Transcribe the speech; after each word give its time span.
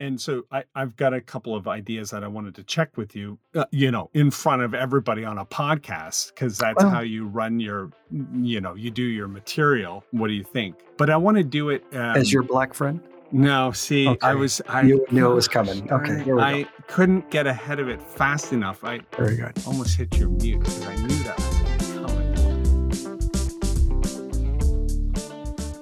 and 0.00 0.20
so 0.20 0.44
I, 0.50 0.64
I've 0.74 0.96
got 0.96 1.14
a 1.14 1.20
couple 1.20 1.54
of 1.54 1.68
ideas 1.68 2.10
that 2.10 2.24
I 2.24 2.28
wanted 2.28 2.54
to 2.56 2.64
check 2.64 2.96
with 2.96 3.14
you, 3.14 3.38
uh, 3.54 3.66
you 3.70 3.90
know, 3.90 4.10
in 4.14 4.30
front 4.30 4.62
of 4.62 4.74
everybody 4.74 5.24
on 5.24 5.38
a 5.38 5.44
podcast, 5.44 6.34
because 6.34 6.58
that's 6.58 6.82
how 6.82 7.00
you 7.00 7.26
run 7.26 7.60
your, 7.60 7.90
you 8.34 8.60
know, 8.60 8.74
you 8.74 8.90
do 8.90 9.02
your 9.02 9.28
material. 9.28 10.02
What 10.10 10.28
do 10.28 10.32
you 10.32 10.44
think? 10.44 10.76
But 10.96 11.10
I 11.10 11.16
want 11.16 11.36
to 11.36 11.44
do 11.44 11.68
it 11.68 11.84
um, 11.92 12.16
As 12.16 12.32
your 12.32 12.42
black 12.42 12.74
friend? 12.74 13.00
No, 13.32 13.70
see, 13.70 14.16
I 14.22 14.34
was 14.34 14.60
I 14.68 14.82
You 14.82 15.06
knew 15.12 15.30
it 15.30 15.34
was 15.34 15.46
coming. 15.46 15.90
Okay, 15.92 16.14
it, 16.14 16.22
here 16.22 16.34
we 16.34 16.40
go. 16.40 16.46
I 16.46 16.66
couldn't 16.88 17.30
get 17.30 17.46
ahead 17.46 17.78
of 17.78 17.88
it 17.88 18.02
fast 18.02 18.52
enough. 18.52 18.82
I 18.82 19.00
Very 19.16 19.36
good. 19.36 19.52
almost 19.66 19.96
hit 19.96 20.16
your 20.18 20.30
mute 20.30 20.58
because 20.58 20.84
I 20.84 20.96
knew 20.96 21.19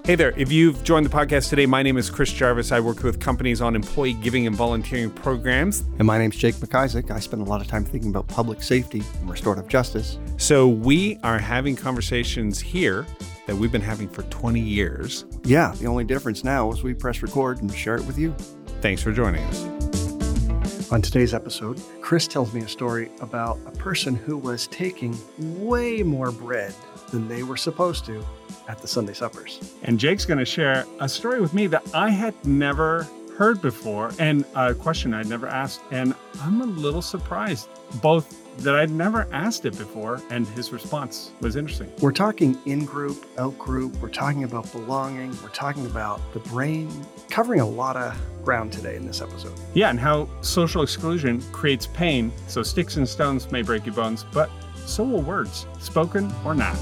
Hey 0.08 0.14
there. 0.14 0.32
If 0.38 0.50
you've 0.50 0.82
joined 0.84 1.04
the 1.04 1.10
podcast 1.10 1.50
today, 1.50 1.66
my 1.66 1.82
name 1.82 1.98
is 1.98 2.08
Chris 2.08 2.32
Jarvis. 2.32 2.72
I 2.72 2.80
work 2.80 3.02
with 3.02 3.20
companies 3.20 3.60
on 3.60 3.76
employee 3.76 4.14
giving 4.14 4.46
and 4.46 4.56
volunteering 4.56 5.10
programs. 5.10 5.84
And 5.98 6.06
my 6.06 6.16
name's 6.16 6.38
Jake 6.38 6.54
McIsaac. 6.54 7.10
I 7.10 7.20
spend 7.20 7.42
a 7.42 7.44
lot 7.44 7.60
of 7.60 7.66
time 7.66 7.84
thinking 7.84 8.08
about 8.08 8.26
public 8.26 8.62
safety 8.62 9.02
and 9.20 9.28
restorative 9.28 9.68
justice. 9.68 10.18
So 10.38 10.66
we 10.66 11.18
are 11.24 11.38
having 11.38 11.76
conversations 11.76 12.58
here 12.58 13.06
that 13.46 13.54
we've 13.54 13.70
been 13.70 13.82
having 13.82 14.08
for 14.08 14.22
20 14.22 14.58
years. 14.58 15.26
Yeah, 15.44 15.74
the 15.78 15.86
only 15.88 16.04
difference 16.04 16.42
now 16.42 16.72
is 16.72 16.82
we 16.82 16.94
press 16.94 17.20
record 17.20 17.60
and 17.60 17.70
share 17.70 17.96
it 17.96 18.06
with 18.06 18.18
you. 18.18 18.34
Thanks 18.80 19.02
for 19.02 19.12
joining 19.12 19.44
us. 19.44 20.90
On 20.90 21.02
today's 21.02 21.34
episode, 21.34 21.82
Chris 22.00 22.26
tells 22.26 22.54
me 22.54 22.62
a 22.62 22.68
story 22.68 23.10
about 23.20 23.58
a 23.66 23.72
person 23.72 24.16
who 24.16 24.38
was 24.38 24.68
taking 24.68 25.14
way 25.36 26.02
more 26.02 26.32
bread 26.32 26.74
than 27.10 27.28
they 27.28 27.42
were 27.42 27.58
supposed 27.58 28.06
to 28.06 28.24
at 28.68 28.78
the 28.78 28.86
Sunday 28.88 29.14
suppers. 29.14 29.74
And 29.82 29.98
Jake's 29.98 30.24
going 30.24 30.38
to 30.38 30.44
share 30.44 30.86
a 31.00 31.08
story 31.08 31.40
with 31.40 31.54
me 31.54 31.66
that 31.68 31.84
I 31.94 32.10
had 32.10 32.34
never 32.46 33.08
heard 33.36 33.62
before 33.62 34.10
and 34.18 34.44
a 34.54 34.74
question 34.74 35.14
I'd 35.14 35.28
never 35.28 35.46
asked. 35.46 35.80
And 35.90 36.14
I'm 36.42 36.60
a 36.60 36.66
little 36.66 37.02
surprised, 37.02 37.68
both 38.02 38.34
that 38.58 38.74
I'd 38.74 38.90
never 38.90 39.28
asked 39.32 39.64
it 39.64 39.78
before 39.78 40.20
and 40.30 40.46
his 40.48 40.72
response 40.72 41.30
was 41.40 41.54
interesting. 41.54 41.90
We're 42.00 42.10
talking 42.10 42.58
in 42.66 42.84
group, 42.84 43.24
out 43.38 43.56
group, 43.56 43.94
we're 44.02 44.08
talking 44.08 44.42
about 44.42 44.70
belonging, 44.72 45.30
we're 45.42 45.50
talking 45.50 45.86
about 45.86 46.20
the 46.32 46.40
brain, 46.40 46.90
covering 47.30 47.60
a 47.60 47.68
lot 47.68 47.96
of 47.96 48.20
ground 48.44 48.72
today 48.72 48.96
in 48.96 49.06
this 49.06 49.20
episode. 49.20 49.54
Yeah, 49.74 49.90
and 49.90 50.00
how 50.00 50.28
social 50.40 50.82
exclusion 50.82 51.40
creates 51.52 51.86
pain. 51.86 52.32
So 52.48 52.64
sticks 52.64 52.96
and 52.96 53.08
stones 53.08 53.52
may 53.52 53.62
break 53.62 53.86
your 53.86 53.94
bones, 53.94 54.24
but 54.32 54.50
so 54.74 55.04
will 55.04 55.22
words, 55.22 55.66
spoken 55.78 56.32
or 56.44 56.54
not. 56.54 56.76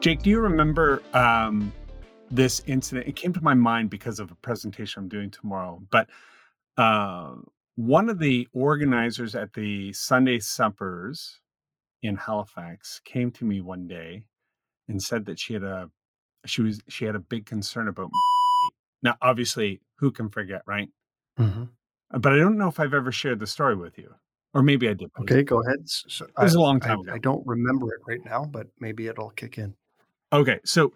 Jake, 0.00 0.22
do 0.22 0.30
you 0.30 0.40
remember 0.40 1.02
um, 1.12 1.72
this 2.30 2.62
incident? 2.66 3.06
It 3.06 3.16
came 3.16 3.32
to 3.34 3.42
my 3.42 3.52
mind 3.54 3.90
because 3.90 4.18
of 4.18 4.30
a 4.30 4.34
presentation 4.36 5.02
I'm 5.02 5.08
doing 5.08 5.30
tomorrow. 5.30 5.82
But 5.90 6.08
uh, 6.78 7.34
one 7.76 8.08
of 8.08 8.18
the 8.18 8.48
organizers 8.54 9.34
at 9.34 9.52
the 9.52 9.92
Sunday 9.92 10.38
suppers 10.38 11.40
in 12.02 12.16
Halifax 12.16 13.00
came 13.04 13.30
to 13.32 13.44
me 13.44 13.60
one 13.60 13.86
day 13.86 14.22
and 14.88 15.02
said 15.02 15.26
that 15.26 15.38
she 15.38 15.52
had 15.52 15.62
a 15.64 15.90
she 16.46 16.62
was 16.62 16.80
she 16.88 17.04
had 17.04 17.14
a 17.14 17.18
big 17.20 17.44
concern 17.44 17.86
about 17.88 18.06
me. 18.06 18.18
now 19.02 19.14
obviously 19.20 19.78
who 19.98 20.10
can 20.10 20.30
forget 20.30 20.62
right 20.66 20.88
Mm-hmm. 21.38 21.64
but 22.18 22.32
i 22.32 22.36
don't 22.38 22.56
know 22.56 22.68
if 22.68 22.80
i've 22.80 22.94
ever 22.94 23.12
shared 23.12 23.38
the 23.38 23.46
story 23.46 23.76
with 23.76 23.98
you 23.98 24.12
or 24.54 24.62
maybe 24.62 24.88
i 24.88 24.94
did 24.94 25.10
Okay, 25.20 25.42
go 25.42 25.62
ahead. 25.62 25.86
So- 25.86 26.24
It 26.24 26.32
was 26.42 26.56
I- 26.56 26.58
a 26.58 26.62
long 26.62 26.82
I- 26.82 26.86
time 26.88 27.00
ago. 27.00 27.12
I 27.12 27.18
don't 27.18 27.46
remember 27.46 27.92
it 27.94 28.00
right 28.08 28.24
now, 28.24 28.46
but 28.46 28.66
maybe 28.80 29.06
it'll 29.06 29.30
kick 29.30 29.58
in. 29.58 29.74
Okay 30.32 30.60
so 30.64 30.92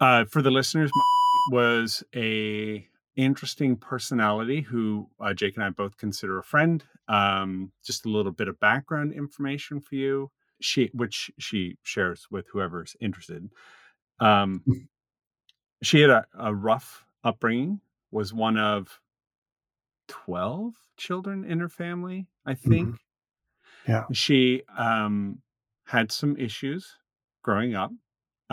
uh 0.00 0.24
for 0.24 0.42
the 0.42 0.50
listeners 0.50 0.90
was 1.50 2.02
a 2.14 2.86
interesting 3.16 3.76
personality 3.76 4.60
who 4.60 5.08
uh, 5.20 5.32
jake 5.32 5.56
and 5.56 5.64
i 5.64 5.70
both 5.70 5.96
consider 5.96 6.38
a 6.38 6.42
friend 6.42 6.84
um 7.08 7.70
just 7.84 8.06
a 8.06 8.08
little 8.08 8.32
bit 8.32 8.48
of 8.48 8.58
background 8.60 9.12
information 9.12 9.80
for 9.80 9.94
you 9.94 10.30
she 10.60 10.90
which 10.94 11.30
she 11.38 11.76
shares 11.82 12.26
with 12.30 12.46
whoever's 12.52 12.96
interested. 13.00 13.48
Um 14.20 14.64
she 15.82 16.00
had 16.00 16.10
a, 16.10 16.24
a 16.38 16.54
rough 16.54 17.04
upbringing 17.22 17.80
was 18.10 18.32
one 18.32 18.56
of 18.56 19.00
12 20.08 20.74
children 20.96 21.44
in 21.44 21.60
her 21.60 21.68
family 21.68 22.26
i 22.46 22.54
think. 22.54 22.96
Yeah. 23.88 24.04
she 24.12 24.62
um 24.76 25.40
had 25.86 26.10
some 26.12 26.36
issues 26.36 26.96
growing 27.42 27.74
up 27.74 27.90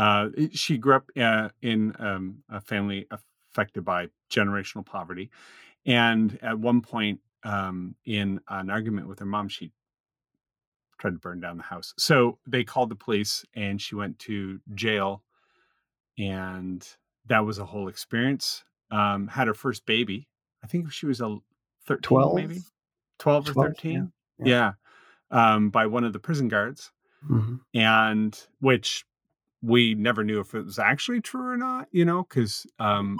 uh 0.01 0.29
she 0.51 0.77
grew 0.77 0.95
up 0.95 1.09
uh, 1.17 1.49
in 1.61 1.93
um, 1.99 2.43
a 2.49 2.59
family 2.59 3.07
affected 3.11 3.85
by 3.85 4.07
generational 4.31 4.85
poverty 4.85 5.29
and 5.85 6.39
at 6.41 6.57
one 6.57 6.81
point 6.81 7.19
um 7.43 7.95
in 8.05 8.39
an 8.49 8.69
argument 8.69 9.07
with 9.07 9.19
her 9.19 9.25
mom 9.25 9.47
she 9.47 9.71
tried 10.97 11.11
to 11.11 11.19
burn 11.19 11.39
down 11.39 11.57
the 11.57 11.63
house 11.63 11.93
so 11.97 12.37
they 12.47 12.63
called 12.63 12.89
the 12.89 12.95
police 12.95 13.45
and 13.53 13.81
she 13.81 13.95
went 13.95 14.17
to 14.19 14.59
jail 14.73 15.23
and 16.17 16.87
that 17.27 17.45
was 17.45 17.59
a 17.59 17.65
whole 17.65 17.87
experience 17.87 18.63
um 18.89 19.27
had 19.27 19.47
her 19.47 19.53
first 19.53 19.85
baby 19.85 20.27
i 20.63 20.67
think 20.67 20.91
she 20.91 21.05
was 21.05 21.21
a 21.21 21.37
13 21.85 22.01
12? 22.01 22.35
maybe 22.35 22.59
12 23.19 23.49
or 23.49 23.53
12, 23.53 23.67
13 23.69 24.11
yeah. 24.39 24.45
yeah, 24.47 24.71
um 25.31 25.69
by 25.69 25.85
one 25.85 26.03
of 26.03 26.13
the 26.13 26.19
prison 26.19 26.47
guards 26.47 26.91
Mhm. 27.29 27.59
and 27.75 28.47
which 28.61 29.05
we 29.61 29.93
never 29.95 30.23
knew 30.23 30.39
if 30.39 30.53
it 30.53 30.65
was 30.65 30.79
actually 30.79 31.21
true 31.21 31.47
or 31.47 31.57
not 31.57 31.87
you 31.91 32.05
know 32.05 32.23
because 32.23 32.65
um 32.79 33.17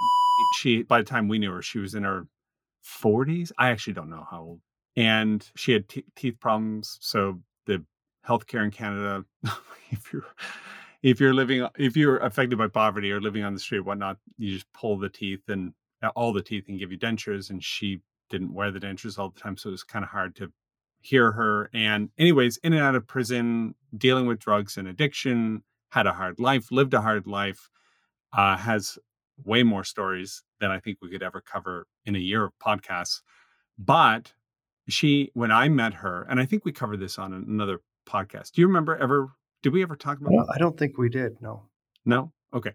she 0.58 0.82
by 0.82 0.98
the 0.98 1.04
time 1.04 1.28
we 1.28 1.38
knew 1.38 1.52
her 1.52 1.62
she 1.62 1.78
was 1.78 1.94
in 1.94 2.02
her 2.02 2.26
40s 2.84 3.52
i 3.58 3.70
actually 3.70 3.92
don't 3.92 4.10
know 4.10 4.26
how 4.30 4.40
old. 4.40 4.60
And 4.94 5.48
she 5.56 5.72
had 5.72 5.88
te- 5.88 6.04
teeth 6.16 6.38
problems 6.40 6.98
so 7.00 7.40
the 7.66 7.84
healthcare 8.26 8.64
in 8.64 8.70
canada 8.70 9.24
if 9.90 10.12
you're 10.12 10.26
if 11.02 11.20
you're 11.20 11.34
living 11.34 11.66
if 11.78 11.96
you're 11.96 12.18
affected 12.18 12.58
by 12.58 12.68
poverty 12.68 13.10
or 13.10 13.20
living 13.20 13.44
on 13.44 13.54
the 13.54 13.60
street 13.60 13.80
whatnot 13.80 14.18
you 14.38 14.52
just 14.52 14.70
pull 14.72 14.98
the 14.98 15.08
teeth 15.08 15.48
and 15.48 15.72
uh, 16.02 16.08
all 16.16 16.32
the 16.32 16.42
teeth 16.42 16.64
and 16.68 16.78
give 16.78 16.90
you 16.90 16.98
dentures 16.98 17.50
and 17.50 17.62
she 17.62 18.00
didn't 18.28 18.52
wear 18.52 18.70
the 18.70 18.80
dentures 18.80 19.18
all 19.18 19.30
the 19.30 19.40
time 19.40 19.56
so 19.56 19.68
it 19.68 19.72
was 19.72 19.84
kind 19.84 20.04
of 20.04 20.10
hard 20.10 20.34
to 20.36 20.50
hear 21.02 21.32
her. 21.32 21.68
And 21.74 22.08
anyways 22.18 22.56
in 22.58 22.72
and 22.72 22.82
out 22.82 22.94
of 22.94 23.06
prison 23.06 23.74
dealing 23.96 24.26
with 24.26 24.38
drugs 24.38 24.76
and 24.76 24.88
addiction 24.88 25.62
had 25.92 26.06
a 26.06 26.12
hard 26.12 26.40
life 26.40 26.72
lived 26.72 26.94
a 26.94 27.00
hard 27.00 27.26
life 27.26 27.68
uh, 28.32 28.56
has 28.56 28.98
way 29.44 29.62
more 29.62 29.84
stories 29.84 30.42
than 30.60 30.70
i 30.70 30.78
think 30.80 30.98
we 31.00 31.10
could 31.10 31.22
ever 31.22 31.40
cover 31.40 31.86
in 32.06 32.16
a 32.16 32.18
year 32.18 32.44
of 32.44 32.52
podcasts 32.58 33.20
but 33.78 34.32
she 34.88 35.30
when 35.34 35.50
i 35.50 35.68
met 35.68 35.94
her 35.94 36.26
and 36.28 36.40
i 36.40 36.44
think 36.44 36.64
we 36.64 36.72
covered 36.72 37.00
this 37.00 37.18
on 37.18 37.32
another 37.32 37.80
podcast 38.08 38.52
do 38.52 38.60
you 38.60 38.66
remember 38.66 38.96
ever 38.96 39.28
did 39.62 39.72
we 39.72 39.82
ever 39.82 39.94
talk 39.96 40.18
about 40.20 40.32
I 40.52 40.58
don't 40.58 40.76
think 40.76 40.98
we 40.98 41.08
did. 41.08 41.40
No. 41.40 41.62
no 42.04 42.32
okay 42.52 42.72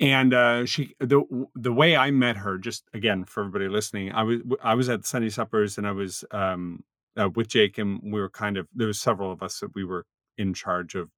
and 0.00 0.34
uh 0.34 0.66
she 0.66 0.94
the 0.98 1.22
the 1.54 1.72
way 1.72 1.96
i 1.96 2.10
met 2.10 2.36
her 2.36 2.58
just 2.58 2.84
again 2.92 3.24
for 3.24 3.40
everybody 3.40 3.68
listening 3.68 4.12
i 4.12 4.22
was 4.22 4.40
i 4.62 4.74
was 4.74 4.88
at 4.88 5.06
sunday 5.06 5.30
suppers 5.30 5.78
and 5.78 5.86
i 5.86 5.92
was 5.92 6.24
um 6.32 6.82
uh, 7.18 7.28
with 7.34 7.48
jake 7.48 7.78
and 7.78 8.00
we 8.02 8.20
were 8.20 8.28
kind 8.28 8.56
of 8.56 8.66
there 8.74 8.86
was 8.86 9.00
several 9.00 9.32
of 9.32 9.42
us 9.42 9.60
that 9.60 9.74
we 9.74 9.84
were 9.84 10.04
in 10.36 10.52
charge 10.52 10.94
of 10.94 11.10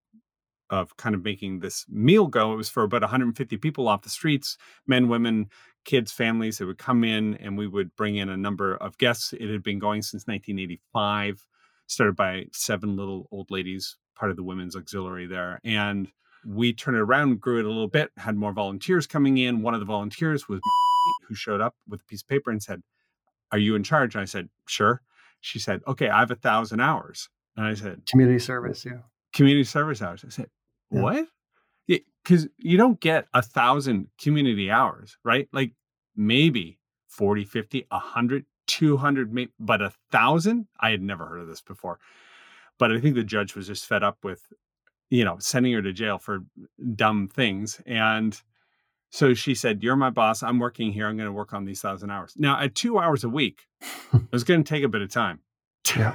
of 0.70 0.96
kind 0.96 1.14
of 1.14 1.24
making 1.24 1.60
this 1.60 1.86
meal 1.88 2.26
go 2.26 2.52
it 2.52 2.56
was 2.56 2.68
for 2.68 2.82
about 2.82 3.02
150 3.02 3.56
people 3.56 3.88
off 3.88 4.02
the 4.02 4.10
streets 4.10 4.56
men 4.86 5.08
women 5.08 5.48
kids 5.84 6.12
families 6.12 6.58
that 6.58 6.66
would 6.66 6.78
come 6.78 7.04
in 7.04 7.34
and 7.36 7.56
we 7.56 7.66
would 7.66 7.94
bring 7.96 8.16
in 8.16 8.28
a 8.28 8.36
number 8.36 8.74
of 8.76 8.98
guests 8.98 9.32
it 9.32 9.50
had 9.50 9.62
been 9.62 9.78
going 9.78 10.02
since 10.02 10.26
1985 10.26 11.46
started 11.86 12.16
by 12.16 12.44
seven 12.52 12.96
little 12.96 13.28
old 13.30 13.50
ladies 13.50 13.96
part 14.14 14.30
of 14.30 14.36
the 14.36 14.42
women's 14.42 14.76
auxiliary 14.76 15.26
there 15.26 15.60
and 15.64 16.12
we 16.46 16.72
turned 16.72 16.96
it 16.96 17.00
around, 17.00 17.40
grew 17.40 17.58
it 17.58 17.64
a 17.64 17.68
little 17.68 17.88
bit, 17.88 18.10
had 18.16 18.36
more 18.36 18.52
volunteers 18.52 19.06
coming 19.06 19.38
in. 19.38 19.62
One 19.62 19.74
of 19.74 19.80
the 19.80 19.86
volunteers 19.86 20.48
was 20.48 20.60
who 21.28 21.34
showed 21.34 21.60
up 21.60 21.74
with 21.88 22.00
a 22.00 22.04
piece 22.04 22.22
of 22.22 22.28
paper 22.28 22.50
and 22.50 22.62
said, 22.62 22.82
Are 23.52 23.58
you 23.58 23.74
in 23.74 23.82
charge? 23.82 24.14
And 24.14 24.22
I 24.22 24.26
said, 24.26 24.48
Sure. 24.66 25.02
She 25.40 25.58
said, 25.58 25.80
Okay, 25.86 26.08
I 26.08 26.20
have 26.20 26.30
a 26.30 26.36
thousand 26.36 26.80
hours. 26.80 27.28
And 27.56 27.66
I 27.66 27.74
said, 27.74 28.02
Community 28.06 28.38
service. 28.38 28.84
Yeah. 28.84 29.02
Community 29.32 29.64
service 29.64 30.00
hours. 30.02 30.24
I 30.26 30.30
said, 30.30 30.48
Yeah. 30.90 31.00
What? 31.00 31.26
Because 32.22 32.48
you 32.58 32.76
don't 32.76 33.00
get 33.00 33.26
a 33.32 33.40
thousand 33.40 34.08
community 34.20 34.70
hours, 34.70 35.16
right? 35.24 35.48
Like 35.50 35.72
maybe 36.14 36.78
40, 37.08 37.44
50, 37.44 37.86
100, 37.88 38.44
200, 38.66 39.32
maybe, 39.32 39.52
but 39.58 39.80
a 39.80 39.92
thousand? 40.12 40.66
I 40.78 40.90
had 40.90 41.00
never 41.00 41.26
heard 41.26 41.40
of 41.40 41.46
this 41.46 41.62
before. 41.62 41.98
But 42.78 42.92
I 42.92 43.00
think 43.00 43.14
the 43.14 43.24
judge 43.24 43.56
was 43.56 43.66
just 43.66 43.86
fed 43.86 44.02
up 44.02 44.18
with 44.22 44.52
you 45.10 45.24
know, 45.24 45.36
sending 45.38 45.72
her 45.72 45.82
to 45.82 45.92
jail 45.92 46.18
for 46.18 46.40
dumb 46.94 47.28
things. 47.28 47.80
And 47.86 48.40
so 49.10 49.34
she 49.34 49.54
said, 49.54 49.82
You're 49.82 49.96
my 49.96 50.10
boss. 50.10 50.42
I'm 50.42 50.58
working 50.58 50.92
here. 50.92 51.08
I'm 51.08 51.16
going 51.16 51.28
to 51.28 51.32
work 51.32 51.52
on 51.52 51.64
these 51.64 51.80
thousand 51.80 52.10
hours. 52.10 52.34
Now, 52.36 52.60
at 52.60 52.74
two 52.74 52.98
hours 52.98 53.24
a 53.24 53.28
week, 53.28 53.66
it 54.12 54.32
was 54.32 54.44
going 54.44 54.62
to 54.62 54.68
take 54.68 54.84
a 54.84 54.88
bit 54.88 55.02
of 55.02 55.10
time. 55.10 55.40
Yeah. 55.96 56.14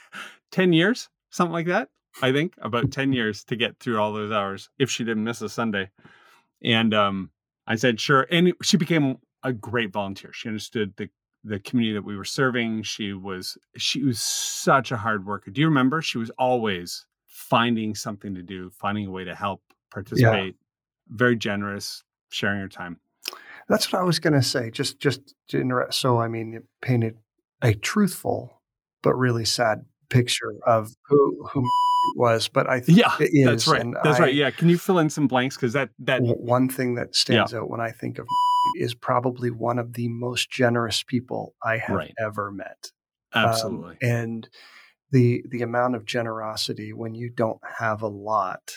10 0.50 0.72
years, 0.72 1.08
something 1.30 1.52
like 1.52 1.66
that. 1.66 1.88
I 2.22 2.32
think 2.32 2.54
about 2.60 2.90
10 2.90 3.12
years 3.12 3.44
to 3.44 3.56
get 3.56 3.78
through 3.80 3.98
all 3.98 4.12
those 4.12 4.32
hours 4.32 4.70
if 4.78 4.90
she 4.90 5.04
didn't 5.04 5.24
miss 5.24 5.42
a 5.42 5.48
Sunday. 5.48 5.90
And 6.62 6.94
um, 6.94 7.30
I 7.66 7.74
said, 7.76 8.00
sure. 8.00 8.26
And 8.30 8.52
she 8.62 8.76
became 8.76 9.18
a 9.42 9.52
great 9.52 9.92
volunteer. 9.92 10.32
She 10.32 10.48
understood 10.48 10.94
the 10.96 11.08
the 11.46 11.58
community 11.60 11.92
that 11.92 12.04
we 12.04 12.16
were 12.16 12.24
serving. 12.24 12.82
She 12.82 13.12
was 13.12 13.58
she 13.76 14.02
was 14.02 14.20
such 14.20 14.90
a 14.90 14.96
hard 14.96 15.26
worker. 15.26 15.50
Do 15.50 15.60
you 15.60 15.68
remember? 15.68 16.00
She 16.00 16.18
was 16.18 16.30
always 16.38 17.06
finding 17.26 17.94
something 17.94 18.34
to 18.34 18.42
do, 18.42 18.70
finding 18.70 19.06
a 19.06 19.10
way 19.10 19.24
to 19.24 19.34
help 19.34 19.62
participate. 19.92 20.54
Yeah. 20.54 21.16
Very 21.16 21.36
generous, 21.36 22.02
sharing 22.30 22.60
her 22.60 22.68
time. 22.68 22.98
That's 23.68 23.92
what 23.92 24.00
I 24.00 24.04
was 24.04 24.18
going 24.18 24.32
to 24.32 24.42
say. 24.42 24.70
Just 24.70 24.98
just 24.98 25.34
to 25.48 25.60
interrupt. 25.60 25.94
So 25.94 26.18
I 26.18 26.28
mean, 26.28 26.54
it 26.54 26.64
painted 26.80 27.16
a 27.60 27.74
truthful 27.74 28.62
but 29.02 29.14
really 29.14 29.44
sad 29.44 29.84
picture 30.08 30.54
of 30.66 30.94
who 31.08 31.46
who 31.52 31.68
was, 32.16 32.48
but 32.48 32.68
I 32.68 32.80
think 32.80 32.98
yeah, 32.98 33.10
that's 33.44 33.66
right. 33.66 33.84
That's 34.02 34.20
I, 34.20 34.24
right. 34.24 34.34
Yeah, 34.34 34.50
can 34.50 34.68
you 34.68 34.78
fill 34.78 34.98
in 34.98 35.10
some 35.10 35.26
blanks 35.26 35.56
because 35.56 35.72
that 35.72 35.90
that 36.00 36.22
one 36.22 36.68
thing 36.68 36.94
that 36.96 37.14
stands 37.14 37.52
yeah. 37.52 37.60
out 37.60 37.70
when 37.70 37.80
I 37.80 37.90
think 37.90 38.18
of 38.18 38.26
is 38.76 38.94
probably 38.94 39.50
one 39.50 39.78
of 39.78 39.94
the 39.94 40.08
most 40.08 40.50
generous 40.50 41.02
people 41.02 41.54
I 41.62 41.78
have 41.78 41.96
right. 41.96 42.14
ever 42.18 42.50
met. 42.50 42.90
Um, 43.32 43.46
Absolutely, 43.46 43.90
um, 43.92 43.98
and 44.02 44.48
the 45.10 45.44
the 45.48 45.62
amount 45.62 45.94
of 45.94 46.04
generosity 46.04 46.92
when 46.92 47.14
you 47.14 47.30
don't 47.30 47.60
have 47.78 48.02
a 48.02 48.08
lot, 48.08 48.76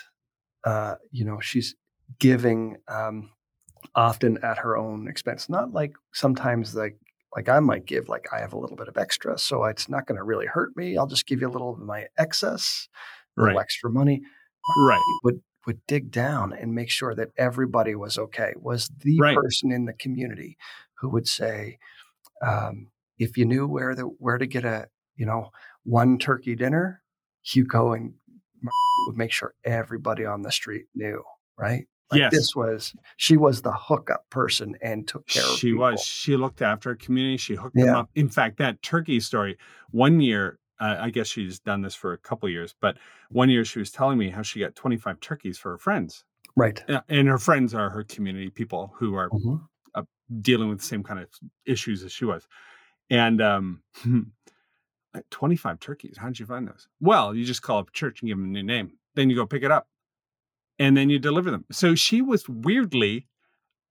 uh, 0.64 0.96
you 1.12 1.26
know, 1.26 1.40
she's 1.40 1.76
giving 2.20 2.78
um, 2.88 3.32
often 3.96 4.38
at 4.44 4.60
her 4.60 4.78
own 4.78 5.08
expense. 5.08 5.50
Not 5.50 5.74
like 5.74 5.94
sometimes 6.14 6.76
like 6.76 6.98
like 7.36 7.50
I 7.50 7.60
might 7.60 7.86
give 7.86 8.10
like 8.10 8.28
I 8.32 8.40
have 8.40 8.54
a 8.54 8.58
little 8.58 8.78
bit 8.78 8.88
of 8.88 8.98
extra, 8.98 9.38
so 9.38 9.66
it's 9.66 9.90
not 9.90 10.06
going 10.06 10.18
to 10.18 10.24
really 10.24 10.46
hurt 10.46 10.76
me. 10.76 10.98
I'll 10.98 11.08
just 11.08 11.28
give 11.28 11.42
you 11.42 11.48
a 11.48 11.52
little 11.52 11.74
of 11.74 11.80
my 11.80 12.06
excess 12.18 12.88
right. 13.45 13.57
extra 13.57 13.89
money. 13.89 14.22
Right. 14.78 15.01
Would 15.24 15.42
would 15.66 15.86
dig 15.86 16.12
down 16.12 16.54
and 16.54 16.74
make 16.74 16.89
sure 16.89 17.13
that 17.13 17.30
everybody 17.38 17.94
was 17.94 18.18
okay. 18.18 18.54
Was 18.57 18.89
the 19.00 19.19
right. 19.19 19.36
person 19.36 19.72
in 19.72 19.86
the 19.86 19.94
community 19.94 20.57
who 21.00 21.10
would 21.10 21.28
say, 21.28 21.78
um, 22.42 22.88
if 23.19 23.38
you 23.38 23.45
knew 23.45 23.68
where 23.68 23.94
the 23.94 24.04
where 24.04 24.38
to 24.38 24.48
get 24.48 24.66
a 24.66 24.88
you 25.16 25.25
know 25.25 25.51
one 25.84 26.18
turkey 26.18 26.56
dinner, 26.56 27.01
you 27.54 27.66
go 27.66 27.94
and 27.94 28.13
would 29.07 29.18
make 29.18 29.31
sure 29.31 29.54
everybody 29.63 30.25
on 30.25 30.42
the 30.42 30.51
street 30.51 30.86
knew. 30.95 31.24
Right. 31.57 31.88
Like 32.12 32.19
yes. 32.19 32.31
This 32.31 32.56
was 32.56 32.94
she 33.18 33.36
was 33.36 33.62
the 33.62 33.74
hookup 33.74 34.30
person 34.30 34.75
and 34.81 35.07
took 35.07 35.28
care 35.28 35.44
of. 35.44 35.57
She 35.57 35.74
was. 35.74 36.01
She 36.01 36.38
looked 36.38 36.62
after 36.62 36.90
her 36.90 36.95
community. 36.95 37.38
She 37.38 37.56
hooked 37.56 37.75
yeah. 37.75 37.86
them 37.86 37.95
up. 37.95 38.10
In 38.16 38.30
fact, 38.30 38.57
that 38.60 38.81
turkey 38.81 39.19
story. 39.19 39.57
One 39.92 40.22
year, 40.22 40.57
uh, 40.80 40.96
I 41.00 41.10
guess 41.10 41.28
she's 41.28 41.60
done 41.60 41.82
this 41.82 41.96
for 41.96 42.14
a 42.14 42.18
couple 42.18 42.48
years, 42.50 42.76
but 42.80 42.98
one 43.30 43.50
year 43.50 43.66
she 43.66 43.80
was 43.80 43.92
telling 43.92 44.18
me 44.18 44.30
how 44.30 44.42
she 44.42 44.60
got 44.60 44.76
25 44.76 45.20
turkeys 45.20 45.58
for 45.58 45.72
her 45.72 45.78
friends. 45.78 46.24
Right. 46.56 46.84
And 47.08 47.28
her 47.28 47.38
friends 47.38 47.74
are 47.74 47.90
her 47.90 48.04
community 48.04 48.50
people 48.50 48.94
who 48.96 49.16
are 49.16 49.30
mm-hmm. 49.30 49.58
uh, 49.94 50.04
dealing 50.42 50.70
with 50.70 50.80
the 50.80 50.86
same 50.86 51.04
kind 51.04 51.20
of 51.20 51.28
issues 51.66 52.04
as 52.04 52.12
she 52.12 52.26
was. 52.26 52.48
And 53.10 53.42
um, 53.42 53.84
25 55.32 55.80
turkeys. 55.80 56.18
How 56.18 56.28
did 56.28 56.40
you 56.40 56.46
find 56.46 56.68
those? 56.68 56.88
Well, 57.00 57.36
you 57.36 57.46
just 57.46 57.62
call 57.62 57.80
up 57.80 57.90
a 57.90 57.92
church 57.92 58.22
and 58.22 58.30
give 58.30 58.38
them 58.38 58.48
a 58.48 58.50
new 58.50 58.64
name. 58.64 58.94
Then 59.16 59.30
you 59.30 59.36
go 59.36 59.46
pick 59.46 59.64
it 59.64 59.72
up 59.72 59.88
and 60.80 60.96
then 60.96 61.10
you 61.10 61.20
deliver 61.20 61.52
them. 61.52 61.66
So 61.72 61.96
she 61.96 62.22
was 62.22 62.48
weirdly 62.48 63.28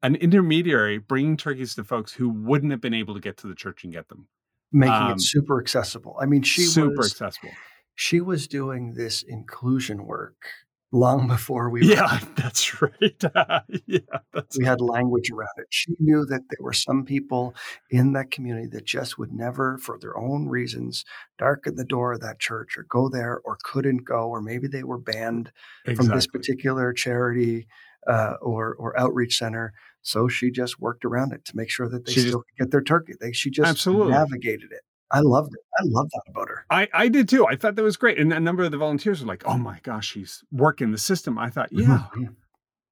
an 0.02 0.14
intermediary 0.16 0.98
bringing 0.98 1.36
turkeys 1.36 1.74
to 1.74 1.84
folks 1.84 2.12
who 2.12 2.28
wouldn't 2.28 2.70
have 2.70 2.80
been 2.80 2.94
able 2.94 3.14
to 3.14 3.20
get 3.20 3.36
to 3.38 3.46
the 3.46 3.54
church 3.54 3.84
and 3.84 3.92
get 3.92 4.08
them 4.08 4.28
making 4.72 4.94
um, 4.94 5.12
it 5.12 5.20
super 5.20 5.60
accessible. 5.60 6.16
I 6.20 6.26
mean, 6.26 6.42
she 6.42 6.62
super 6.62 6.96
was, 6.96 7.12
accessible. 7.12 7.50
She 7.94 8.20
was 8.20 8.46
doing 8.46 8.94
this 8.94 9.22
inclusion 9.22 10.06
work 10.06 10.36
long 10.92 11.26
before 11.26 11.70
we. 11.70 11.86
Yeah, 11.86 12.20
were. 12.20 12.28
that's 12.36 12.82
right. 12.82 12.92
yeah, 13.86 13.98
that's 14.32 14.58
we 14.58 14.64
had 14.64 14.80
language 14.80 15.30
around 15.30 15.48
it. 15.58 15.66
She 15.70 15.94
knew 15.98 16.24
that 16.26 16.42
there 16.48 16.62
were 16.62 16.72
some 16.72 17.04
people 17.04 17.54
in 17.90 18.12
that 18.12 18.30
community 18.30 18.68
that 18.68 18.84
just 18.84 19.18
would 19.18 19.32
never, 19.32 19.78
for 19.78 19.98
their 19.98 20.16
own 20.18 20.48
reasons, 20.48 21.04
darken 21.38 21.76
the 21.76 21.84
door 21.84 22.12
of 22.12 22.20
that 22.20 22.38
church 22.38 22.76
or 22.76 22.84
go 22.88 23.08
there 23.08 23.40
or 23.44 23.58
couldn't 23.62 24.04
go, 24.04 24.28
or 24.28 24.40
maybe 24.40 24.68
they 24.68 24.84
were 24.84 24.98
banned 24.98 25.52
exactly. 25.84 25.94
from 25.94 26.14
this 26.14 26.26
particular 26.26 26.92
charity 26.92 27.66
uh, 28.08 28.34
or 28.40 28.74
or 28.78 28.98
outreach 28.98 29.38
center. 29.38 29.72
So 30.02 30.28
she 30.28 30.50
just 30.50 30.80
worked 30.80 31.04
around 31.04 31.32
it 31.32 31.44
to 31.46 31.56
make 31.56 31.70
sure 31.70 31.88
that 31.88 32.06
they 32.06 32.12
she 32.12 32.20
still 32.20 32.44
just, 32.48 32.58
get 32.58 32.70
their 32.70 32.82
turkey. 32.82 33.14
They, 33.20 33.32
she 33.32 33.50
just 33.50 33.68
absolutely. 33.68 34.12
navigated 34.12 34.70
it. 34.72 34.82
I 35.10 35.20
loved 35.20 35.52
it. 35.54 35.60
I 35.78 35.82
love 35.84 36.08
that 36.10 36.22
about 36.28 36.48
her. 36.48 36.64
I, 36.70 36.88
I 36.92 37.08
did 37.08 37.28
too. 37.28 37.46
I 37.46 37.56
thought 37.56 37.76
that 37.76 37.82
was 37.82 37.96
great. 37.96 38.18
And 38.18 38.32
a 38.32 38.40
number 38.40 38.64
of 38.64 38.72
the 38.72 38.78
volunteers 38.78 39.20
were 39.20 39.28
like, 39.28 39.44
oh 39.46 39.56
my 39.56 39.78
gosh, 39.82 40.08
she's 40.08 40.42
working 40.50 40.90
the 40.90 40.98
system. 40.98 41.38
I 41.38 41.48
thought, 41.48 41.68
yeah, 41.70 42.08
mm-hmm. 42.14 42.24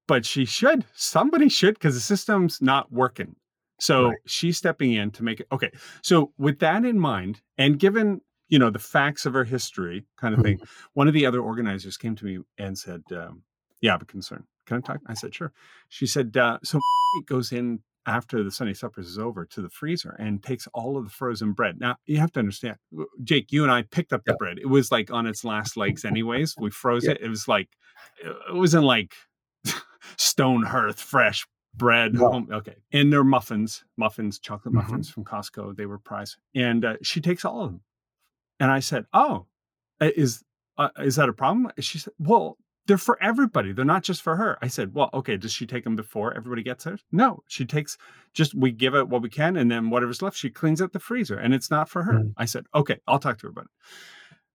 but 0.07 0.25
she 0.25 0.45
should. 0.45 0.85
Somebody 0.95 1.49
should 1.49 1.75
because 1.75 1.95
the 1.95 2.01
system's 2.01 2.63
not 2.63 2.93
working. 2.93 3.35
So 3.81 4.09
right. 4.09 4.19
she's 4.27 4.57
stepping 4.57 4.93
in 4.93 5.11
to 5.13 5.25
make 5.25 5.41
it. 5.41 5.49
Okay. 5.51 5.71
So 6.03 6.33
with 6.39 6.61
that 6.61 6.85
in 6.85 7.01
mind, 7.01 7.41
and 7.59 7.79
given, 7.79 8.21
you 8.49 8.59
know, 8.59 8.71
the 8.71 8.79
facts 8.79 9.27
of 9.27 9.33
her 9.35 9.45
history 9.45 10.07
kind 10.17 10.35
of 10.35 10.43
thing, 10.43 10.59
mm-hmm. 10.59 10.89
one 10.95 11.09
of 11.09 11.15
the 11.15 11.27
other 11.27 11.41
organizers 11.41 11.97
came 11.97 12.15
to 12.17 12.25
me 12.25 12.39
and 12.59 12.79
said, 12.79 13.03
um, 13.11 13.43
yeah, 13.81 13.91
I 13.91 13.95
have 13.95 14.03
a 14.03 14.07
concern. 14.07 14.45
Can 14.67 14.79
I 14.79 14.81
talk? 14.81 15.01
I 15.07 15.15
said, 15.15 15.35
sure. 15.35 15.53
She 15.89 16.07
said, 16.07 16.37
uh, 16.37 16.59
so 16.63 16.79
it 17.19 17.27
goes 17.27 17.53
in 17.53 17.81
after 18.07 18.43
the 18.43 18.51
Sunday 18.51 18.75
suppers 18.75 19.07
is 19.07 19.19
over 19.19 19.45
to 19.47 19.63
the 19.63 19.71
freezer 19.71 20.15
and 20.19 20.43
takes 20.43 20.69
all 20.75 20.97
of 20.97 21.05
the 21.05 21.11
frozen 21.11 21.53
bread. 21.53 21.81
Now 21.81 21.97
you 22.07 22.19
have 22.19 22.33
to 22.33 22.41
understand, 22.41 22.77
Jake, 23.23 23.53
you 23.53 23.63
and 23.63 23.73
I 23.73 23.83
picked 23.83 24.13
up 24.13 24.25
the 24.25 24.33
yeah. 24.33 24.37
bread. 24.39 24.59
It 24.59 24.69
was 24.69 24.93
like 24.93 25.11
on 25.11 25.27
its 25.27 25.45
last 25.45 25.77
legs, 25.77 26.05
anyways. 26.05 26.55
We 26.59 26.71
froze 26.71 27.05
yeah. 27.05 27.13
it. 27.13 27.23
It 27.23 27.29
was 27.29 27.49
like 27.49 27.69
it 28.23 28.55
wasn't 28.55 28.85
like 28.85 29.15
stone 30.17 30.65
hearth 30.65 31.01
fresh 31.01 31.47
bread. 31.75 32.17
Home. 32.17 32.49
Okay, 32.53 32.77
and 32.93 33.13
they're 33.13 33.25
muffins, 33.25 33.85
muffins, 33.97 34.39
chocolate 34.39 34.75
mm-hmm. 34.75 34.83
muffins 34.83 35.11
from 35.11 35.25
Costco. 35.25 35.77
They 35.77 35.87
were 35.87 35.99
prize, 35.99 36.37
and 36.55 36.85
uh, 36.85 36.97
she 37.03 37.21
takes 37.21 37.45
all 37.45 37.63
of 37.63 37.71
them. 37.71 37.81
And 38.61 38.71
I 38.71 38.81
said, 38.81 39.07
"Oh, 39.13 39.47
is 40.01 40.45
uh, 40.77 40.91
is 40.99 41.17
that 41.17 41.29
a 41.29 41.33
problem?" 41.33 41.71
She 41.81 41.99
said, 41.99 42.13
"Well, 42.19 42.59
they're 42.87 42.99
for 42.99 43.23
everybody. 43.23 43.73
They're 43.73 43.85
not 43.85 44.03
just 44.03 44.23
for 44.23 44.37
her. 44.37 44.59
I 44.61 44.69
said, 44.69 44.95
well, 44.95 45.11
okay, 45.15 45.37
does 45.37 45.53
she 45.53 45.67
take 45.67 45.85
them 45.85 45.97
before 45.97 46.35
everybody 46.37 46.63
gets 46.63 46.85
hers? 46.85 47.05
No, 47.11 47.43
she 47.47 47.65
takes 47.65 47.97
just, 48.33 48.55
we 48.55 48.73
give 48.73 48.95
it 48.95 49.09
what 49.09 49.23
we 49.23 49.31
can. 49.31 49.57
And 49.57 49.71
then 49.71 49.91
whatever's 49.91 50.23
left, 50.23 50.37
she 50.37 50.51
cleans 50.51 50.83
out 50.83 50.93
the 50.93 50.99
freezer 50.99 51.39
and 51.39 51.55
it's 51.55 51.71
not 51.71 51.89
for 51.89 52.03
her. 52.03 52.15
Mm. 52.15 52.35
I 52.37 52.45
said, 52.45 52.67
okay, 52.75 53.01
I'll 53.07 53.19
talk 53.19 53.39
to 53.39 53.47
her 53.47 53.51
about 53.51 53.67
it. 53.67 53.71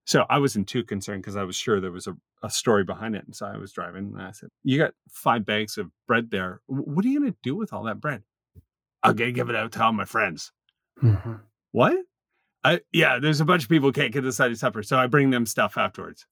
So 0.05 0.25
I 0.29 0.39
wasn't 0.39 0.67
too 0.67 0.83
concerned 0.83 1.21
because 1.21 1.35
I 1.35 1.43
was 1.43 1.55
sure 1.55 1.79
there 1.79 1.91
was 1.91 2.07
a, 2.07 2.15
a 2.41 2.49
story 2.49 2.83
behind 2.83 3.15
it. 3.15 3.25
And 3.25 3.35
so 3.35 3.45
I 3.45 3.57
was 3.57 3.71
driving 3.71 4.13
and 4.15 4.21
I 4.21 4.31
said, 4.31 4.49
you 4.63 4.77
got 4.77 4.93
five 5.09 5.45
bags 5.45 5.77
of 5.77 5.91
bread 6.07 6.31
there. 6.31 6.61
What 6.67 7.05
are 7.05 7.07
you 7.07 7.19
going 7.19 7.31
to 7.31 7.37
do 7.43 7.55
with 7.55 7.73
all 7.73 7.83
that 7.83 8.01
bread? 8.01 8.23
I'm 9.03 9.15
going 9.15 9.29
to 9.29 9.33
give 9.33 9.49
it 9.49 9.55
out 9.55 9.71
to 9.73 9.83
all 9.83 9.93
my 9.93 10.05
friends. 10.05 10.51
Mm-hmm. 11.01 11.33
What? 11.71 11.97
I, 12.63 12.81
yeah, 12.91 13.19
there's 13.19 13.39
a 13.39 13.45
bunch 13.45 13.63
of 13.63 13.69
people 13.69 13.89
who 13.89 13.93
can't 13.93 14.11
get 14.11 14.21
the 14.21 14.33
side 14.33 14.51
of 14.51 14.57
supper. 14.57 14.83
So 14.83 14.97
I 14.97 15.07
bring 15.07 15.29
them 15.29 15.45
stuff 15.45 15.77
afterwards. 15.77 16.25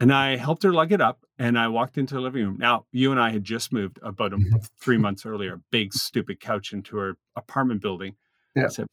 And 0.00 0.12
I 0.12 0.36
helped 0.36 0.62
her 0.62 0.72
lug 0.72 0.92
it 0.92 1.00
up 1.00 1.24
and 1.38 1.58
I 1.58 1.68
walked 1.68 1.98
into 1.98 2.14
the 2.14 2.20
living 2.20 2.44
room. 2.44 2.56
Now, 2.58 2.86
you 2.92 3.10
and 3.10 3.20
I 3.20 3.30
had 3.30 3.42
just 3.42 3.72
moved 3.72 3.98
about 4.02 4.32
a, 4.32 4.36
mm-hmm. 4.36 4.58
three 4.78 4.96
months 4.96 5.26
earlier, 5.26 5.54
a 5.54 5.60
big 5.70 5.92
stupid 5.92 6.38
couch 6.40 6.72
into 6.72 6.96
her 6.98 7.16
apartment 7.34 7.82
building. 7.82 8.14
Yeah. 8.54 8.66
I 8.66 8.68
said, 8.68 8.86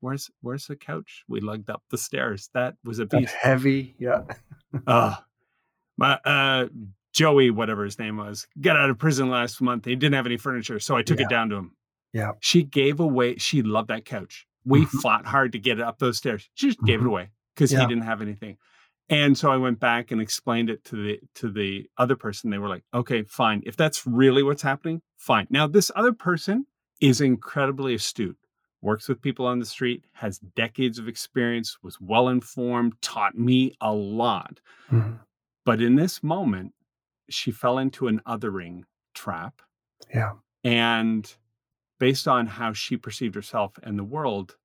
Where's 0.00 0.30
where's 0.40 0.66
the 0.66 0.76
couch? 0.76 1.24
We 1.28 1.40
lugged 1.40 1.68
up 1.68 1.82
the 1.90 1.98
stairs. 1.98 2.48
That 2.54 2.76
was 2.84 2.98
a 2.98 3.06
piece. 3.06 3.32
heavy, 3.32 3.96
yeah. 3.98 4.22
uh 4.86 5.16
my 5.96 6.14
uh 6.24 6.68
Joey, 7.12 7.50
whatever 7.50 7.84
his 7.84 7.98
name 7.98 8.18
was, 8.18 8.46
got 8.60 8.76
out 8.76 8.90
of 8.90 8.98
prison 8.98 9.30
last 9.30 9.60
month. 9.60 9.86
He 9.86 9.96
didn't 9.96 10.14
have 10.14 10.26
any 10.26 10.36
furniture. 10.36 10.78
So 10.78 10.94
I 10.96 11.02
took 11.02 11.18
yeah. 11.18 11.24
it 11.24 11.30
down 11.30 11.48
to 11.48 11.56
him. 11.56 11.72
Yeah. 12.12 12.32
She 12.40 12.62
gave 12.62 13.00
away, 13.00 13.36
she 13.36 13.62
loved 13.62 13.88
that 13.88 14.04
couch. 14.04 14.46
We 14.66 14.82
mm-hmm. 14.82 14.98
fought 14.98 15.24
hard 15.24 15.52
to 15.52 15.58
get 15.58 15.78
it 15.78 15.82
up 15.82 15.98
those 15.98 16.18
stairs. 16.18 16.48
She 16.54 16.66
just 16.66 16.82
gave 16.84 16.96
it 16.96 16.98
mm-hmm. 16.98 17.08
away 17.08 17.30
because 17.54 17.72
yeah. 17.72 17.80
he 17.80 17.86
didn't 17.86 18.04
have 18.04 18.20
anything. 18.20 18.58
And 19.08 19.38
so 19.38 19.50
I 19.50 19.56
went 19.56 19.78
back 19.78 20.10
and 20.10 20.20
explained 20.20 20.68
it 20.68 20.84
to 20.84 20.96
the 20.96 21.20
to 21.36 21.50
the 21.50 21.88
other 21.96 22.16
person. 22.16 22.50
They 22.50 22.58
were 22.58 22.68
like, 22.68 22.84
"Okay, 22.92 23.22
fine. 23.22 23.62
If 23.64 23.76
that's 23.76 24.06
really 24.06 24.42
what's 24.42 24.62
happening, 24.62 25.02
fine." 25.16 25.46
Now, 25.48 25.66
this 25.66 25.92
other 25.94 26.12
person 26.12 26.66
is 27.00 27.20
incredibly 27.20 27.94
astute. 27.94 28.38
Works 28.82 29.08
with 29.08 29.22
people 29.22 29.46
on 29.46 29.58
the 29.58 29.66
street, 29.66 30.04
has 30.14 30.38
decades 30.38 30.98
of 30.98 31.08
experience, 31.08 31.78
was 31.82 32.00
well 32.00 32.28
informed, 32.28 33.00
taught 33.00 33.36
me 33.36 33.76
a 33.80 33.92
lot. 33.92 34.60
Mm-hmm. 34.90 35.14
But 35.64 35.80
in 35.80 35.96
this 35.96 36.22
moment, 36.22 36.74
she 37.28 37.50
fell 37.50 37.78
into 37.78 38.06
an 38.08 38.20
othering 38.26 38.82
trap. 39.14 39.62
Yeah. 40.14 40.34
And 40.62 41.32
based 41.98 42.28
on 42.28 42.46
how 42.46 42.72
she 42.72 42.96
perceived 42.96 43.34
herself 43.34 43.78
and 43.82 43.98
the 43.98 44.04
world, 44.04 44.56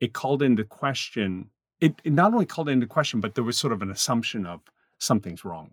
it 0.00 0.12
called 0.12 0.42
into 0.42 0.64
question 0.64 1.50
it, 1.82 2.00
it 2.04 2.12
not 2.12 2.32
only 2.32 2.46
called 2.46 2.68
into 2.68 2.86
question, 2.86 3.20
but 3.20 3.34
there 3.34 3.44
was 3.44 3.58
sort 3.58 3.72
of 3.72 3.82
an 3.82 3.90
assumption 3.90 4.46
of 4.46 4.60
something's 4.98 5.44
wrong. 5.44 5.72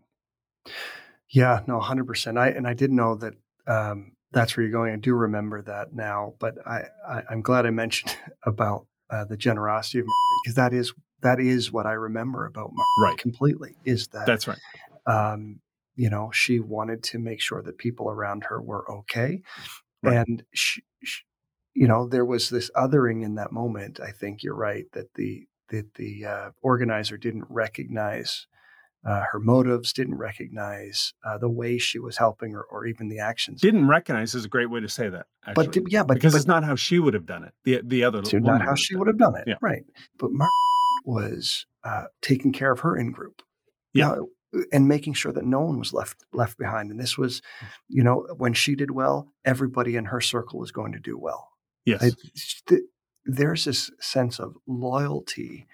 Yeah, 1.29 1.61
no, 1.67 1.79
hundred 1.79 2.07
percent. 2.07 2.37
I 2.37 2.49
and 2.49 2.67
I 2.67 2.73
didn't 2.73 2.95
know 2.95 3.15
that 3.15 3.33
um, 3.67 4.13
that's 4.31 4.57
where 4.57 4.65
you're 4.65 4.71
going. 4.71 4.93
I 4.93 4.97
do 4.97 5.13
remember 5.13 5.61
that 5.61 5.93
now, 5.93 6.33
but 6.39 6.55
I, 6.65 6.85
I 7.07 7.23
am 7.31 7.41
glad 7.41 7.65
I 7.65 7.69
mentioned 7.69 8.15
about 8.43 8.87
uh, 9.09 9.25
the 9.25 9.37
generosity 9.37 9.99
of 9.99 10.05
because 10.43 10.55
that 10.55 10.73
is 10.73 10.93
that 11.21 11.39
is 11.39 11.71
what 11.71 11.85
I 11.85 11.93
remember 11.93 12.45
about 12.45 12.71
Marguerite 12.73 13.13
right. 13.13 13.17
completely. 13.17 13.75
Is 13.85 14.07
that 14.07 14.25
that's 14.25 14.47
right? 14.47 14.59
Um, 15.05 15.59
you 15.95 16.09
know, 16.09 16.31
she 16.31 16.59
wanted 16.59 17.03
to 17.03 17.19
make 17.19 17.41
sure 17.41 17.61
that 17.61 17.77
people 17.77 18.09
around 18.09 18.45
her 18.45 18.61
were 18.61 18.89
okay, 18.89 19.41
Right. 20.01 20.17
And 20.17 20.43
she, 20.53 20.83
she, 21.03 21.23
you 21.73 21.87
know, 21.87 22.07
there 22.07 22.25
was 22.25 22.49
this 22.49 22.71
othering 22.75 23.23
in 23.23 23.35
that 23.35 23.51
moment. 23.51 23.99
I 23.99 24.11
think 24.11 24.43
you're 24.43 24.55
right 24.55 24.85
that 24.93 25.13
the 25.15 25.45
that 25.69 25.93
the 25.95 26.25
uh, 26.25 26.49
organizer 26.61 27.17
didn't 27.17 27.45
recognize 27.49 28.47
uh, 29.05 29.21
her 29.31 29.39
motives, 29.39 29.93
didn't 29.93 30.15
recognize 30.17 31.13
uh, 31.25 31.37
the 31.37 31.49
way 31.49 31.77
she 31.77 31.99
was 31.99 32.17
helping, 32.17 32.53
or, 32.53 32.63
or 32.63 32.85
even 32.85 33.07
the 33.07 33.19
actions. 33.19 33.61
Didn't 33.61 33.87
recognize 33.87 34.35
is 34.35 34.45
a 34.45 34.49
great 34.49 34.69
way 34.69 34.81
to 34.81 34.89
say 34.89 35.07
that. 35.09 35.27
Actually. 35.47 35.67
but 35.67 35.91
yeah, 35.91 36.03
but 36.03 36.15
because 36.15 36.33
but, 36.33 36.39
it's 36.39 36.47
not 36.47 36.63
how 36.63 36.75
she 36.75 36.99
would 36.99 37.13
have 37.13 37.25
done 37.25 37.43
it. 37.43 37.53
The 37.63 37.81
the 37.83 38.03
other 38.03 38.21
not 38.39 38.61
how 38.61 38.75
she 38.75 38.95
would 38.95 39.07
have 39.07 39.17
done 39.17 39.35
it, 39.35 39.45
Yeah. 39.47 39.55
right? 39.61 39.83
But 40.17 40.31
Mark 40.31 40.51
was 41.05 41.65
uh, 41.83 42.05
taking 42.21 42.51
care 42.51 42.71
of 42.71 42.81
her 42.81 42.97
in 42.97 43.11
group, 43.11 43.41
Yeah. 43.93 44.09
Now, 44.09 44.27
and 44.71 44.87
making 44.87 45.13
sure 45.13 45.31
that 45.31 45.45
no 45.45 45.61
one 45.61 45.79
was 45.79 45.93
left 45.93 46.25
left 46.33 46.57
behind. 46.57 46.91
And 46.91 46.99
this 46.99 47.17
was, 47.17 47.41
you 47.87 48.03
know, 48.03 48.27
when 48.37 48.53
she 48.53 48.75
did 48.75 48.91
well, 48.91 49.31
everybody 49.45 49.95
in 49.95 50.05
her 50.05 50.19
circle 50.19 50.59
was 50.59 50.71
going 50.71 50.91
to 50.93 50.99
do 50.99 51.17
well. 51.17 51.49
Yes. 51.85 52.03
I, 52.03 52.77
there's 53.35 53.65
this 53.65 53.91
sense 53.99 54.39
of 54.39 54.55
loyalty 54.67 55.67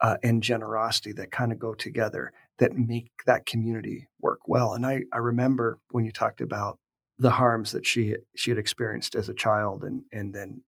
uh, 0.00 0.16
and 0.22 0.42
generosity 0.42 1.12
that 1.12 1.30
kind 1.30 1.52
of 1.52 1.58
go 1.58 1.74
together 1.74 2.32
that 2.58 2.76
make 2.76 3.10
that 3.26 3.46
community 3.46 4.08
work 4.20 4.40
well. 4.46 4.72
And 4.74 4.86
I, 4.86 5.02
I 5.12 5.18
remember 5.18 5.78
when 5.90 6.04
you 6.04 6.12
talked 6.12 6.40
about 6.40 6.78
the 7.18 7.30
harms 7.30 7.72
that 7.72 7.86
she 7.86 8.16
she 8.34 8.50
had 8.50 8.58
experienced 8.58 9.14
as 9.14 9.28
a 9.28 9.34
child 9.34 9.84
and 9.84 10.02
and 10.12 10.34
then 10.34 10.62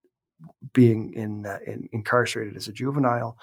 being 0.73 1.13
in, 1.13 1.45
uh, 1.45 1.59
in 1.67 1.89
incarcerated 1.91 2.55
as 2.55 2.67
a 2.67 2.73
juvenile, 2.73 3.37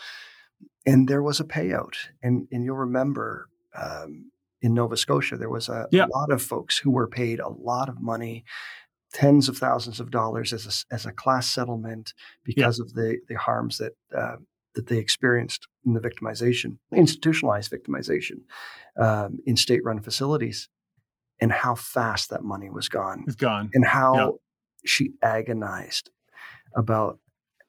and 0.87 1.09
there 1.09 1.23
was 1.23 1.40
a 1.40 1.45
payout. 1.45 1.95
And 2.23 2.49
and 2.52 2.64
you'll 2.64 2.76
remember. 2.76 3.49
Um, 3.75 4.31
in 4.62 4.73
Nova 4.73 4.97
Scotia, 4.97 5.37
there 5.37 5.50
was 5.50 5.69
a, 5.69 5.87
Yeah. 5.93 6.07
a 6.07 6.16
lot 6.19 6.33
of 6.33 6.43
folks 6.43 6.78
who 6.78 6.90
were 6.90 7.07
paid 7.07 7.40
a 7.40 7.49
lot 7.49 7.90
of 7.90 8.00
money, 8.00 8.43
tens 9.20 9.49
of 9.49 9.56
thousands 9.56 9.99
of 9.99 10.11
dollars 10.11 10.52
as 10.52 10.64
a, 10.90 10.94
as 10.94 11.06
a 11.06 11.12
class 11.12 11.49
settlement 11.49 12.12
because 12.44 12.78
of 12.78 12.92
the 12.92 13.18
the 13.28 13.35
harms 13.46 13.78
that 13.78 13.92
uh, 14.14 14.37
that 14.75 14.87
they 14.88 14.99
experienced 14.99 15.62
in 15.87 15.94
the 15.94 16.00
victimization, 16.00 16.76
institutionalized 16.92 17.73
victimization 17.73 18.38
um, 19.00 19.38
in 19.46 19.56
state-run 19.56 20.00
facilities, 20.02 20.68
and 21.40 21.50
how 21.50 21.75
fast 21.75 22.28
that 22.30 22.42
money 22.44 22.68
was 22.68 22.88
gone, 22.88 23.25
it's 23.26 23.37
gone. 23.37 23.70
and 23.75 23.85
how 23.87 24.14
Yeah. 24.16 24.28
she 24.85 25.04
agonized 25.23 26.11
about 26.75 27.18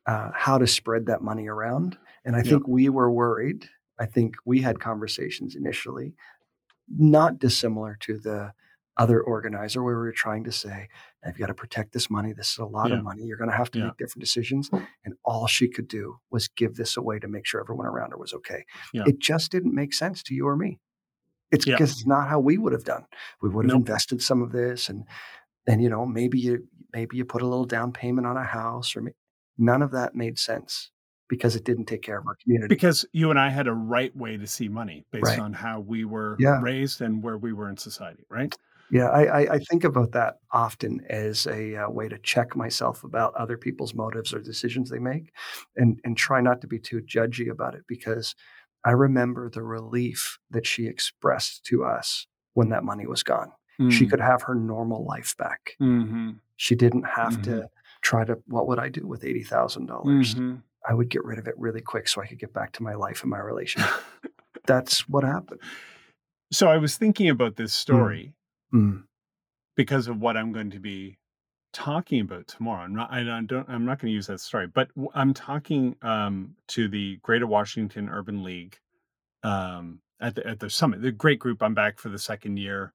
uh, 0.06 0.32
how 0.34 0.58
to 0.58 0.68
spread 0.68 1.06
that 1.06 1.22
money 1.22 1.48
around. 1.48 1.98
And 2.26 2.36
I 2.36 2.40
Yeah. 2.40 2.52
think 2.52 2.68
we 2.68 2.90
were 2.90 3.12
worried. 3.12 3.70
I 4.00 4.06
think 4.06 4.36
we 4.46 4.62
had 4.62 4.80
conversations 4.80 5.56
initially, 5.56 6.14
not 6.90 7.40
dissimilar 7.40 7.98
to 8.02 8.18
the 8.18 8.54
other 8.98 9.22
organizer, 9.22 9.84
where 9.84 9.96
we 9.96 10.06
were 10.06 10.12
trying 10.12 10.44
to 10.46 10.52
say, 10.52 10.90
"I've 11.26 11.38
got 11.38 11.48
to 11.48 11.54
protect 11.54 11.94
this 11.94 12.10
money. 12.10 12.34
This 12.34 12.52
is 12.52 12.58
a 12.58 12.66
lot 12.66 12.90
Yeah. 12.90 12.98
of 12.98 13.04
money. 13.04 13.24
You're 13.24 13.38
going 13.38 13.50
to 13.50 13.56
have 13.56 13.72
to 13.72 13.80
Yeah. 13.80 13.86
make 13.86 13.98
different 13.98 14.22
decisions." 14.22 14.70
And 15.06 15.14
all 15.24 15.48
she 15.48 15.68
could 15.68 15.88
do 15.88 16.18
was 16.30 16.48
give 16.48 16.76
this 16.76 16.98
away 16.98 17.20
to 17.20 17.28
make 17.28 17.46
sure 17.46 17.62
everyone 17.62 17.86
around 17.86 18.12
her 18.12 18.18
was 18.18 18.34
okay. 18.34 18.66
Yeah. 18.94 19.04
It 19.06 19.20
just 19.20 19.52
didn't 19.52 19.74
make 19.76 19.94
sense 19.94 20.24
to 20.24 20.36
you 20.36 20.48
or 20.48 20.56
me. 20.56 20.80
It's 21.52 21.66
because 21.66 21.92
it's 21.92 22.06
not 22.06 22.28
how 22.28 22.40
we 22.40 22.58
would 22.58 22.74
have 22.74 22.84
done. 22.84 23.06
We 23.42 23.50
would 23.50 23.66
have 23.66 23.70
Nope. 23.74 23.80
invested 23.88 24.22
some 24.22 24.42
of 24.42 24.52
this, 24.52 24.90
and 24.90 25.06
and 25.66 25.82
you 25.82 25.90
know 25.90 26.06
maybe 26.06 26.40
you 26.40 26.68
maybe 26.94 27.18
you 27.18 27.26
put 27.26 27.42
a 27.42 27.48
little 27.48 27.66
down 27.66 27.92
payment 27.94 28.26
on 28.28 28.36
a 28.38 28.44
house, 28.44 28.96
or 28.96 29.02
ma- 29.02 29.12
none 29.58 29.82
of 29.82 29.92
that 29.92 30.16
made 30.16 30.38
sense 30.40 30.92
because 31.30 31.56
it 31.58 31.64
didn't 31.66 31.86
take 31.86 32.02
care 32.02 32.18
of 32.18 32.26
our 32.26 32.36
community. 32.42 32.74
Because 32.74 33.06
you 33.12 33.30
and 33.30 33.38
I 33.40 33.50
had 33.50 33.68
a 33.68 33.74
right 33.74 34.16
way 34.16 34.38
to 34.38 34.48
see 34.48 34.70
money 34.70 35.06
based 35.12 35.26
Right. 35.26 35.40
on 35.40 35.52
how 35.54 35.82
we 35.82 36.06
were 36.06 36.38
Yeah. 36.40 36.62
raised 36.62 37.02
and 37.02 37.22
where 37.22 37.38
we 37.38 37.52
were 37.52 37.70
in 37.70 37.76
society, 37.76 38.26
right? 38.30 38.56
Yeah, 38.90 39.10
I, 39.10 39.24
I, 39.24 39.54
I 39.54 39.60
think 39.60 39.84
about 39.84 40.14
that 40.14 40.36
often 40.52 41.06
as 41.10 41.46
a 41.48 41.76
uh, 41.76 41.90
way 41.90 42.08
to 42.08 42.18
check 42.20 42.56
myself 42.56 43.04
about 43.04 43.36
other 43.36 43.58
people's 43.58 43.94
motives 43.94 44.34
or 44.34 44.40
decisions 44.40 44.90
they 44.90 45.00
make, 45.00 45.34
and 45.76 46.00
and 46.04 46.16
try 46.16 46.40
not 46.40 46.62
to 46.62 46.68
be 46.68 46.80
too 46.80 47.02
judgy 47.02 47.50
about 47.50 47.76
it 47.76 47.84
because 47.88 48.36
I 48.86 48.92
remember 48.92 49.50
the 49.50 49.64
relief 49.64 50.40
that 50.52 50.66
she 50.66 50.88
expressed 50.88 51.66
to 51.66 51.84
us 51.84 52.28
when 52.54 52.70
that 52.70 52.86
money 52.86 53.06
was 53.08 53.24
gone. 53.24 53.52
She 53.92 54.08
could 54.08 54.22
have 54.22 54.42
her 54.42 54.56
normal 54.56 55.06
life 55.06 55.38
back. 55.38 55.76
Mm-hmm. 55.80 56.32
She 56.56 56.74
didn't 56.74 57.04
have 57.04 57.40
to 57.44 57.70
try 58.02 58.26
to. 58.26 58.40
What 58.48 58.68
would 58.68 58.80
I 58.80 58.90
do 58.90 59.06
with 59.06 59.24
eighty 59.24 59.44
thousand 59.44 59.86
dollars? 59.86 60.34
Mm-hmm. 60.34 60.56
I 60.90 60.94
would 60.94 61.10
get 61.10 61.24
rid 61.26 61.38
of 61.38 61.48
it 61.48 61.54
really 61.58 61.82
quick 61.82 62.08
so 62.08 62.22
I 62.22 62.26
could 62.26 62.40
get 62.40 62.54
back 62.54 62.72
to 62.74 62.84
my 62.84 62.96
life 62.96 63.22
and 63.22 63.30
my 63.30 63.40
relationship. 63.40 63.92
That's 64.66 65.08
what 65.10 65.24
happened. 65.24 65.60
So 66.52 66.70
I 66.70 66.78
was 66.78 66.96
thinking 66.96 67.30
about 67.30 67.58
this 67.58 67.74
story 67.74 68.34
Mm, 68.34 68.37
because 69.76 70.08
of 70.08 70.20
what 70.20 70.38
I'm 70.38 70.52
going 70.52 70.72
to 70.72 70.80
be 70.80 71.18
talking 71.74 72.22
about 72.22 72.48
tomorrow. 72.48 72.84
I'm 72.84 72.96
not. 72.96 73.12
I 73.12 73.24
don't. 73.24 73.70
I'm 73.70 73.86
not 73.86 74.00
going 74.00 74.12
to 74.12 74.16
use 74.16 74.28
that 74.28 74.40
story, 74.42 74.68
but 74.68 74.90
I'm 75.14 75.34
talking 75.34 75.96
um, 76.02 76.56
to 76.70 76.88
the 76.88 77.18
Greater 77.22 77.48
Washington 77.48 78.10
Urban 78.10 78.44
League 78.44 78.80
um, 79.44 80.00
at 80.20 80.36
the 80.36 80.46
at 80.46 80.60
the 80.60 80.70
summit. 80.70 81.02
The 81.02 81.12
great 81.12 81.40
group. 81.40 81.62
I'm 81.62 81.74
back 81.74 82.00
for 82.00 82.10
the 82.10 82.20
second 82.20 82.58
year, 82.58 82.94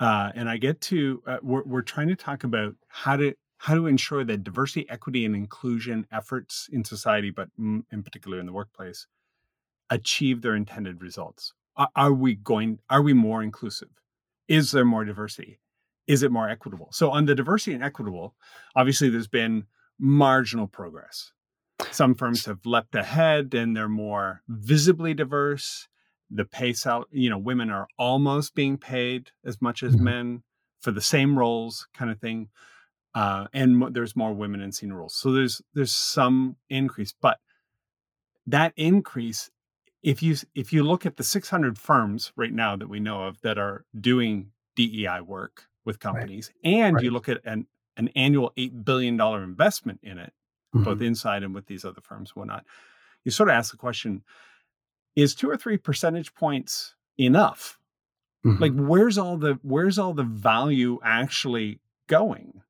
uh, 0.00 0.32
and 0.34 0.48
I 0.48 0.56
get 0.56 0.80
to. 0.82 1.22
Uh, 1.26 1.38
we're 1.42 1.62
we're 1.64 1.82
trying 1.82 2.08
to 2.08 2.16
talk 2.16 2.44
about 2.44 2.74
how 2.88 3.16
to 3.16 3.34
how 3.58 3.74
to 3.74 3.86
ensure 3.86 4.24
that 4.24 4.42
diversity, 4.42 4.88
equity, 4.88 5.24
and 5.24 5.36
inclusion 5.36 6.06
efforts 6.10 6.68
in 6.72 6.84
society, 6.84 7.30
but 7.30 7.48
mm, 7.60 7.84
in 7.92 8.02
particular 8.02 8.40
in 8.40 8.46
the 8.46 8.52
workplace, 8.52 9.06
achieve 9.90 10.42
their 10.42 10.56
intended 10.56 11.02
results. 11.02 11.52
Are, 11.76 11.88
are 11.94 12.12
we 12.12 12.34
going? 12.34 12.78
Are 12.88 13.02
we 13.02 13.12
more 13.12 13.42
inclusive? 13.42 14.01
Is 14.48 14.72
there 14.72 14.84
more 14.84 15.04
diversity? 15.04 15.60
Is 16.06 16.22
it 16.22 16.32
more 16.32 16.48
equitable? 16.48 16.88
So 16.92 17.10
on 17.10 17.26
the 17.26 17.34
diversity 17.34 17.74
and 17.74 17.84
equitable, 17.84 18.34
obviously 18.74 19.08
there's 19.08 19.28
been 19.28 19.66
marginal 19.98 20.66
progress. 20.66 21.32
Some 21.90 22.14
firms 22.14 22.44
have 22.46 22.64
leapt 22.66 22.94
ahead 22.94 23.54
and 23.54 23.76
they're 23.76 23.88
more 23.88 24.42
visibly 24.48 25.14
diverse. 25.14 25.88
The 26.30 26.44
pay 26.44 26.72
sal, 26.72 27.04
you 27.10 27.28
know, 27.30 27.38
women 27.38 27.70
are 27.70 27.86
almost 27.98 28.54
being 28.54 28.78
paid 28.78 29.30
as 29.44 29.60
much 29.60 29.82
as 29.82 29.94
Mhm. 29.96 30.00
men 30.00 30.42
for 30.80 30.90
the 30.90 31.00
same 31.00 31.38
roles, 31.38 31.86
kind 31.94 32.10
of 32.10 32.18
thing. 32.20 32.48
Uh, 33.14 33.46
and 33.52 33.94
there's 33.94 34.16
more 34.16 34.32
women 34.32 34.60
in 34.62 34.72
senior 34.72 34.96
roles, 34.96 35.14
so 35.14 35.30
there's 35.32 35.60
there's 35.74 35.92
some 35.92 36.56
increase, 36.70 37.12
but 37.12 37.38
that 38.46 38.72
increase 38.76 39.50
if 40.02 40.22
you 40.22 40.36
if 40.54 40.72
you 40.72 40.82
look 40.82 41.06
at 41.06 41.16
the 41.16 41.24
600 41.24 41.78
firms 41.78 42.32
right 42.36 42.52
now 42.52 42.76
that 42.76 42.88
we 42.88 43.00
know 43.00 43.24
of 43.24 43.40
that 43.42 43.58
are 43.58 43.84
doing 43.98 44.50
DEI 44.76 45.20
work 45.20 45.64
with 45.84 46.00
companies, 46.00 46.50
and 46.64 47.00
you 47.00 47.10
look 47.10 47.28
at 47.28 47.40
an 47.44 47.66
an 47.96 48.08
annual 48.16 48.52
eight 48.56 48.84
billion 48.84 49.16
dollar 49.16 49.42
investment 49.42 50.00
in 50.02 50.18
it, 50.18 50.32
both 50.72 50.98
mhm. 50.98 51.06
inside 51.06 51.42
and 51.42 51.54
with 51.54 51.66
these 51.66 51.84
other 51.84 52.00
firms, 52.00 52.34
whatnot, 52.34 52.64
you 53.24 53.30
sort 53.30 53.48
of 53.48 53.54
ask 53.54 53.70
the 53.70 53.76
question: 53.76 54.22
Is 55.14 55.34
two 55.34 55.48
or 55.48 55.56
three 55.56 55.76
percentage 55.76 56.34
points 56.34 56.94
enough? 57.18 57.78
Mhm. 58.44 58.60
Like, 58.60 58.72
where's 58.74 59.18
all 59.18 59.36
the 59.36 59.58
where's 59.62 59.98
all 59.98 60.14
the 60.14 60.24
value 60.24 60.98
actually 61.04 61.80
going? 62.08 62.62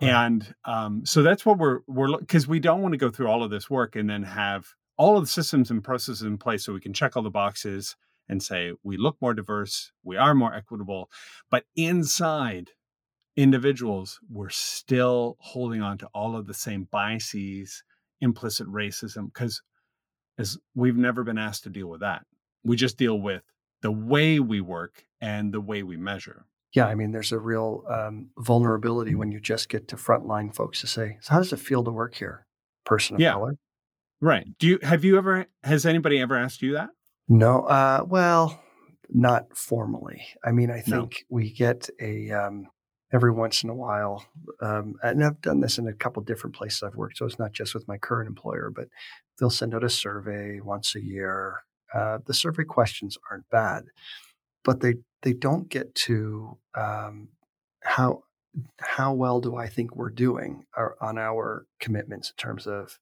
Right. 0.00 0.10
And 0.10 0.54
um, 0.64 1.06
so 1.06 1.22
that's 1.22 1.44
what 1.44 1.58
we're 1.58 1.80
we're 1.86 2.18
because 2.18 2.46
we 2.46 2.60
don't 2.60 2.82
want 2.82 2.92
to 2.92 2.98
go 2.98 3.10
through 3.10 3.28
all 3.28 3.42
of 3.42 3.50
this 3.50 3.68
work 3.68 3.96
and 3.96 4.08
then 4.08 4.22
have 4.22 4.74
all 4.96 5.16
of 5.16 5.24
the 5.24 5.30
systems 5.30 5.70
and 5.70 5.82
processes 5.84 6.22
in 6.22 6.38
place 6.38 6.64
so 6.64 6.72
we 6.72 6.80
can 6.80 6.92
check 6.94 7.16
all 7.16 7.22
the 7.22 7.30
boxes 7.30 7.96
and 8.28 8.42
say 8.42 8.72
we 8.82 8.96
look 8.96 9.16
more 9.20 9.34
diverse, 9.34 9.92
we 10.02 10.16
are 10.16 10.34
more 10.34 10.54
equitable, 10.54 11.10
but 11.50 11.64
inside 11.76 12.70
individuals, 13.36 14.18
we're 14.30 14.48
still 14.48 15.36
holding 15.40 15.82
on 15.82 15.98
to 15.98 16.06
all 16.14 16.36
of 16.36 16.46
the 16.46 16.54
same 16.54 16.88
biases, 16.90 17.82
implicit 18.20 18.66
racism, 18.68 19.26
because 19.26 19.62
as 20.38 20.58
we've 20.74 20.96
never 20.96 21.22
been 21.24 21.38
asked 21.38 21.64
to 21.64 21.70
deal 21.70 21.88
with 21.88 22.00
that. 22.00 22.24
We 22.64 22.76
just 22.76 22.98
deal 22.98 23.20
with 23.20 23.42
the 23.82 23.92
way 23.92 24.40
we 24.40 24.60
work 24.60 25.04
and 25.20 25.52
the 25.52 25.60
way 25.60 25.82
we 25.82 25.96
measure. 25.96 26.46
Yeah, 26.72 26.86
I 26.86 26.94
mean, 26.94 27.12
there's 27.12 27.32
a 27.32 27.38
real 27.38 27.84
um, 27.88 28.30
vulnerability 28.38 29.14
when 29.14 29.32
you 29.32 29.40
just 29.40 29.68
get 29.68 29.88
to 29.88 29.96
frontline 29.96 30.54
folks 30.54 30.80
to 30.82 30.86
say, 30.86 31.16
"So 31.22 31.34
how 31.34 31.38
does 31.38 31.52
it 31.52 31.58
feel 31.60 31.84
to 31.84 31.90
work 31.90 32.14
here, 32.16 32.46
person 32.84 33.16
of 33.16 33.22
Yeah. 33.22 33.32
color?" 33.32 33.56
Right. 34.20 34.46
Do 34.58 34.66
you 34.66 34.78
have 34.82 35.04
you 35.04 35.18
ever 35.18 35.46
has 35.62 35.84
anybody 35.86 36.20
ever 36.20 36.36
asked 36.36 36.62
you 36.62 36.72
that? 36.72 36.90
No, 37.28 37.60
uh, 37.62 38.04
well, 38.08 38.62
not 39.10 39.56
formally. 39.56 40.26
I 40.44 40.52
mean, 40.52 40.70
I 40.70 40.82
No. 40.86 41.00
think 41.02 41.24
we 41.28 41.52
get 41.52 41.88
a 42.00 42.30
um, 42.30 42.68
every 43.12 43.30
once 43.32 43.62
in 43.62 43.70
a 43.70 43.74
while, 43.74 44.24
um, 44.60 44.94
and 45.02 45.22
I've 45.24 45.40
done 45.40 45.60
this 45.60 45.78
in 45.78 45.86
a 45.86 45.92
couple 45.92 46.22
different 46.22 46.56
places 46.56 46.82
I've 46.82 46.94
worked. 46.96 47.18
So 47.18 47.26
it's 47.26 47.38
not 47.38 47.52
just 47.52 47.74
with 47.74 47.86
my 47.88 47.98
current 47.98 48.28
employer, 48.28 48.70
but 48.74 48.88
they'll 49.38 49.50
send 49.50 49.74
out 49.74 49.84
a 49.84 49.90
survey 49.90 50.60
once 50.60 50.94
a 50.94 51.02
year. 51.04 51.62
Uh, 51.94 52.18
the 52.26 52.34
survey 52.34 52.64
questions 52.64 53.18
aren't 53.30 53.48
bad, 53.50 53.84
but 54.64 54.80
they 54.80 54.94
they 55.22 55.34
don't 55.34 55.68
get 55.68 55.94
to 55.94 56.58
um, 56.74 57.28
how 57.82 58.22
how 58.80 59.12
well 59.12 59.40
do 59.40 59.56
I 59.56 59.68
think 59.68 59.94
we're 59.94 60.10
doing 60.10 60.64
our, 60.74 60.96
on 61.02 61.18
our 61.18 61.66
commitments 61.80 62.30
in 62.30 62.36
terms 62.36 62.66
of 62.66 62.98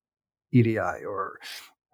EDI 0.55 1.05
or 1.05 1.39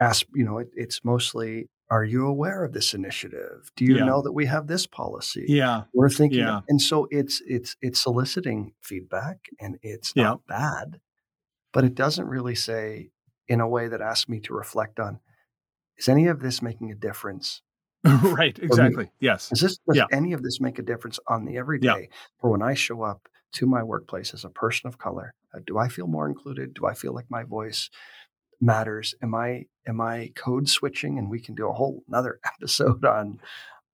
ask, 0.00 0.26
you 0.34 0.44
know, 0.44 0.58
it, 0.58 0.68
it's 0.74 1.04
mostly 1.04 1.68
are 1.90 2.04
you 2.04 2.24
aware 2.24 2.62
of 2.62 2.72
this 2.72 2.94
initiative? 2.94 3.72
Do 3.74 3.84
you 3.84 3.96
Yeah. 3.96 4.04
know 4.04 4.22
that 4.22 4.32
we 4.32 4.46
have 4.46 4.68
this 4.68 4.86
policy? 4.86 5.44
Yeah. 5.48 5.84
We're 5.92 6.08
thinking, 6.08 6.38
Yeah. 6.40 6.60
and 6.68 6.80
so 6.80 7.08
it's 7.10 7.42
it's 7.46 7.74
it's 7.82 8.00
soliciting 8.00 8.74
feedback, 8.80 9.38
and 9.58 9.76
it's 9.82 10.12
Yeah. 10.14 10.24
not 10.24 10.46
bad, 10.46 11.00
but 11.72 11.84
it 11.84 11.96
doesn't 11.96 12.26
really 12.28 12.54
say 12.54 13.10
in 13.48 13.60
a 13.60 13.68
way 13.68 13.88
that 13.88 14.00
asks 14.00 14.28
me 14.28 14.38
to 14.40 14.54
reflect 14.54 15.00
on: 15.00 15.18
Is 15.96 16.08
any 16.08 16.28
of 16.28 16.38
this 16.40 16.62
making 16.62 16.92
a 16.92 16.94
difference? 16.94 17.62
right. 18.04 18.56
Exactly. 18.60 19.10
Yes. 19.18 19.50
Is 19.50 19.60
this 19.60 19.78
does 19.88 19.96
Yeah. 19.96 20.06
any 20.12 20.32
of 20.32 20.42
this 20.44 20.60
make 20.60 20.78
a 20.78 20.82
difference 20.82 21.18
on 21.26 21.44
the 21.44 21.56
everyday 21.58 22.08
for 22.40 22.50
when 22.50 22.62
I 22.62 22.74
show 22.74 23.02
up 23.02 23.28
to 23.54 23.66
my 23.66 23.82
workplace 23.82 24.32
as 24.32 24.44
a 24.44 24.48
person 24.50 24.86
of 24.86 24.98
color? 24.98 25.34
Uh, 25.52 25.58
do 25.66 25.76
I 25.76 25.88
feel 25.88 26.06
more 26.06 26.28
included? 26.28 26.72
Do 26.74 26.86
I 26.86 26.94
feel 26.94 27.12
like 27.12 27.26
my 27.30 27.42
voice 27.42 27.90
matters? 28.60 29.14
Am 29.22 29.34
I 29.34 29.66
am 29.86 30.00
I 30.00 30.32
code 30.34 30.68
switching? 30.68 31.18
And 31.18 31.30
we 31.30 31.40
can 31.40 31.54
do 31.54 31.68
a 31.68 31.72
whole 31.72 32.02
another 32.08 32.40
episode 32.44 33.04
on 33.04 33.40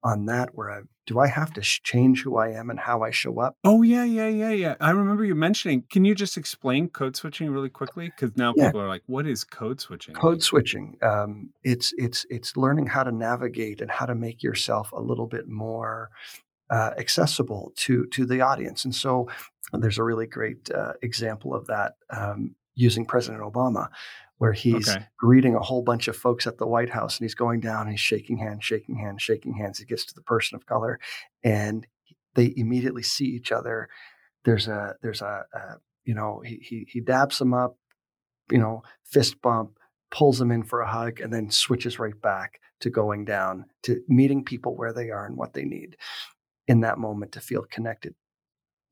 on 0.03 0.27
that 0.27 0.51
where 0.55 0.71
I 0.71 0.81
do 1.07 1.19
I 1.21 1.27
have 1.29 1.53
to 1.55 1.63
sh- 1.63 1.81
change 1.83 2.23
who 2.23 2.37
I 2.37 2.51
am 2.51 2.69
and 2.69 2.79
how 2.81 3.03
I 3.03 3.11
show 3.11 3.41
up? 3.41 3.57
Oh 3.65 3.83
yeah, 3.83 4.05
yeah, 4.05 4.29
yeah, 4.29 4.51
yeah. 4.51 4.75
I 4.81 4.91
remember 4.91 5.25
you 5.25 5.35
mentioning. 5.35 5.85
Can 5.91 6.05
you 6.05 6.15
just 6.15 6.37
explain 6.37 6.89
code 6.89 7.17
switching 7.17 7.51
really 7.51 7.69
quickly? 7.71 8.07
Because 8.07 8.37
now 8.37 8.53
Yeah. 8.57 8.67
people 8.67 8.81
are 8.81 8.89
like, 8.89 9.03
"What 9.07 9.27
is 9.27 9.43
code 9.45 9.81
switching?" 9.81 10.15
Code 10.15 10.43
switching. 10.43 10.97
Um, 11.03 11.51
it's 11.63 11.93
it's 11.97 12.27
it's 12.29 12.57
learning 12.57 12.87
how 12.87 13.05
to 13.05 13.13
navigate 13.13 13.81
and 13.81 13.91
how 13.91 14.07
to 14.07 14.15
make 14.15 14.43
yourself 14.43 14.91
a 14.93 15.01
little 15.01 15.27
bit 15.27 15.49
more 15.49 16.11
uh, 16.71 16.91
accessible 16.99 17.73
to 17.77 18.07
to 18.07 18.27
the 18.27 18.41
audience. 18.41 18.85
And 18.85 18.95
so 18.95 19.29
there's 19.73 19.99
a 19.99 20.05
really 20.05 20.27
great 20.27 20.71
uh, 20.71 20.93
example 21.03 21.55
of 21.55 21.67
that 21.69 21.95
um, 22.11 22.55
using 22.75 23.07
President 23.07 23.43
Obama, 23.43 23.89
where 24.39 24.53
he's 24.53 24.89
Okay. 24.89 25.07
greeting 25.19 25.55
a 25.55 25.61
whole 25.61 25.83
bunch 25.83 26.09
of 26.09 26.17
folks 26.17 26.47
at 26.47 26.59
the 26.59 26.67
White 26.67 26.91
House, 26.91 27.19
and 27.19 27.25
he's 27.25 27.35
going 27.35 27.61
down, 27.61 27.83
and 27.83 27.91
he's 27.91 28.01
shaking 28.01 28.39
hands, 28.39 28.65
shaking 28.65 28.97
hands, 28.97 29.23
shaking 29.23 29.55
hands. 29.55 29.79
He 29.79 29.85
gets 29.87 30.05
to 30.07 30.15
the 30.15 30.23
person 30.23 30.57
of 30.57 30.67
color, 30.67 30.99
and 31.43 31.87
they 32.35 32.53
immediately 32.57 33.03
see 33.03 33.27
each 33.27 33.53
other. 33.53 33.89
There's 34.45 34.69
a 34.69 34.97
there's 35.03 35.23
a, 35.23 35.45
a 35.55 35.61
you 36.05 36.15
know 36.15 36.43
he 36.45 36.57
he 36.63 36.87
he 36.91 37.01
dabs 37.01 37.41
him 37.41 37.55
up, 37.55 37.77
you 38.51 38.59
know, 38.59 38.83
fist 39.05 39.41
bump, 39.43 39.79
pulls 40.11 40.39
them 40.39 40.51
in 40.53 40.63
for 40.63 40.81
a 40.81 40.91
hug, 40.91 41.21
and 41.21 41.33
then 41.33 41.51
switches 41.51 41.99
right 41.99 42.21
back 42.21 42.61
to 42.81 42.91
going 42.91 43.25
down 43.25 43.65
to 43.85 44.01
meeting 44.09 44.45
people 44.45 44.77
where 44.77 44.93
they 44.93 45.11
are 45.11 45.27
and 45.27 45.37
what 45.37 45.55
they 45.55 45.65
need 45.65 45.97
in 46.69 46.81
that 46.81 46.99
moment 46.99 47.33
to 47.33 47.41
feel 47.41 47.65
connected. 47.71 48.15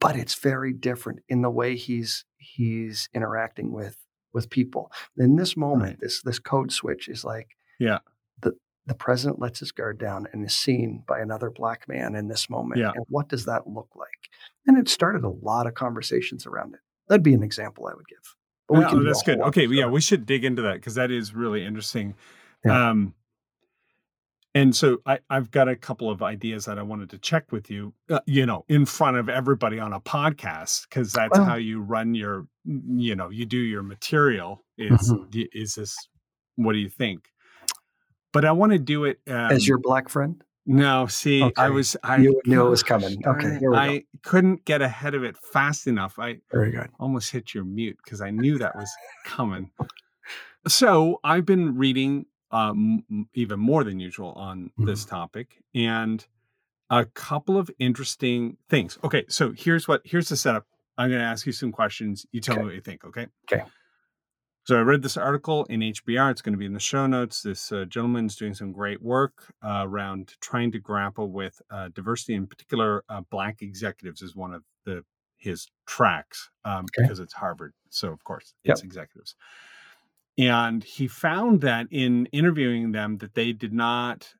But 0.00 0.16
it's 0.16 0.34
very 0.34 0.72
different 0.72 1.20
in 1.28 1.42
the 1.42 1.50
way 1.50 1.76
he's 1.76 2.24
he's 2.36 3.08
interacting 3.14 3.72
with 3.72 3.96
with 4.34 4.50
people. 4.50 4.92
In 5.16 5.36
this 5.36 5.56
moment, 5.56 5.92
Right. 5.92 6.00
this 6.00 6.20
this 6.22 6.38
code 6.38 6.72
switch 6.72 7.08
is 7.08 7.24
like 7.24 7.56
Yeah. 7.78 7.98
the 8.42 8.52
the 8.86 8.94
president 8.94 9.38
lets 9.40 9.60
his 9.60 9.72
guard 9.72 9.98
down 9.98 10.26
and 10.32 10.44
is 10.44 10.54
seen 10.54 11.02
by 11.08 11.20
another 11.20 11.48
black 11.50 11.88
man 11.88 12.14
in 12.14 12.28
this 12.28 12.50
moment. 12.50 12.80
Yeah. 12.80 12.92
And 12.94 13.06
what 13.08 13.28
does 13.28 13.46
that 13.46 13.66
look 13.66 13.88
like? 13.96 14.28
And 14.66 14.76
it 14.76 14.88
started 14.88 15.24
a 15.24 15.30
lot 15.30 15.66
of 15.66 15.72
conversations 15.74 16.46
around 16.46 16.74
it. 16.74 16.80
That'd 17.08 17.22
be 17.22 17.32
an 17.34 17.42
example 17.42 17.86
I 17.86 17.94
would 17.94 18.06
give. 18.08 18.36
But 18.68 18.74
we 18.78 18.80
Yeah, 18.84 18.90
can 18.90 18.98
oh, 18.98 19.02
that's 19.04 19.22
good. 19.22 19.40
Okay, 19.40 19.66
yeah, 19.66 19.86
we 19.86 20.00
should 20.02 20.26
dig 20.26 20.44
into 20.44 20.62
that 20.62 20.74
because 20.74 20.94
that 20.96 21.10
is 21.10 21.34
really 21.34 21.64
interesting. 21.64 22.14
Yeah. 22.64 22.90
Um, 22.90 23.14
and 24.54 24.74
so 24.74 24.98
I, 25.06 25.18
I've 25.30 25.50
got 25.50 25.68
a 25.68 25.76
couple 25.76 26.10
of 26.10 26.22
ideas 26.22 26.64
that 26.66 26.78
I 26.78 26.82
wanted 26.82 27.10
to 27.10 27.18
check 27.18 27.50
with 27.52 27.70
you, 27.70 27.92
uh, 28.10 28.20
you 28.26 28.46
know, 28.46 28.64
in 28.68 28.86
front 28.86 29.16
of 29.16 29.28
everybody 29.28 29.78
on 29.78 29.92
a 29.92 30.00
podcast 30.00 30.88
because 30.88 31.12
that's 31.12 31.36
how 31.38 31.56
you 31.56 31.80
run 31.80 32.14
your, 32.14 32.46
you 32.64 33.16
know, 33.16 33.30
you 33.30 33.46
do 33.46 33.58
your 33.58 33.82
material. 33.82 34.64
Is 34.78 35.12
Mhm. 35.12 35.48
is 35.52 35.74
this? 35.74 35.96
What 36.56 36.72
do 36.72 36.78
you 36.78 36.88
think? 36.88 37.28
But 38.32 38.44
I 38.44 38.52
want 38.52 38.72
to 38.72 38.78
do 38.78 39.04
it 39.04 39.20
um, 39.28 39.52
As 39.52 39.66
your 39.68 39.78
black 39.78 40.08
friend, 40.08 40.42
No, 40.66 41.06
see, 41.06 41.52
I 41.56 41.68
was 41.70 41.96
I 42.02 42.16
You 42.18 42.40
knew 42.46 42.66
it 42.66 42.70
was 42.70 42.82
coming. 42.82 43.22
Okay, 43.26 43.58
here 43.58 43.70
we 43.70 43.76
go. 43.76 43.82
I 43.82 44.04
couldn't 44.22 44.64
get 44.64 44.82
ahead 44.82 45.14
of 45.14 45.22
it 45.22 45.36
fast 45.36 45.86
enough. 45.86 46.18
I 46.18 46.38
very 46.50 46.70
good. 46.70 46.90
almost 46.98 47.30
hit 47.30 47.54
your 47.54 47.64
mute 47.64 47.98
because 48.04 48.20
I 48.20 48.30
knew 48.30 48.58
that 48.58 48.74
was 48.74 48.90
coming. 49.24 49.70
So 50.66 51.20
I've 51.22 51.44
been 51.44 51.76
reading 51.76 52.24
um, 52.54 53.04
m- 53.10 53.28
even 53.34 53.58
more 53.60 53.84
than 53.84 53.98
usual 54.00 54.32
on 54.32 54.70
this 54.78 55.04
topic 55.04 55.62
and 55.74 56.26
a 56.90 57.04
couple 57.04 57.58
of 57.58 57.70
interesting 57.78 58.56
things. 58.70 58.98
Okay, 59.02 59.24
so 59.28 59.52
here's 59.56 59.88
what 59.88 60.02
here's 60.04 60.28
the 60.28 60.36
setup. 60.36 60.66
I'm 60.96 61.08
going 61.10 61.20
to 61.20 61.26
ask 61.26 61.44
you 61.46 61.52
some 61.52 61.72
questions. 61.72 62.24
You 62.32 62.40
tell 62.40 62.54
Okay. 62.54 62.60
me 62.62 62.66
what 62.66 62.74
you 62.76 62.80
think. 62.80 63.04
Okay. 63.04 63.26
Okay. 63.52 63.64
So 64.66 64.76
I 64.78 64.80
read 64.80 65.02
this 65.02 65.16
article 65.18 65.64
in 65.64 65.80
HBR. 65.80 66.30
It's 66.30 66.40
going 66.40 66.54
to 66.54 66.58
be 66.58 66.64
in 66.64 66.72
the 66.72 66.80
show 66.80 67.06
notes. 67.06 67.42
This 67.42 67.70
uh, 67.72 67.84
is 67.92 68.36
doing 68.36 68.54
some 68.54 68.72
great 68.72 69.02
work 69.02 69.52
uh, 69.62 69.82
around 69.86 70.34
trying 70.40 70.72
to 70.72 70.78
grapple 70.78 71.30
with 71.30 71.60
uh, 71.70 71.88
diversity, 71.92 72.34
in 72.34 72.46
particular, 72.46 73.04
uh, 73.10 73.20
Black 73.30 73.60
executives 73.60 74.22
is 74.22 74.34
one 74.36 74.54
of 74.54 74.62
the 74.86 75.04
his 75.36 75.66
tracks 75.86 76.48
um, 76.64 76.86
Okay. 76.86 77.02
because 77.02 77.18
it's 77.20 77.34
Harvard. 77.34 77.74
So 77.90 78.10
of 78.12 78.24
course, 78.24 78.54
Yep. 78.64 78.72
it's 78.74 78.82
executives. 78.84 79.34
And 80.36 80.82
he 80.82 81.06
found 81.06 81.60
that 81.60 81.86
in 81.90 82.26
interviewing 82.26 82.92
them, 82.92 83.18
that 83.18 83.34
they 83.34 83.52
did 83.52 83.72
not. 83.72 84.34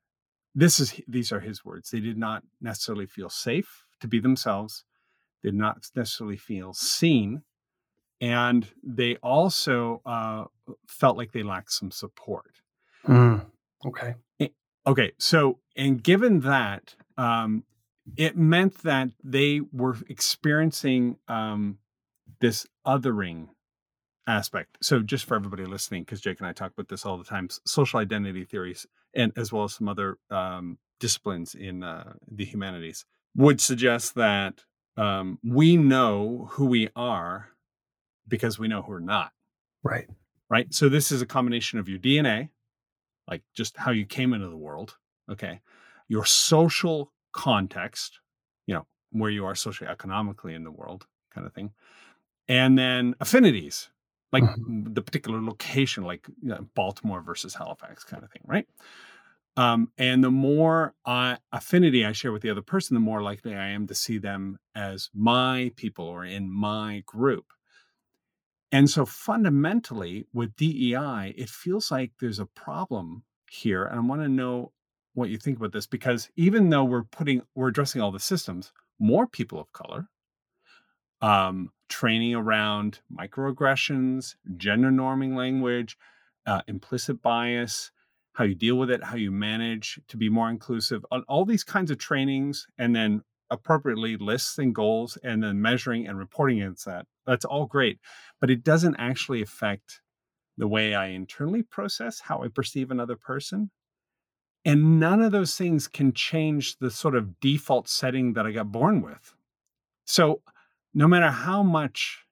This 0.53 0.79
is 0.79 1.01
these 1.07 1.31
are 1.31 1.41
his 1.41 1.63
words. 1.65 1.89
They 1.89 1.99
did 1.99 2.17
not 2.17 2.43
necessarily 2.61 3.07
feel 3.07 3.29
safe 3.29 3.83
to 4.01 4.07
be 4.07 4.19
themselves. 4.19 4.83
Did 5.43 5.53
not 5.53 5.89
necessarily 5.95 6.37
feel 6.37 6.73
seen 6.73 7.43
and 8.21 8.67
they 8.83 9.17
also 9.17 10.01
uh, 10.05 10.45
felt 10.87 11.17
like 11.17 11.31
they 11.31 11.43
lacked 11.43 11.71
some 11.71 11.91
support. 11.91 12.61
Mm, 13.07 13.45
okay. 13.85 14.15
Okay, 14.87 15.11
so 15.17 15.59
and 15.75 16.01
given 16.03 16.41
that, 16.41 16.95
um, 17.17 17.63
it 18.17 18.37
meant 18.37 18.83
that 18.83 19.09
they 19.23 19.61
were 19.73 19.97
experiencing 20.09 21.17
um, 21.27 21.79
this 22.39 22.67
othering 22.85 23.47
aspect. 24.27 24.77
So, 24.81 24.99
just 24.99 25.25
for 25.25 25.35
everybody 25.35 25.65
listening, 25.65 26.03
because 26.03 26.21
Jake 26.21 26.39
and 26.39 26.47
I 26.47 26.53
talk 26.53 26.71
about 26.71 26.87
this 26.87 27.05
all 27.05 27.17
the 27.17 27.23
time, 27.23 27.49
social 27.65 27.99
identity 27.99 28.45
theories, 28.45 28.85
and 29.13 29.31
as 29.37 29.51
well 29.51 29.65
as 29.65 29.73
some 29.73 29.87
other 29.87 30.17
um, 30.29 30.77
disciplines 30.99 31.55
in 31.55 31.83
uh, 31.83 32.13
the 32.29 32.45
humanities, 32.45 33.05
would 33.35 33.61
suggest 33.61 34.15
that 34.15 34.63
um, 34.97 35.39
we 35.43 35.77
know 35.77 36.47
who 36.51 36.65
we 36.65 36.89
are 36.95 37.49
because 38.27 38.57
we 38.57 38.67
know 38.67 38.81
who 38.81 38.93
we're 38.93 38.99
not. 38.99 39.31
Right. 39.83 40.07
right? 40.49 40.73
So 40.73 40.89
this 40.89 41.11
is 41.11 41.21
a 41.21 41.25
combination 41.25 41.79
of 41.79 41.87
your 41.87 41.99
DNA, 41.99 42.49
like 43.27 43.43
just 43.53 43.77
how 43.77 43.91
you 43.91 44.05
came 44.05 44.33
into 44.33 44.49
the 44.49 44.57
world, 44.57 44.97
okay, 45.29 45.61
your 46.07 46.25
social 46.25 47.11
context, 47.33 48.19
you 48.65 48.73
know, 48.73 48.87
where 49.11 49.29
you 49.29 49.45
are 49.45 49.53
socioeconomically 49.53 50.55
in 50.55 50.63
the 50.63 50.71
world, 50.71 51.05
kind 51.33 51.45
of 51.45 51.53
thing, 51.53 51.71
and 52.47 52.77
then 52.77 53.15
affinities, 53.19 53.89
like 54.41 54.55
the 54.57 55.01
particular 55.01 55.41
location, 55.41 56.03
like 56.03 56.27
you 56.41 56.49
know, 56.49 56.67
Baltimore 56.75 57.21
versus 57.21 57.53
Halifax, 57.53 58.03
kind 58.03 58.23
of 58.23 58.31
thing, 58.31 58.41
right? 58.45 58.67
Um, 59.57 59.91
and 59.97 60.21
the 60.23 60.31
more 60.31 60.93
uh, 61.05 61.37
affinity 61.53 62.05
I 62.05 62.11
share 62.11 62.33
with 62.33 62.41
the 62.41 62.49
other 62.49 62.61
person, 62.61 62.95
the 62.95 62.99
more 62.99 63.21
likely 63.21 63.55
I 63.55 63.69
am 63.69 63.87
to 63.87 63.95
see 63.95 64.17
them 64.17 64.59
as 64.75 65.09
my 65.13 65.71
people 65.77 66.05
or 66.05 66.25
in 66.25 66.51
my 66.51 67.03
group. 67.05 67.45
And 68.71 68.89
so 68.89 69.05
fundamentally 69.05 70.25
with 70.33 70.55
DEI, 70.57 71.33
it 71.37 71.49
feels 71.49 71.89
like 71.91 72.11
there's 72.19 72.39
a 72.39 72.45
problem 72.45 73.23
here. 73.49 73.85
And 73.85 73.97
I 73.97 74.03
want 74.03 74.21
to 74.21 74.27
know 74.27 74.73
what 75.13 75.29
you 75.29 75.37
think 75.37 75.57
about 75.57 75.71
this 75.71 75.87
because 75.87 76.29
even 76.35 76.69
though 76.69 76.83
we're 76.83 77.03
putting, 77.03 77.41
we're 77.55 77.69
addressing 77.69 78.01
all 78.01 78.11
the 78.11 78.19
systems, 78.19 78.73
more 78.99 79.27
people 79.27 79.61
of 79.61 79.71
color, 79.71 80.09
um, 81.21 81.71
training 81.89 82.35
around 82.35 82.99
microaggressions, 83.11 84.35
gender 84.57 84.91
norming 84.91 85.35
language, 85.35 85.97
uh, 86.45 86.61
implicit 86.67 87.21
bias, 87.21 87.91
how 88.33 88.43
you 88.43 88.55
deal 88.55 88.75
with 88.75 88.91
it, 88.91 89.03
how 89.03 89.15
you 89.15 89.31
manage 89.31 89.99
to 90.07 90.17
be 90.17 90.29
more 90.29 90.49
inclusive, 90.49 91.05
on 91.11 91.23
all 91.27 91.45
these 91.45 91.63
kinds 91.63 91.89
of 91.89 91.97
trainings, 91.97 92.67
and 92.77 92.95
then 92.95 93.21
appropriately 93.49 94.17
lists 94.17 94.57
and 94.57 94.75
goals, 94.75 95.17
and 95.23 95.43
then 95.43 95.61
measuring 95.61 96.07
and 96.07 96.17
reporting 96.17 96.61
against 96.61 96.85
that. 96.85 97.05
That's 97.25 97.45
all 97.45 97.65
great, 97.65 97.99
but 98.41 98.49
it 98.49 98.63
doesn't 98.63 98.95
actually 98.97 99.41
affect 99.41 100.01
the 100.57 100.67
way 100.67 100.95
I 100.95 101.07
internally 101.07 101.63
process 101.63 102.19
how 102.21 102.43
I 102.43 102.47
perceive 102.47 102.91
another 102.91 103.15
person. 103.15 103.71
And 104.63 104.99
none 104.99 105.21
of 105.21 105.31
those 105.31 105.55
things 105.55 105.87
can 105.87 106.11
change 106.11 106.77
the 106.79 106.89
sort 106.89 107.15
of 107.15 107.39
default 107.39 107.87
setting 107.87 108.33
that 108.33 108.47
I 108.47 108.51
got 108.51 108.71
born 108.71 109.01
with. 109.01 109.35
So, 110.05 110.41
no 110.95 111.07
matter 111.07 111.29
how 111.29 111.61
much 111.61 112.25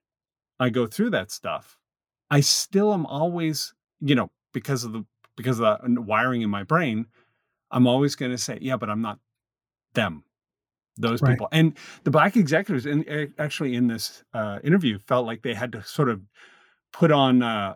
I 0.58 0.70
go 0.70 0.86
through 0.86 1.10
that 1.10 1.30
stuff, 1.30 1.78
I 2.30 2.40
still 2.40 2.92
am 2.92 3.06
always, 3.06 3.74
you 4.00 4.14
know, 4.14 4.30
because 4.52 4.82
of 4.82 4.92
the 4.92 5.04
because 5.36 5.60
of 5.60 5.78
the 5.82 6.00
wiring 6.00 6.42
in 6.42 6.50
my 6.50 6.62
brain, 6.62 7.06
I'm 7.70 7.86
always 7.86 8.14
going 8.16 8.30
to 8.30 8.38
say, 8.38 8.58
yeah, 8.60 8.76
but 8.76 8.88
I'm 8.88 9.02
not 9.02 9.18
them, 9.94 10.24
those 10.96 11.20
Right. 11.20 11.32
people. 11.32 11.48
And 11.52 11.76
the 12.04 12.10
black 12.10 12.36
executives, 12.36 12.86
in, 12.86 13.32
actually 13.38 13.74
in 13.74 13.88
this 13.88 14.22
uh, 14.32 14.60
interview, 14.62 14.98
felt 14.98 15.26
like 15.26 15.42
they 15.42 15.54
had 15.54 15.72
to 15.72 15.82
sort 15.82 16.08
of 16.08 16.22
put 16.92 17.10
on 17.10 17.42
uh, 17.42 17.74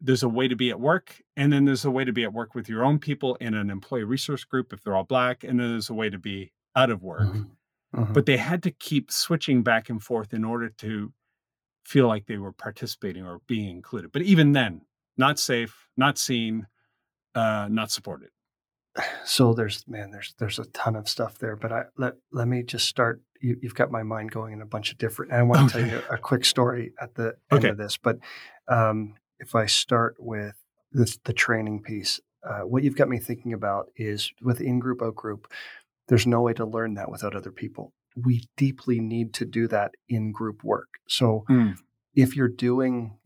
there's 0.00 0.24
a 0.24 0.28
way 0.28 0.48
to 0.48 0.56
be 0.56 0.70
at 0.70 0.80
work, 0.80 1.22
and 1.36 1.52
then 1.52 1.64
there's 1.64 1.84
a 1.84 1.90
way 1.90 2.04
to 2.04 2.12
be 2.12 2.24
at 2.24 2.32
work 2.32 2.54
with 2.54 2.68
your 2.68 2.84
own 2.84 2.98
people 2.98 3.36
in 3.36 3.54
an 3.54 3.70
employee 3.70 4.04
resource 4.04 4.44
group 4.44 4.72
if 4.72 4.82
they're 4.82 4.96
all 4.96 5.04
black, 5.04 5.44
and 5.44 5.58
then 5.58 5.70
there's 5.70 5.88
a 5.88 5.94
way 5.94 6.10
to 6.10 6.18
be 6.18 6.52
out 6.74 6.90
of 6.90 7.02
work. 7.02 7.22
Mm-hmm. 7.22 7.42
Mm-hmm. 7.96 8.12
But 8.12 8.26
they 8.26 8.36
had 8.36 8.62
to 8.64 8.70
keep 8.70 9.10
switching 9.10 9.62
back 9.62 9.88
and 9.88 10.02
forth 10.02 10.34
in 10.34 10.44
order 10.44 10.68
to 10.68 11.12
feel 11.84 12.08
like 12.08 12.26
they 12.26 12.36
were 12.36 12.52
participating 12.52 13.24
or 13.24 13.40
being 13.46 13.70
included. 13.70 14.12
But 14.12 14.22
even 14.22 14.52
then, 14.52 14.82
not 15.16 15.38
safe, 15.38 15.88
not 15.96 16.18
seen, 16.18 16.66
uh, 17.34 17.68
not 17.70 17.90
supported. 17.90 18.30
So 19.24 19.54
there's 19.54 19.84
man, 19.88 20.12
there's 20.12 20.34
there's 20.38 20.60
a 20.60 20.66
ton 20.66 20.94
of 20.94 21.08
stuff 21.08 21.38
there. 21.38 21.56
But 21.56 21.72
I 21.72 21.82
let 21.98 22.14
let 22.32 22.46
me 22.48 22.62
just 22.62 22.86
start. 22.86 23.22
You, 23.40 23.58
have 23.64 23.74
got 23.74 23.90
my 23.90 24.02
mind 24.02 24.30
going 24.30 24.52
in 24.54 24.62
a 24.62 24.66
bunch 24.66 24.92
of 24.92 24.98
different. 24.98 25.32
And 25.32 25.40
I 25.40 25.42
want 25.42 25.70
to 25.70 25.78
okay. 25.78 25.90
tell 25.90 25.98
you 25.98 26.04
a 26.08 26.16
quick 26.16 26.44
story 26.44 26.92
at 27.00 27.14
the 27.16 27.34
end 27.50 27.58
okay. 27.58 27.68
of 27.68 27.76
this. 27.76 27.98
But 27.98 28.18
um, 28.68 29.14
if 29.38 29.54
I 29.54 29.66
start 29.66 30.16
with 30.18 30.54
this, 30.92 31.18
the 31.24 31.34
training 31.34 31.82
piece, 31.82 32.20
uh, 32.48 32.60
what 32.60 32.82
you've 32.84 32.96
got 32.96 33.08
me 33.08 33.18
thinking 33.18 33.52
about 33.52 33.88
is 33.96 34.32
with 34.40 34.60
in 34.60 34.78
group 34.78 35.02
out 35.02 35.16
group. 35.16 35.52
There's 36.08 36.26
no 36.26 36.40
way 36.40 36.52
to 36.54 36.64
learn 36.64 36.94
that 36.94 37.10
without 37.10 37.34
other 37.34 37.50
people. 37.50 37.92
We 38.16 38.44
deeply 38.56 39.00
need 39.00 39.34
to 39.34 39.44
do 39.44 39.68
that 39.68 39.92
in 40.08 40.32
group 40.32 40.64
work. 40.64 40.88
So 41.08 41.44
mm. 41.50 41.76
if 42.14 42.36
you're 42.36 42.48
doing 42.48 43.18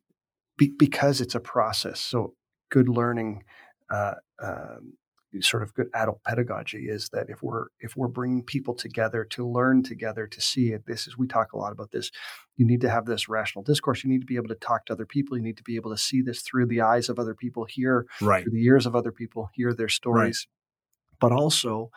be, 0.56 0.72
because 0.76 1.20
it's 1.20 1.34
a 1.34 1.40
process, 1.40 2.00
so 2.00 2.34
good 2.70 2.88
learning. 2.88 3.44
Uh, 3.90 4.14
um, 4.42 4.92
sort 5.40 5.62
of 5.62 5.72
good 5.74 5.88
adult 5.94 6.20
pedagogy 6.24 6.88
is 6.88 7.08
that 7.10 7.26
if 7.28 7.42
we're 7.42 7.66
if 7.78 7.96
we're 7.96 8.08
bringing 8.08 8.42
people 8.42 8.74
together 8.74 9.24
to 9.24 9.46
learn 9.46 9.82
together 9.82 10.26
to 10.26 10.40
see 10.40 10.72
it 10.72 10.84
this 10.86 11.06
is 11.06 11.16
we 11.16 11.26
talk 11.26 11.52
a 11.52 11.56
lot 11.58 11.70
about 11.70 11.92
this 11.92 12.10
you 12.56 12.66
need 12.66 12.80
to 12.80 12.90
have 12.90 13.06
this 13.06 13.28
rational 13.28 13.62
discourse 13.62 14.02
you 14.02 14.10
need 14.10 14.20
to 14.20 14.26
be 14.26 14.36
able 14.36 14.48
to 14.48 14.56
talk 14.56 14.84
to 14.84 14.92
other 14.92 15.06
people 15.06 15.36
you 15.36 15.42
need 15.42 15.56
to 15.56 15.62
be 15.62 15.76
able 15.76 15.90
to 15.90 15.96
see 15.96 16.20
this 16.20 16.42
through 16.42 16.66
the 16.66 16.80
eyes 16.80 17.08
of 17.08 17.18
other 17.18 17.34
people 17.34 17.64
hear 17.64 18.06
right. 18.20 18.42
through 18.42 18.52
the 18.52 18.64
ears 18.64 18.86
of 18.86 18.96
other 18.96 19.12
people 19.12 19.48
hear 19.54 19.72
their 19.72 19.88
stories 19.88 20.48
right. 20.48 21.30
but 21.30 21.32
also 21.32 21.90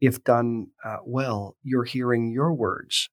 if 0.00 0.22
done 0.24 0.68
uh, 0.84 0.98
well 1.04 1.56
you're 1.62 1.84
hearing 1.84 2.30
your 2.30 2.52
words 2.52 3.08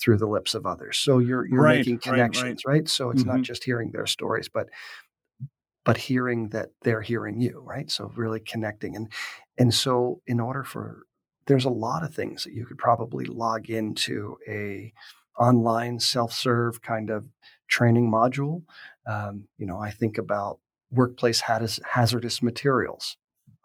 through 0.00 0.18
the 0.18 0.26
lips 0.26 0.54
of 0.54 0.66
others 0.66 0.98
so 0.98 1.18
you're 1.18 1.46
you're 1.46 1.62
right, 1.62 1.78
making 1.78 1.98
connections 1.98 2.62
right, 2.66 2.88
so 2.88 3.10
it's 3.10 3.22
mm-hmm. 3.22 3.36
not 3.36 3.42
just 3.42 3.64
hearing 3.64 3.90
their 3.92 4.06
stories 4.06 4.48
but 4.48 4.68
but 5.84 5.98
hearing 5.98 6.48
that 6.48 6.70
they're 6.82 7.02
hearing 7.02 7.40
you, 7.40 7.62
right? 7.64 7.90
So 7.90 8.10
really 8.16 8.40
connecting. 8.40 8.96
And 8.96 9.12
and 9.58 9.72
so 9.72 10.20
in 10.26 10.40
order 10.40 10.64
for 10.64 11.02
there's 11.46 11.66
a 11.66 11.70
lot 11.70 12.02
of 12.02 12.14
things 12.14 12.44
that 12.44 12.54
you 12.54 12.64
could 12.64 12.78
probably 12.78 13.26
log 13.26 13.68
into 13.68 14.38
a 14.48 14.92
online 15.38 16.00
self-serve 16.00 16.80
kind 16.80 17.10
of 17.10 17.28
training 17.68 18.10
module. 18.10 18.62
Um, 19.06 19.48
you 19.58 19.66
know, 19.66 19.78
I 19.78 19.90
think 19.90 20.16
about 20.16 20.58
workplace 20.90 21.40
hazardous 21.40 22.42
materials. 22.42 23.16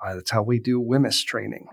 Uh, 0.04 0.16
that's 0.16 0.32
how 0.32 0.42
we 0.42 0.60
do 0.60 0.82
WHMIS 0.82 1.26
training. 1.26 1.68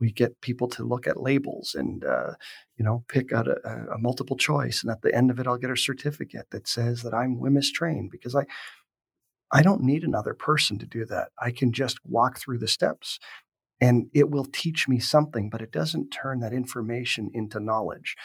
We 0.00 0.12
get 0.12 0.40
people 0.40 0.68
to 0.68 0.84
look 0.84 1.06
at 1.06 1.20
labels 1.20 1.74
and 1.74 2.04
uh, 2.04 2.32
you 2.76 2.84
know 2.84 3.04
pick 3.08 3.32
out 3.32 3.46
a, 3.46 3.58
a, 3.94 3.98
multiple 3.98 4.36
choice, 4.36 4.82
and 4.82 4.90
at 4.90 5.02
the 5.02 5.14
end 5.14 5.30
of 5.30 5.38
it, 5.38 5.46
I'll 5.46 5.58
get 5.58 5.70
a 5.70 5.76
certificate 5.76 6.46
that 6.50 6.66
says 6.66 7.02
that 7.02 7.14
I'm 7.14 7.36
WHMIS 7.36 7.72
trained 7.72 8.10
because 8.10 8.34
I 8.34 8.44
I 9.52 9.62
don't 9.62 9.82
need 9.82 10.04
another 10.04 10.34
person 10.34 10.78
to 10.78 10.86
do 10.86 11.04
that. 11.06 11.28
I 11.40 11.50
can 11.50 11.72
just 11.72 11.98
walk 12.04 12.38
through 12.38 12.58
the 12.58 12.68
steps 12.68 13.18
and 13.80 14.06
it 14.14 14.30
will 14.30 14.44
teach 14.44 14.88
me 14.88 14.98
something, 15.00 15.48
but 15.48 15.62
it 15.62 15.72
doesn't 15.72 16.10
turn 16.10 16.40
that 16.40 16.52
information 16.52 17.30
into 17.32 17.58
knowledge. 17.58 18.16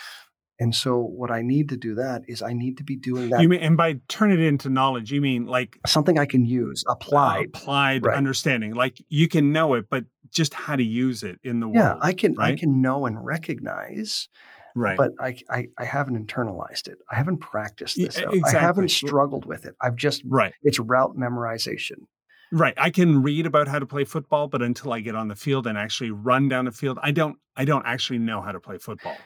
And 0.60 0.74
so 0.74 1.00
what 1.00 1.32
I 1.32 1.42
need 1.42 1.70
to 1.70 1.78
do 1.78 1.96
that 1.96 2.24
is 2.28 2.42
I 2.42 2.54
need 2.54 2.78
to 2.78 2.84
be 2.84 2.96
doing 2.96 3.30
that. 3.30 3.42
You 3.42 3.50
mean 3.50 3.60
and 3.60 3.76
by 3.76 4.00
turn 4.08 4.32
it 4.32 4.40
into 4.40 4.70
knowledge, 4.70 5.12
you 5.12 5.20
mean 5.20 5.46
like 5.48 5.80
something 5.86 6.18
I 6.18 6.26
can 6.26 6.46
use, 6.46 6.84
applied. 6.88 7.48
Applied 7.48 8.06
right. 8.06 8.16
understanding. 8.16 8.74
Like 8.74 8.98
you 9.10 9.28
can 9.28 9.52
know 9.52 9.74
it, 9.74 9.88
but 9.90 10.06
just 10.36 10.54
how 10.54 10.76
to 10.76 10.84
use 10.84 11.24
it 11.24 11.40
in 11.44 11.60
the 11.60 11.68
world. 11.68 11.78
Yeah, 11.78 11.98
I 12.02 12.14
can 12.14 12.34
right? 12.36 12.54
I 12.54 12.56
can 12.56 12.82
know 12.82 13.06
and 13.06 13.24
recognize 13.26 14.28
Right. 14.76 14.98
But 14.98 15.14
I, 15.20 15.38
I, 15.50 15.68
I 15.78 15.86
haven't 15.86 16.28
internalized 16.28 16.90
it. 16.90 16.98
I 17.10 17.16
haven't 17.16 17.38
practiced 17.38 17.96
this. 17.96 18.18
Yeah, 18.18 18.26
exactly. 18.30 18.42
I 18.44 18.62
haven't 18.62 18.92
struggled 18.92 19.46
with 19.46 19.66
it. 19.66 19.74
I've 19.82 19.96
just 19.96 20.22
right. 20.26 20.54
It's 20.64 20.80
route 20.80 21.16
memorization. 21.16 22.08
Right. 22.52 22.74
I 22.78 22.90
can 22.90 23.24
read 23.24 23.46
about 23.46 23.70
how 23.70 23.80
to 23.80 23.86
play 23.86 24.04
football, 24.04 24.48
but 24.48 24.62
until 24.62 24.92
I 24.92 25.00
get 25.00 25.16
on 25.16 25.30
the 25.30 25.36
field 25.36 25.66
and 25.66 25.78
actually 25.78 26.12
run 26.12 26.50
down 26.50 26.66
the 26.66 26.74
field, 26.74 27.00
I 27.02 27.12
don't 27.12 27.38
I 27.56 27.64
don't 27.64 27.86
actually 27.86 28.20
know 28.20 28.42
how 28.42 28.52
to 28.52 28.60
play 28.60 28.78
football. 28.78 29.18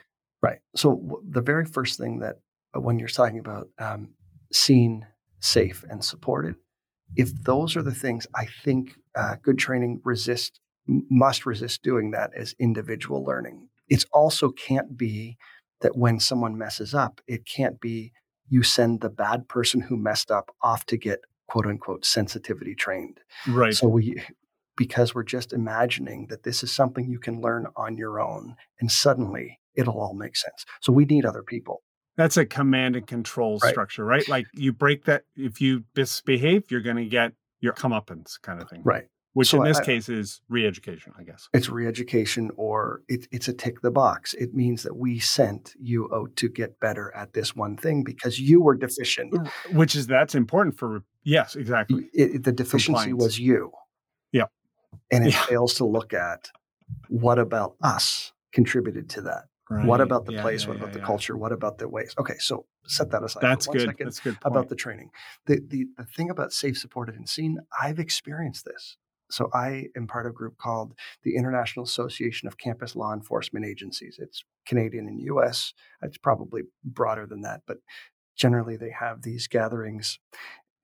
Right. 0.42 0.60
So 0.76 0.96
w- 0.96 1.24
the 1.28 1.42
very 1.42 1.66
first 1.66 2.00
thing 2.00 2.20
that 2.20 2.38
uh, 2.76 2.80
when 2.80 3.00
you're 3.00 3.10
talking 3.10 3.40
about 3.40 3.70
um, 3.80 4.10
seen, 4.54 5.06
safe, 5.40 5.84
and 5.90 6.06
supported, 6.06 6.56
if 7.16 7.34
those 7.44 7.76
are 7.76 7.82
the 7.82 7.94
things 7.94 8.28
I 8.36 8.48
think 8.64 8.96
uh, 9.16 9.38
good 9.42 9.58
training 9.58 10.02
resist 10.04 10.60
must 11.10 11.46
resist 11.46 11.84
doing 11.84 12.12
that 12.12 12.32
as 12.36 12.56
individual 12.60 13.24
learning 13.24 13.70
it 13.90 14.06
also 14.14 14.52
can't 14.52 14.98
be 14.98 15.38
that 15.82 15.98
when 15.98 16.20
someone 16.20 16.58
messes 16.58 16.94
up, 16.94 17.22
it 17.28 17.46
can't 17.46 17.82
be 17.82 18.14
you 18.48 18.64
send 18.64 19.02
the 19.02 19.10
bad 19.10 19.48
person 19.48 19.82
who 19.82 19.98
messed 19.98 20.32
up 20.32 20.56
off 20.62 20.86
to 20.88 20.98
get 20.98 21.20
quote 21.48 21.66
unquote 21.66 22.06
sensitivity 22.06 22.76
trained. 22.76 23.20
Right. 23.48 23.74
So 23.74 23.88
we 23.88 24.22
because 24.78 25.14
we're 25.14 25.24
just 25.24 25.52
imagining 25.52 26.28
that 26.30 26.44
this 26.44 26.64
is 26.64 26.72
something 26.72 27.10
you 27.10 27.20
can 27.20 27.42
learn 27.42 27.68
on 27.76 27.98
your 27.98 28.20
own 28.20 28.56
and 28.80 28.90
suddenly 28.90 29.60
it'll 29.76 30.00
all 30.00 30.14
make 30.14 30.38
sense. 30.38 30.66
So 30.80 30.94
we 30.94 31.06
need 31.06 31.26
other 31.26 31.44
people. 31.44 31.82
That's 32.16 32.38
a 32.38 32.46
command 32.46 32.96
and 32.96 33.06
control 33.06 33.60
right. 33.62 33.70
structure, 33.70 34.06
right? 34.06 34.28
Like 34.28 34.48
you 34.54 34.74
break 34.74 35.06
that 35.06 35.24
if 35.36 35.62
you 35.62 35.84
misbehave, 35.96 36.70
you're 36.70 36.82
going 36.82 36.98
to 36.98 37.06
get 37.06 37.34
your 37.62 37.74
comeuppance 37.74 38.42
kind 38.42 38.62
of 38.62 38.70
thing. 38.70 38.82
Right 38.84 39.08
which 39.34 39.50
so 39.50 39.62
in 39.62 39.68
this 39.68 39.78
I, 39.78 39.86
case 39.86 40.10
is 40.10 40.42
re-education, 40.50 41.14
I 41.18 41.24
guess. 41.24 41.50
It's 41.54 41.70
re-education, 41.70 42.50
or 42.56 43.04
it, 43.08 43.28
it's 43.32 43.48
a 43.48 43.54
tick 43.54 43.82
the 43.82 43.92
box. 43.92 44.34
It 44.34 44.54
means 44.54 44.84
that 44.84 44.98
we 44.98 45.20
sent 45.20 45.74
you 45.80 46.10
out 46.14 46.36
to 46.38 46.50
get 46.50 46.80
better 46.80 47.14
at 47.16 47.34
this 47.34 47.56
one 47.56 47.78
thing 47.78 48.04
because 48.04 48.40
you 48.40 48.62
were 48.62 48.76
deficient. 48.76 49.36
Which 49.72 49.96
is 49.96 50.08
that's 50.08 50.36
important 50.36 50.78
for 50.78 51.04
yes, 51.24 51.56
exactly. 51.56 52.10
It, 52.14 52.44
the 52.44 52.52
deficiency 52.52 53.14
was 53.14 53.40
you. 53.40 53.72
Yeah, 54.32 54.46
and 55.12 55.26
it 55.26 55.34
yeah. 55.34 55.42
fails 55.44 55.76
to 55.76 55.86
look 55.86 56.14
at 56.14 56.50
what 57.08 57.38
about 57.38 57.76
us 57.84 58.34
contributed 58.52 59.10
to 59.12 59.22
that. 59.22 59.44
Right. 59.70 59.86
What 59.86 60.02
about 60.02 60.26
the 60.26 60.34
yeah, 60.34 60.42
place? 60.42 60.64
Yeah, 60.64 60.70
what 60.70 60.78
about 60.78 60.94
the 60.94 61.00
culture? 61.00 61.38
What 61.38 61.52
about 61.52 61.78
the 61.78 61.88
ways? 61.88 62.16
Okay, 62.18 62.38
so 62.40 62.66
set 62.88 63.12
that 63.12 63.24
aside. 63.24 63.42
That's 63.42 63.68
good. 63.68 63.82
Second 63.82 64.08
That's 64.08 64.20
good. 64.20 64.42
Point. 64.42 64.52
About 64.52 64.70
the 64.70 64.76
training, 64.76 65.12
the, 65.46 65.62
the 65.68 65.86
the 65.96 66.06
thing 66.06 66.32
about 66.32 66.52
safe, 66.52 66.76
supported, 66.76 67.14
and 67.14 67.30
seen, 67.30 67.60
I've 67.80 68.00
experienced 68.00 68.66
this. 68.66 68.98
So 69.30 69.50
I 69.54 69.86
am 69.96 70.08
part 70.08 70.26
of 70.26 70.32
a 70.32 70.34
group 70.34 70.58
called 70.58 70.94
the 71.24 71.36
International 71.36 71.84
Association 71.84 72.48
of 72.48 72.58
Campus 72.58 72.96
Law 72.96 73.14
Enforcement 73.14 73.66
Agencies. 73.66 74.18
It's 74.20 74.44
Canadian 74.66 75.08
and 75.08 75.22
US. 75.22 75.74
It's 76.02 76.18
probably 76.18 76.64
broader 76.84 77.26
than 77.26 77.42
that, 77.42 77.62
but 77.68 77.78
generally 78.36 78.78
they 78.78 78.92
have 78.92 79.22
these 79.22 79.48
gatherings 79.48 80.20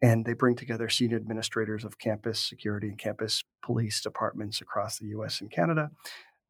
and 0.02 0.26
they 0.26 0.34
bring 0.34 0.56
together 0.56 0.90
senior 0.90 1.18
administrators 1.18 1.84
of 1.84 1.98
campus 1.98 2.40
security 2.40 2.88
and 2.88 2.98
campus 2.98 3.44
police 3.64 4.02
departments 4.02 4.62
across 4.62 5.00
the 5.00 5.08
US 5.08 5.42
and 5.42 5.50
Canada. 5.50 5.90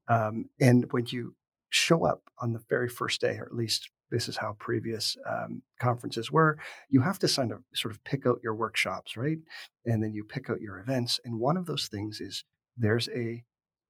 Um, 0.07 0.49
and 0.59 0.91
when 0.91 1.05
you 1.07 1.35
show 1.69 2.05
up 2.05 2.23
on 2.39 2.53
the 2.53 2.61
very 2.69 2.89
first 2.89 3.21
day, 3.21 3.37
or 3.37 3.45
at 3.45 3.55
least 3.55 3.89
this 4.11 4.27
is 4.27 4.37
how 4.37 4.55
previous 4.59 5.17
um, 5.29 5.61
conferences 5.79 6.31
were. 6.31 6.57
You 6.89 7.01
have 7.01 7.19
to 7.19 7.27
sign 7.27 7.51
a 7.51 7.57
sort 7.75 7.93
of 7.93 8.03
pick 8.03 8.25
out 8.25 8.39
your 8.43 8.55
workshops, 8.55 9.17
right? 9.17 9.39
And 9.85 10.03
then 10.03 10.13
you 10.13 10.23
pick 10.23 10.49
out 10.49 10.61
your 10.61 10.79
events. 10.79 11.19
And 11.25 11.39
one 11.39 11.57
of 11.57 11.65
those 11.65 11.87
things 11.87 12.21
is 12.21 12.43
there's 12.77 13.09
a 13.09 13.43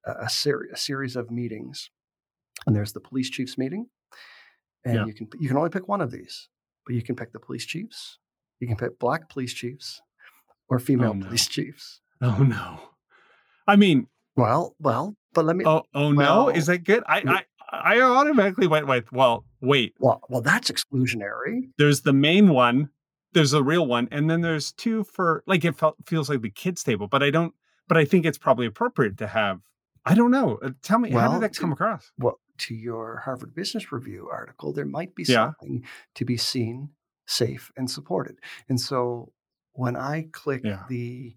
a, 0.06 0.30
ser- 0.30 0.68
a 0.72 0.76
series 0.76 1.16
of 1.16 1.30
meetings, 1.30 1.90
and 2.66 2.74
there's 2.74 2.92
the 2.92 3.00
police 3.00 3.28
chiefs 3.28 3.58
meeting, 3.58 3.86
and 4.84 4.94
yeah. 4.94 5.06
you 5.06 5.12
can 5.12 5.28
you 5.38 5.48
can 5.48 5.56
only 5.56 5.70
pick 5.70 5.88
one 5.88 6.00
of 6.00 6.10
these, 6.10 6.48
but 6.86 6.94
you 6.94 7.02
can 7.02 7.16
pick 7.16 7.32
the 7.32 7.40
police 7.40 7.66
chiefs, 7.66 8.18
you 8.60 8.68
can 8.68 8.76
pick 8.76 8.98
black 8.98 9.28
police 9.28 9.52
chiefs, 9.52 10.00
or 10.68 10.78
female 10.78 11.10
oh, 11.10 11.14
no. 11.14 11.26
police 11.26 11.46
chiefs. 11.46 12.00
Oh 12.22 12.42
no! 12.42 12.80
I 13.66 13.76
mean, 13.76 14.06
well, 14.36 14.74
well, 14.78 15.16
but 15.34 15.44
let 15.44 15.56
me. 15.56 15.64
Oh, 15.66 15.82
oh 15.94 16.14
well, 16.14 16.46
no! 16.46 16.48
Is 16.50 16.66
that 16.66 16.84
good? 16.84 17.02
I, 17.06 17.22
I 17.26 17.42
I 17.70 18.00
automatically 18.00 18.66
went 18.66 18.86
with, 18.86 19.10
well, 19.12 19.44
wait. 19.60 19.94
Well, 19.98 20.20
well, 20.28 20.40
that's 20.40 20.70
exclusionary. 20.70 21.70
There's 21.78 22.02
the 22.02 22.12
main 22.12 22.50
one, 22.50 22.90
there's 23.32 23.52
a 23.52 23.62
real 23.62 23.86
one, 23.86 24.08
and 24.10 24.30
then 24.30 24.40
there's 24.40 24.72
two 24.72 25.04
for 25.04 25.42
like 25.46 25.64
it 25.64 25.76
felt, 25.76 25.96
feels 26.06 26.28
like 26.28 26.42
the 26.42 26.50
kids 26.50 26.82
table, 26.82 27.08
but 27.08 27.22
I 27.22 27.30
don't. 27.30 27.54
But 27.88 27.98
I 27.98 28.04
think 28.04 28.26
it's 28.26 28.38
probably 28.38 28.66
appropriate 28.66 29.18
to 29.18 29.28
have. 29.28 29.60
I 30.04 30.14
don't 30.14 30.30
know. 30.30 30.58
Uh, 30.62 30.70
tell 30.82 30.98
me, 30.98 31.10
well, 31.10 31.30
how 31.30 31.38
did 31.38 31.42
that 31.42 31.56
come 31.56 31.72
across? 31.72 32.10
Well, 32.18 32.40
to 32.58 32.74
your 32.74 33.22
Harvard 33.24 33.54
Business 33.54 33.92
Review 33.92 34.28
article, 34.32 34.72
there 34.72 34.86
might 34.86 35.14
be 35.14 35.24
something 35.24 35.80
yeah. 35.82 35.88
to 36.14 36.24
be 36.24 36.36
seen, 36.36 36.90
safe, 37.26 37.70
and 37.76 37.90
supported. 37.90 38.36
And 38.68 38.80
so 38.80 39.32
when 39.72 39.96
I 39.96 40.28
click 40.32 40.62
yeah. 40.64 40.84
the 40.88 41.36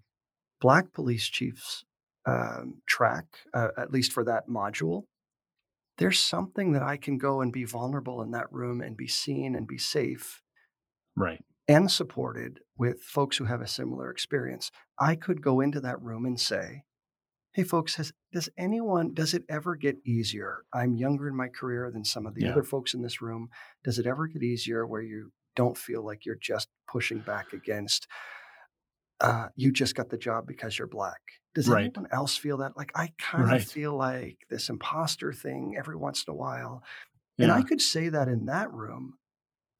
Black 0.60 0.92
Police 0.92 1.28
Chiefs 1.28 1.84
um, 2.26 2.82
track, 2.86 3.26
uh, 3.54 3.68
at 3.76 3.92
least 3.92 4.12
for 4.12 4.24
that 4.24 4.48
module, 4.48 5.04
there's 6.00 6.18
something 6.18 6.72
that 6.72 6.82
I 6.82 6.96
can 6.96 7.16
go 7.18 7.40
and 7.40 7.52
be 7.52 7.64
vulnerable 7.64 8.20
in 8.22 8.32
that 8.32 8.52
room 8.52 8.80
and 8.80 8.96
be 8.96 9.06
seen 9.06 9.54
and 9.54 9.66
be 9.68 9.78
safe. 9.78 10.42
Right. 11.16 11.42
and 11.68 11.90
supported 11.90 12.60
with 12.76 13.02
folks 13.02 13.36
who 13.36 13.44
have 13.44 13.60
a 13.60 13.66
similar 13.68 14.10
experience, 14.10 14.70
I 14.98 15.14
could 15.14 15.40
go 15.42 15.60
into 15.60 15.80
that 15.82 16.00
room 16.02 16.24
and 16.24 16.40
say, 16.40 16.82
Hey, 17.52 17.64
folks, 17.64 17.96
has, 17.96 18.12
does 18.32 18.48
anyone, 18.56 19.12
does 19.12 19.34
it 19.34 19.44
ever 19.48 19.74
get 19.76 19.96
easier? 20.06 20.64
I'm 20.72 20.94
younger 20.96 21.28
in 21.28 21.36
my 21.36 21.48
career 21.48 21.90
than 21.92 22.04
some 22.04 22.26
of 22.26 22.34
the 22.34 22.42
Yeah. 22.42 22.52
other 22.52 22.62
folks 22.62 22.94
in 22.94 23.02
this 23.02 23.20
room. 23.20 23.48
Does 23.84 23.98
it 23.98 24.06
ever 24.06 24.26
get 24.28 24.42
easier 24.42 24.86
where 24.86 25.02
you 25.02 25.32
don't 25.56 25.76
feel 25.76 26.04
like 26.04 26.24
you're 26.24 26.36
just 26.40 26.68
pushing 26.88 27.18
back 27.18 27.52
against, 27.52 28.06
uh, 29.20 29.48
you 29.56 29.72
just 29.72 29.94
got 29.94 30.08
the 30.10 30.18
job 30.18 30.46
because 30.46 30.78
you're 30.78 30.88
black? 30.88 31.20
Does 31.54 31.70
Right. 31.70 31.94
anyone 31.94 32.06
else 32.12 32.36
feel 32.36 32.58
that? 32.58 32.76
Like, 32.76 32.92
I 32.94 33.12
kind 33.18 33.52
of 33.52 33.60
Right. 33.60 33.62
feel 33.62 33.96
like 33.96 34.46
this 34.50 34.68
imposter 34.68 35.32
thing 35.32 35.74
every 35.78 35.96
once 35.96 36.24
in 36.26 36.32
a 36.32 36.36
while. 36.36 36.82
And 37.40 37.52
I 37.52 37.62
could 37.62 37.80
say 37.82 38.08
that 38.10 38.28
in 38.28 38.46
that 38.46 38.72
room 38.72 39.18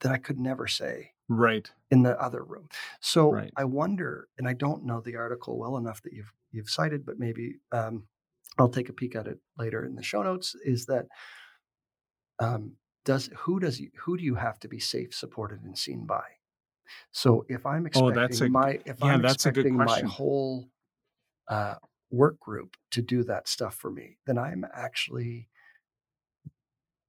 that 0.00 0.12
I 0.12 0.18
could 0.18 0.38
never 0.40 0.66
say 0.66 1.12
Right. 1.30 1.70
in 1.90 2.02
the 2.02 2.20
other 2.20 2.44
room. 2.44 2.68
So 3.00 3.40
Right. 3.40 3.54
I 3.56 3.64
wonder, 3.64 4.28
and 4.38 4.48
I 4.48 4.54
don't 4.54 4.84
know 4.84 5.00
the 5.00 5.16
article 5.16 5.58
well 5.58 5.76
enough 5.76 6.02
that 6.02 6.12
you've 6.12 6.32
you've 6.52 6.70
cited, 6.70 7.04
but 7.06 7.18
maybe 7.18 7.56
um, 7.72 8.08
I'll 8.58 8.68
take 8.70 8.88
a 8.88 8.92
peek 8.92 9.16
at 9.16 9.26
it 9.28 9.40
later 9.58 9.84
in 9.84 9.96
the 9.96 10.02
show 10.02 10.22
notes. 10.22 10.54
Is 10.64 10.86
that 10.86 11.06
um, 12.38 12.76
does 13.04 13.30
who 13.36 13.60
does 13.60 13.80
you, 13.80 13.90
who 13.98 14.16
do 14.16 14.24
you 14.24 14.34
have 14.34 14.58
to 14.60 14.68
be 14.68 14.78
safe, 14.80 15.14
supported, 15.14 15.62
and 15.62 15.76
seen 15.78 16.06
by? 16.06 16.24
So 17.12 17.44
if 17.48 17.66
I'm 17.66 17.86
Oh, 17.94 18.10
expecting 18.10 18.10
that's 18.10 18.40
a 18.40 18.50
my 18.50 18.80
if 18.84 19.02
yeah, 19.02 19.16
I'm 19.16 19.20
that's 19.20 19.46
a 19.46 19.52
expecting 19.52 19.82
my 19.82 20.02
whole 20.02 20.70
uh, 21.48 21.76
work 22.10 22.40
group 22.40 22.76
to 22.92 23.02
do 23.02 23.24
that 23.24 23.48
stuff 23.48 23.74
for 23.76 23.90
me, 23.90 24.18
then 24.26 24.38
I'm 24.38 24.64
actually 24.74 25.48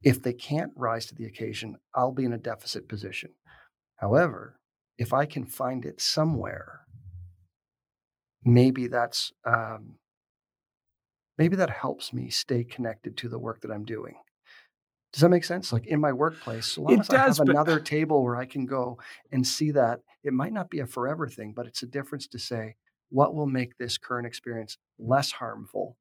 if 0.04 0.22
they 0.22 0.34
can't 0.34 0.72
rise 0.76 1.06
to 1.08 1.16
the 1.16 1.26
occasion, 1.26 1.78
I'll 1.96 2.12
be 2.12 2.26
in 2.26 2.34
a 2.34 2.38
deficit 2.38 2.88
position. 2.88 3.34
However, 3.98 4.60
if 4.98 5.14
I 5.14 5.26
can 5.26 5.46
find 5.46 5.86
it 5.86 6.02
somewhere, 6.02 6.88
maybe 8.44 8.88
that's 8.88 9.32
um, 9.46 9.98
maybe 11.38 11.56
that 11.58 11.70
helps 11.70 12.14
me 12.14 12.30
stay 12.30 12.64
connected 12.64 13.18
to 13.18 13.28
the 13.30 13.40
work 13.40 13.60
that 13.62 13.72
I'm 13.72 13.84
doing. 13.86 14.16
Does 15.14 15.22
that 15.22 15.30
make 15.30 15.44
sense? 15.44 15.74
Like 15.74 15.88
in 15.88 16.00
my 16.00 16.14
workplace, 16.14 16.68
so 16.68 16.84
long 16.84 17.00
It 17.00 17.00
as 17.00 17.10
I 17.10 17.18
does, 17.18 17.38
have 17.38 17.38
but 17.38 17.50
another 17.50 17.80
table 17.80 18.24
where 18.24 18.36
I 18.36 18.46
can 18.46 18.66
go 18.66 19.00
and 19.32 19.46
see 19.46 19.72
that, 19.72 20.02
it 20.24 20.34
might 20.34 20.54
not 20.54 20.70
be 20.70 20.80
a 20.80 20.88
forever 20.88 21.28
thing, 21.28 21.54
but 21.54 21.66
it's 21.68 21.84
a 21.84 21.88
difference 21.88 22.28
to 22.28 22.40
say 22.40 22.76
what 23.10 23.34
will 23.36 23.48
make 23.48 23.78
this 23.78 23.98
current 23.98 24.28
experience 24.28 24.78
less 25.00 25.32
harmful 25.32 25.98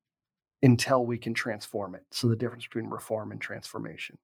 until 0.63 1.07
we 1.07 1.19
can 1.19 1.35
transform 1.35 1.95
it. 1.95 2.05
So 2.13 2.29
the 2.29 2.37
difference 2.37 2.65
between 2.67 2.87
reform 2.89 3.33
and 3.33 3.41
transformation. 3.41 4.19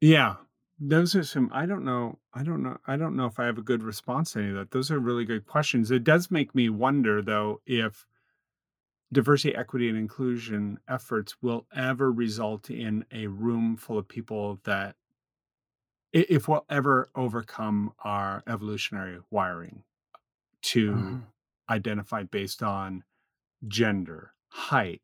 yeah, 0.00 0.36
those 0.78 1.14
are 1.14 1.22
some 1.24 1.50
I 1.52 1.66
don't 1.66 1.84
know 1.84 2.18
I 2.32 2.42
don't 2.42 2.62
know 2.62 2.78
I 2.86 2.96
don't 2.96 3.16
know 3.16 3.26
if 3.26 3.38
I 3.38 3.46
have 3.46 3.58
a 3.58 3.62
good 3.62 3.82
response 3.82 4.32
to 4.32 4.40
any 4.40 4.48
of 4.50 4.54
that. 4.56 4.70
Those 4.70 4.90
are 4.90 4.98
really 4.98 5.24
good 5.24 5.46
questions. 5.46 5.90
It 5.90 6.04
does 6.04 6.30
make 6.30 6.54
me 6.54 6.68
wonder 6.70 7.22
though 7.22 7.60
if 7.66 8.06
diversity, 9.12 9.54
equity, 9.54 9.88
and 9.88 9.98
inclusion 9.98 10.78
efforts 10.88 11.42
will 11.42 11.66
ever 11.74 12.12
result 12.12 12.70
in 12.70 13.04
a 13.12 13.26
room 13.28 13.76
full 13.76 13.98
of 13.98 14.08
people 14.08 14.60
that 14.64 14.96
if 16.12 16.48
we'll 16.48 16.64
ever 16.68 17.08
overcome 17.14 17.92
our 18.00 18.42
evolutionary 18.46 19.20
wiring 19.30 19.84
to 20.62 21.08
Mhm. 21.10 21.30
identify 21.70 22.24
based 22.24 22.62
on 22.62 23.04
gender, 23.68 24.34
height, 24.48 25.02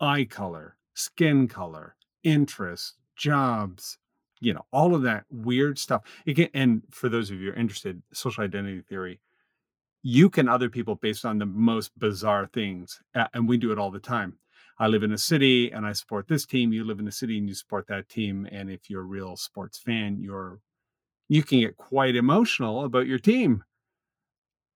eye 0.00 0.24
color, 0.24 0.78
skin 0.94 1.48
color, 1.48 1.96
interests, 2.24 2.94
jobs, 3.16 3.98
you 4.40 4.54
know, 4.54 4.66
all 4.72 4.94
of 4.94 5.02
that 5.02 5.26
weird 5.30 5.78
stuff. 5.78 6.04
Can, 6.26 6.48
and 6.54 6.84
for 6.90 7.08
those 7.08 7.30
of 7.30 7.40
you 7.40 7.48
who 7.48 7.52
are 7.52 7.56
interested, 7.60 8.02
social 8.12 8.44
identity 8.44 8.82
theory, 8.82 9.20
you 10.04 10.30
can 10.30 10.48
other 10.48 10.70
people 10.70 10.94
based 10.96 11.24
on 11.24 11.38
the 11.38 11.46
most 11.46 11.98
bizarre 11.98 12.46
things. 12.46 13.02
And 13.34 13.48
we 13.48 13.56
do 13.58 13.72
it 13.72 13.78
all 13.78 13.90
the 13.90 13.98
time. 14.00 14.38
I 14.78 14.88
live 14.88 15.02
in 15.02 15.12
a 15.12 15.18
city 15.18 15.72
and 15.72 15.86
I 15.86 15.94
support 15.94 16.28
this 16.28 16.46
team. 16.46 16.72
You 16.72 16.84
live 16.84 17.00
in 17.00 17.08
a 17.08 17.12
city 17.12 17.38
and 17.38 17.48
you 17.48 17.54
support 17.54 17.86
that 17.88 18.08
team. 18.08 18.46
And 18.52 18.70
if 18.70 18.90
you're 18.90 19.02
a 19.02 19.04
real 19.04 19.36
sports 19.36 19.78
fan, 19.78 20.20
you're 20.20 20.60
you 21.28 21.42
can 21.42 21.60
get 21.60 21.76
quite 21.76 22.16
emotional 22.16 22.84
about 22.84 23.06
your 23.06 23.18
team 23.20 23.64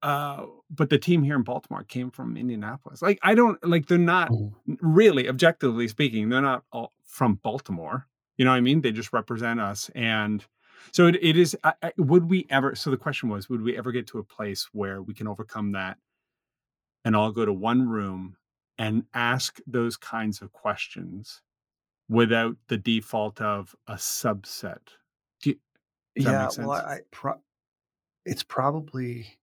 uh 0.03 0.47
but 0.71 0.91
the 0.91 0.99
team 0.99 1.23
here 1.25 1.35
in 1.35 1.43
baltimore 1.43 1.83
came 1.83 2.11
from 2.11 2.37
indianapolis 2.37 3.03
like 3.03 3.19
i 3.23 3.35
don't 3.35 3.63
like 3.67 3.87
they're 3.87 3.99
not 3.99 4.31
Mhm. 4.31 4.55
really 4.81 5.29
objectively 5.29 5.89
speaking 5.89 6.29
they're 6.29 6.41
not 6.41 6.65
all 6.73 6.93
from 7.05 7.35
baltimore 7.37 8.07
you 8.37 8.45
know 8.45 8.53
what 8.53 8.57
i 8.57 8.61
mean 8.61 8.81
they 8.81 8.93
just 8.93 9.13
represent 9.13 9.59
us 9.59 9.91
and 9.97 10.47
so 10.93 11.07
it, 11.07 11.17
it 11.23 11.37
is 11.37 11.57
I, 11.65 11.73
I, 11.83 11.93
would 11.99 12.29
we 12.29 12.47
ever 12.51 12.75
so 12.75 12.91
the 12.91 12.97
question 12.97 13.29
was 13.29 13.49
would 13.49 13.63
we 13.63 13.77
ever 13.77 13.93
get 13.93 14.07
to 14.09 14.19
a 14.19 14.25
place 14.25 14.69
where 14.73 15.03
we 15.03 15.15
can 15.15 15.27
overcome 15.27 15.73
that 15.73 15.99
and 17.05 17.15
all 17.17 17.31
go 17.33 17.45
to 17.45 17.53
one 17.53 17.89
room 17.89 18.37
and 18.79 19.05
ask 19.15 19.59
those 19.67 19.97
kinds 19.97 20.41
of 20.43 20.53
questions 20.53 21.43
without 22.09 22.57
the 22.69 22.77
default 22.77 23.41
of 23.41 23.75
a 23.87 23.95
subset 23.95 24.79
you- 25.45 25.59
Yeah, 26.17 26.49
well. 26.59 26.73
I, 26.73 27.01
pro- 27.11 27.41
it's 28.25 28.43
probably 28.43 29.39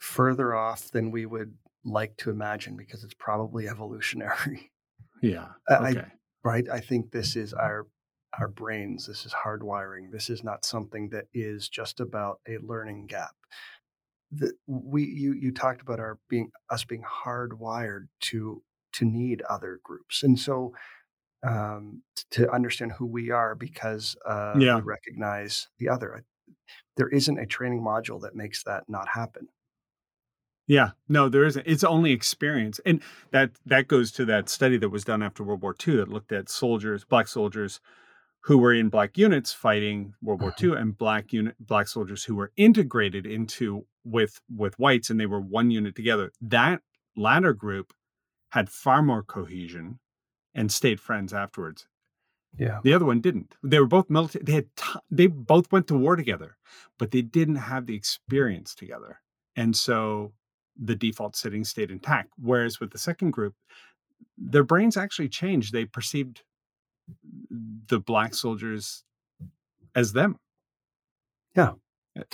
further 0.00 0.54
off 0.54 0.90
than 0.90 1.10
we 1.10 1.26
would 1.26 1.54
like 1.84 2.16
to 2.18 2.30
imagine 2.30 2.76
because 2.76 3.02
it's 3.04 3.14
probably 3.14 3.68
evolutionary, 3.68 4.70
yeah 5.20 5.48
I- 5.68 5.74
I- 5.74 5.90
okay 5.90 6.06
right? 6.44 6.68
I 6.68 6.80
think 6.80 7.12
this 7.12 7.36
is 7.36 7.52
our 7.52 7.86
our 8.38 8.48
brains. 8.48 9.06
This 9.06 9.26
is 9.26 9.32
hardwiring. 9.32 10.10
This 10.10 10.30
is 10.30 10.42
not 10.42 10.64
something 10.64 11.08
that 11.10 11.26
is 11.34 11.68
just 11.68 12.00
about 12.00 12.40
a 12.48 12.58
learning 12.58 13.06
gap. 13.06 13.34
The, 14.30 14.52
we 14.66 15.04
you 15.04 15.34
you 15.34 15.52
talked 15.52 15.82
about 15.82 16.00
our 16.00 16.18
being 16.28 16.50
us 16.70 16.84
being 16.84 17.02
hardwired 17.02 18.06
to 18.22 18.62
to 18.94 19.04
need 19.04 19.42
other 19.42 19.80
groups, 19.82 20.22
and 20.22 20.38
so 20.38 20.72
um, 21.46 22.02
to 22.30 22.50
understand 22.50 22.92
who 22.92 23.06
we 23.06 23.30
are 23.30 23.54
because 23.54 24.16
uh, 24.26 24.54
Yeah. 24.58 24.76
we 24.76 24.82
recognize 24.82 25.68
the 25.78 25.88
other. 25.88 26.24
There 26.96 27.08
isn't 27.08 27.38
a 27.38 27.46
training 27.46 27.82
module 27.82 28.20
that 28.22 28.34
makes 28.36 28.62
that 28.64 28.84
not 28.88 29.08
happen. 29.08 29.48
Yeah, 30.68 30.90
no, 31.08 31.28
there 31.28 31.44
isn't. 31.44 31.66
It's 31.66 31.84
only 31.84 32.12
experience, 32.12 32.80
and 32.86 33.02
that 33.32 33.50
that 33.66 33.88
goes 33.88 34.12
to 34.12 34.24
that 34.26 34.48
study 34.48 34.76
that 34.78 34.88
was 34.90 35.04
done 35.04 35.22
after 35.22 35.42
World 35.42 35.60
War 35.60 35.74
II 35.86 35.96
that 35.96 36.08
looked 36.08 36.32
at 36.32 36.48
soldiers, 36.48 37.04
black 37.04 37.26
soldiers, 37.28 37.80
who 38.42 38.58
were 38.58 38.74
in 38.74 38.88
black 38.88 39.16
units 39.16 39.52
fighting 39.52 40.14
World 40.20 40.42
War 40.42 40.52
mm-hmm. 40.52 40.72
II, 40.72 40.78
and 40.78 40.98
black 40.98 41.32
unit 41.32 41.54
black 41.60 41.88
soldiers 41.88 42.24
who 42.24 42.34
were 42.34 42.52
integrated 42.56 43.26
into 43.26 43.86
with 44.04 44.40
with 44.54 44.78
whites, 44.78 45.10
and 45.10 45.18
they 45.18 45.26
were 45.26 45.40
one 45.40 45.70
unit 45.70 45.94
together. 45.94 46.32
That 46.40 46.82
latter 47.16 47.52
group 47.52 47.92
had 48.50 48.68
far 48.68 49.02
more 49.02 49.22
cohesion 49.22 50.00
and 50.54 50.70
stayed 50.70 51.00
friends 51.00 51.32
afterwards. 51.32 51.86
Yeah. 52.58 52.80
The 52.82 52.92
other 52.92 53.06
one 53.06 53.20
didn't. 53.20 53.54
They 53.62 53.80
were 53.80 53.86
both 53.86 54.10
military. 54.10 54.44
They 54.44 54.52
had 54.52 54.66
t- 54.76 54.98
they 55.10 55.26
both 55.26 55.70
went 55.72 55.86
to 55.88 55.94
war 55.94 56.16
together, 56.16 56.56
but 56.98 57.12
they 57.12 57.22
didn't 57.22 57.56
have 57.56 57.86
the 57.86 57.94
experience 57.94 58.74
together, 58.74 59.20
and 59.56 59.76
so 59.76 60.32
the 60.76 60.96
default 60.96 61.36
setting 61.36 61.64
stayed 61.64 61.90
intact. 61.90 62.30
Whereas 62.38 62.80
with 62.80 62.90
the 62.90 62.98
second 62.98 63.30
group, 63.30 63.54
their 64.36 64.64
brains 64.64 64.96
actually 64.96 65.28
changed. 65.28 65.72
They 65.72 65.84
perceived 65.84 66.42
the 67.86 68.00
black 68.00 68.34
soldiers 68.34 69.04
as 69.94 70.12
them. 70.12 70.36
Yeah. 71.56 71.72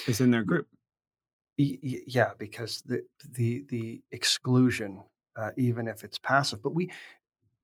as 0.07 0.21
in 0.21 0.31
their 0.31 0.45
group. 0.45 0.67
Yeah, 1.57 2.33
because 2.39 2.83
the 2.87 3.03
the 3.33 3.65
the 3.69 4.01
exclusion, 4.13 5.03
uh, 5.37 5.51
even 5.57 5.89
if 5.89 6.05
it's 6.05 6.19
passive, 6.19 6.63
but 6.63 6.75
we 6.75 6.91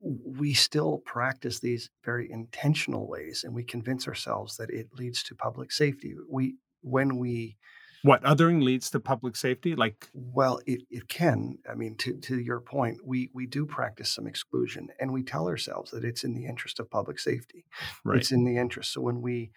we 0.01 0.53
still 0.53 0.99
practice 0.99 1.61
these 1.61 1.91
very 2.05 2.31
intentional 2.31 3.07
ways, 3.07 3.45
and 3.45 3.55
we 3.55 3.63
convince 3.63 4.09
ourselves 4.09 4.57
that 4.57 4.71
it 4.71 4.89
leads 4.99 5.23
to 5.25 5.37
public 5.37 5.71
safety. 5.71 6.15
We 6.29 6.57
when 6.83 7.19
we 7.19 7.57
What 8.05 8.23
othering 8.23 8.63
leads 8.63 8.89
to 8.93 9.01
public 9.01 9.35
safety? 9.35 9.75
Like 9.75 10.13
well, 10.13 10.61
it, 10.67 10.83
it 10.91 11.09
can. 11.09 11.59
I 11.69 11.75
mean, 11.75 11.97
to 11.99 12.17
to 12.21 12.39
your 12.39 12.61
point, 12.61 13.05
we 13.05 13.31
we 13.35 13.47
do 13.47 13.67
practice 13.67 14.13
some 14.13 14.27
exclusion, 14.29 14.89
and 15.01 15.13
we 15.13 15.25
tell 15.25 15.49
ourselves 15.49 15.91
that 15.91 16.05
it's 16.05 16.23
in 16.23 16.35
the 16.35 16.47
interest 16.47 16.79
of 16.79 16.89
public 16.91 17.19
safety. 17.19 17.67
right? 18.05 18.17
It's 18.17 18.31
in 18.31 18.45
the 18.45 18.57
interest. 18.57 18.93
So 18.93 19.01
when 19.01 19.23
we 19.23 19.51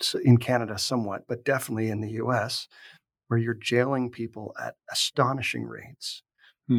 so 0.00 0.18
in 0.20 0.38
Canada, 0.38 0.78
somewhat, 0.78 1.24
but 1.28 1.44
definitely 1.44 1.90
in 1.90 2.00
the 2.02 2.12
U.S., 2.12 2.68
where 3.28 3.38
you're 3.40 3.54
jailing 3.54 4.10
people 4.10 4.54
at 4.60 4.76
astonishing 4.90 5.64
rates, 5.64 6.22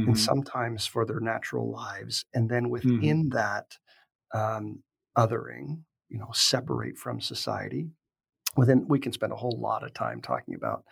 and 0.06 0.18
Mhm. 0.18 0.32
sometimes 0.32 0.86
for 0.88 1.06
their 1.06 1.22
natural 1.22 1.72
lives, 1.72 2.26
and 2.34 2.50
then 2.50 2.70
Mm-hmm. 2.84 3.12
within 3.12 3.30
that 3.32 3.78
um, 4.34 4.84
othering, 5.18 5.84
you 6.10 6.20
know, 6.20 6.32
separate 6.34 6.98
from 6.98 7.22
society. 7.22 7.92
Within, 8.58 8.86
we 8.88 9.00
can 9.00 9.14
spend 9.14 9.32
a 9.32 9.38
whole 9.38 9.58
lot 9.60 9.84
of 9.84 9.94
time 9.94 10.22
talking 10.22 10.56
about 10.56 10.84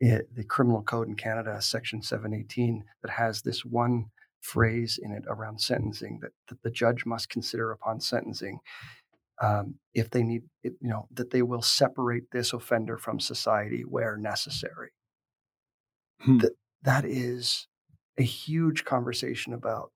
it, 0.00 0.34
the 0.34 0.44
criminal 0.44 0.82
code 0.82 1.08
in 1.08 1.14
Canada, 1.14 1.60
Section 1.60 2.02
718, 2.02 2.82
that 3.02 3.10
has 3.12 3.42
this 3.42 3.64
one 3.64 4.06
phrase 4.40 4.98
in 5.00 5.12
it 5.12 5.22
around 5.28 5.60
sentencing 5.60 6.18
that, 6.22 6.32
that 6.48 6.60
the 6.62 6.70
judge 6.70 7.06
must 7.06 7.28
consider 7.28 7.70
upon 7.70 8.00
sentencing. 8.00 8.58
um, 9.42 9.74
if 9.94 10.10
they 10.10 10.22
need, 10.22 10.42
you 10.62 10.72
know, 10.82 11.08
that 11.12 11.30
they 11.30 11.42
will 11.42 11.62
separate 11.62 12.30
this 12.30 12.52
offender 12.52 12.96
from 12.96 13.18
society 13.20 13.82
where 13.82 14.16
necessary. 14.16 14.90
Hmm. 16.20 16.38
That 16.38 16.52
that 16.82 17.04
is 17.04 17.66
a 18.18 18.22
huge 18.22 18.84
conversation 18.84 19.52
about. 19.52 19.90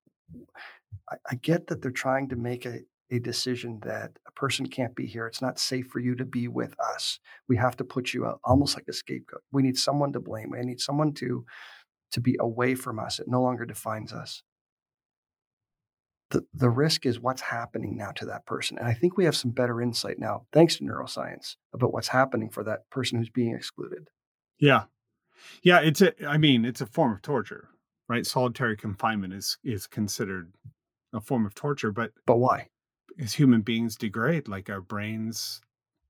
I, 1.11 1.16
I 1.31 1.35
get 1.37 1.68
that 1.68 1.83
they're 1.83 1.90
trying 1.92 2.29
to 2.31 2.37
make 2.37 2.66
a, 2.66 2.81
a 3.11 3.19
decision 3.19 3.81
that 3.85 4.19
a 4.27 4.33
person 4.33 4.66
can't 4.66 4.95
be 4.95 5.07
here. 5.07 5.27
It's 5.27 5.42
not 5.42 5.59
safe 5.59 5.87
for 5.87 6.01
you 6.01 6.14
to 6.16 6.25
be 6.25 6.49
with 6.49 6.75
us. 6.81 7.21
We 7.49 7.57
have 7.57 7.77
to 7.77 7.85
put 7.85 8.12
you 8.12 8.27
out 8.27 8.40
almost 8.45 8.77
like 8.77 8.88
a 8.88 8.92
scapegoat. 8.92 9.42
We 9.53 9.62
need 9.62 9.79
someone 9.79 10.12
to 10.12 10.21
blame. 10.21 10.51
We 10.51 10.61
need 10.61 10.81
someone 10.81 11.12
to 11.14 11.45
to 12.12 12.21
be 12.21 12.37
away 12.40 12.75
from 12.75 12.99
us. 12.99 13.19
It 13.19 13.29
no 13.29 13.42
longer 13.42 13.64
defines 13.64 14.12
us. 14.12 14.42
The, 16.31 16.45
the 16.55 16.71
risk 16.71 17.07
is 17.07 17.21
what's 17.21 17.42
happening 17.42 17.97
now 17.97 18.11
to 18.12 18.27
that 18.27 18.47
person. 18.47 18.79
And 18.79 18.88
I 18.88 18.95
think 18.95 19.16
we 19.16 19.25
have 19.25 19.37
some 19.37 19.53
better 19.53 19.81
insight 19.81 20.19
now, 20.19 20.47
thanks 20.53 20.77
to 20.77 20.85
neuroscience, 20.85 21.57
about 21.73 21.92
what's 21.92 22.09
happening 22.09 22.49
for 22.49 22.64
that 22.64 22.88
person 22.90 23.19
who's 23.19 23.31
being 23.31 23.55
excluded. 23.55 24.09
Yeah. 24.59 24.85
Yeah. 25.62 25.81
It's 25.81 26.01
a, 26.01 26.12
I 26.27 26.38
mean, 26.38 26.64
it's 26.64 26.81
a 26.81 26.87
form 26.87 27.12
of 27.12 27.23
torture, 27.23 27.69
right? 28.09 28.27
Solitary 28.27 28.77
confinement 28.77 29.35
is, 29.35 29.59
is 29.62 29.87
considered 29.87 30.53
a 31.12 31.21
form 31.21 31.47
of 31.47 31.55
torture, 31.55 31.92
but, 31.92 32.12
but 32.27 32.38
why? 32.38 32.69
As 33.20 33.33
human 33.33 33.62
beings 33.62 33.96
degrade, 33.96 34.48
like 34.48 34.68
our 34.68 34.81
brains 34.81 35.61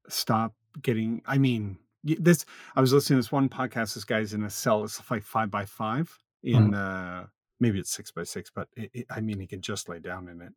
stop 0.09 0.55
getting, 0.83 1.23
I 1.27 1.39
mean, 1.39 1.79
this 2.03 2.45
I 2.75 2.81
was 2.81 2.93
listening 2.93 3.17
to 3.17 3.23
this 3.23 3.33
one 3.33 3.49
podcast. 3.49 3.95
This 3.95 4.05
guy's 4.05 4.33
in 4.33 4.45
a 4.45 4.51
cell. 4.51 4.85
It's 4.85 5.03
like 5.11 5.23
five 5.23 5.51
by 5.51 5.65
five 5.65 6.17
in 6.43 6.71
mm-hmm. 6.71 6.75
uh 6.75 7.27
maybe 7.59 7.79
it's 7.79 7.91
six 7.91 8.11
by 8.11 8.23
six, 8.23 8.51
but 8.55 8.69
it, 8.77 8.91
it, 8.93 9.07
I 9.11 9.21
mean 9.21 9.41
he 9.41 9.47
can 9.47 9.61
just 9.61 9.89
lay 9.89 9.99
down 9.99 10.29
in 10.29 10.41
it. 10.41 10.53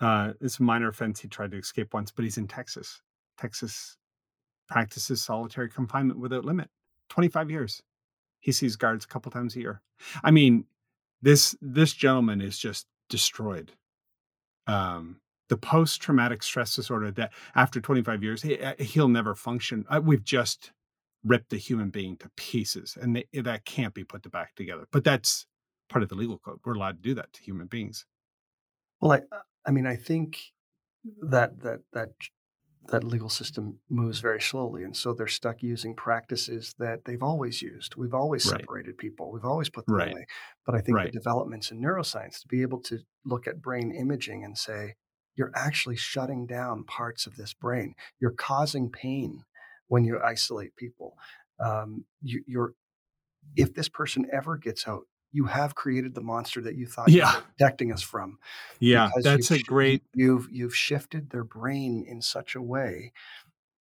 Uh, 0.00 0.32
it's 0.40 0.58
a 0.58 0.62
minor 0.62 0.88
offense. 0.88 1.20
He 1.20 1.28
tried 1.28 1.50
to 1.50 1.58
escape 1.58 1.92
once, 1.92 2.10
but 2.10 2.24
he's 2.24 2.38
in 2.38 2.48
Texas. 2.48 3.02
Texas 3.38 3.98
practices 4.68 5.22
solitary 5.22 5.68
confinement 5.68 6.18
without 6.18 6.44
limit. 6.44 6.68
Twenty 7.08 7.28
five 7.28 7.50
years. 7.50 7.82
He 8.40 8.52
sees 8.52 8.76
guards 8.76 9.04
a 9.04 9.08
couple 9.08 9.30
times 9.30 9.54
a 9.54 9.60
year. 9.60 9.82
I 10.24 10.30
mean, 10.30 10.64
this 11.22 11.54
this 11.60 11.92
gentleman 11.92 12.40
is 12.40 12.58
just 12.58 12.86
destroyed. 13.08 13.72
Um, 14.66 15.20
the 15.50 15.56
post 15.56 16.00
traumatic 16.00 16.42
stress 16.44 16.76
disorder 16.76 17.10
that 17.10 17.32
after 17.56 17.80
25 17.80 18.22
years 18.22 18.40
he, 18.40 18.58
uh, 18.58 18.74
will 18.94 19.08
never 19.08 19.34
function. 19.34 19.84
Uh, 19.90 20.00
we've 20.02 20.24
just 20.24 20.70
ripped 21.24 21.52
a 21.52 21.56
human 21.56 21.90
being 21.90 22.16
to 22.18 22.30
pieces, 22.36 22.96
and 22.98 23.16
they, 23.16 23.26
eh, 23.34 23.42
that 23.42 23.64
can't 23.64 23.92
be 23.92 24.04
put 24.04 24.30
back 24.30 24.54
together. 24.54 24.86
But 24.92 25.04
that's 25.04 25.46
part 25.88 26.04
of 26.04 26.08
the 26.08 26.14
legal 26.14 26.38
code. 26.38 26.60
We're 26.64 26.74
allowed 26.74 27.02
to 27.02 27.08
do 27.08 27.14
that 27.14 27.32
to 27.34 27.42
human 27.42 27.66
beings. 27.66 28.06
Well, 29.00 29.12
I, 29.12 29.16
uh, 29.16 29.40
I 29.66 29.72
mean, 29.72 29.86
I 29.86 29.96
think 29.96 30.38
that 31.20 31.60
that 31.62 31.80
that 31.92 32.10
that 32.86 33.02
legal 33.04 33.28
system 33.28 33.78
moves 33.88 34.20
very 34.20 34.40
slowly, 34.40 34.84
and 34.84 34.96
so 34.96 35.12
they're 35.12 35.26
stuck 35.26 35.64
using 35.64 35.96
practices 35.96 36.76
that 36.78 37.06
they've 37.06 37.24
always 37.24 37.60
used. 37.60 37.96
We've 37.96 38.14
always 38.14 38.46
right. 38.46 38.60
separated 38.60 38.98
people. 38.98 39.32
We've 39.32 39.44
always 39.44 39.68
put 39.68 39.84
them 39.86 39.96
right. 39.96 40.12
away. 40.12 40.26
But 40.64 40.76
I 40.76 40.80
think 40.80 40.96
right. 40.96 41.12
the 41.12 41.18
developments 41.18 41.72
in 41.72 41.82
neuroscience 41.82 42.40
to 42.42 42.48
be 42.48 42.62
able 42.62 42.80
to 42.82 43.00
look 43.24 43.48
at 43.48 43.60
brain 43.60 43.92
imaging 43.92 44.44
and 44.44 44.56
say 44.56 44.94
you're 45.36 45.52
actually 45.54 45.96
shutting 45.96 46.46
down 46.46 46.84
parts 46.84 47.26
of 47.26 47.36
this 47.36 47.54
brain. 47.54 47.94
You're 48.20 48.32
causing 48.32 48.90
pain 48.90 49.44
when 49.88 50.04
you 50.04 50.20
isolate 50.22 50.76
people. 50.76 51.16
Um, 51.58 52.04
you, 52.22 52.42
you're 52.46 52.74
if 53.56 53.74
this 53.74 53.88
person 53.88 54.26
ever 54.32 54.56
gets 54.56 54.86
out, 54.86 55.04
you 55.32 55.44
have 55.44 55.74
created 55.74 56.14
the 56.14 56.20
monster 56.20 56.60
that 56.62 56.74
you 56.74 56.86
thought 56.86 57.08
yeah. 57.08 57.30
you 57.30 57.36
were 57.36 57.42
protecting 57.42 57.92
us 57.92 58.02
from. 58.02 58.38
Yeah, 58.78 59.10
that's 59.22 59.50
a 59.50 59.62
great. 59.62 60.02
You've 60.14 60.48
you've 60.50 60.74
shifted 60.74 61.30
their 61.30 61.44
brain 61.44 62.04
in 62.06 62.20
such 62.20 62.54
a 62.54 62.62
way 62.62 63.12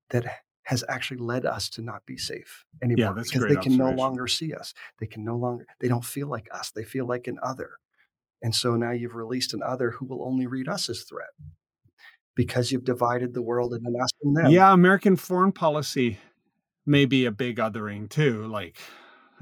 that 0.10 0.26
has 0.64 0.84
actually 0.88 1.18
led 1.18 1.46
us 1.46 1.68
to 1.68 1.82
not 1.82 2.06
be 2.06 2.16
safe 2.16 2.64
anymore 2.84 3.08
yeah, 3.08 3.14
that's 3.14 3.32
because 3.32 3.48
they 3.48 3.60
can 3.60 3.76
no 3.76 3.90
longer 3.90 4.28
see 4.28 4.54
us. 4.54 4.74
They 5.00 5.08
can 5.08 5.24
no 5.24 5.36
longer. 5.36 5.66
They 5.80 5.88
don't 5.88 6.06
feel 6.06 6.28
like 6.28 6.48
us. 6.54 6.72
They 6.72 6.84
feel 6.84 7.08
like 7.08 7.28
an 7.28 7.40
other. 7.42 7.72
And 8.42 8.56
so 8.56 8.76
now 8.76 8.92
you've 8.92 9.16
released 9.16 9.54
an 9.54 9.62
other 9.64 9.92
who 9.92 10.06
will 10.06 10.24
only 10.24 10.48
read 10.48 10.68
us 10.68 10.90
as 10.90 11.04
threat 11.04 11.30
because 12.36 12.72
you've 12.72 12.86
divided 12.86 13.34
the 13.34 13.42
world 13.42 13.74
into 13.74 13.92
us 14.02 14.10
and 14.24 14.36
them. 14.36 14.52
Yeah, 14.52 14.72
American 14.72 15.16
foreign 15.16 15.52
policy 15.52 16.20
may 16.86 17.06
be 17.06 17.26
a 17.26 17.32
big 17.32 17.58
othering 17.58 18.10
too, 18.10 18.48
like 18.48 18.78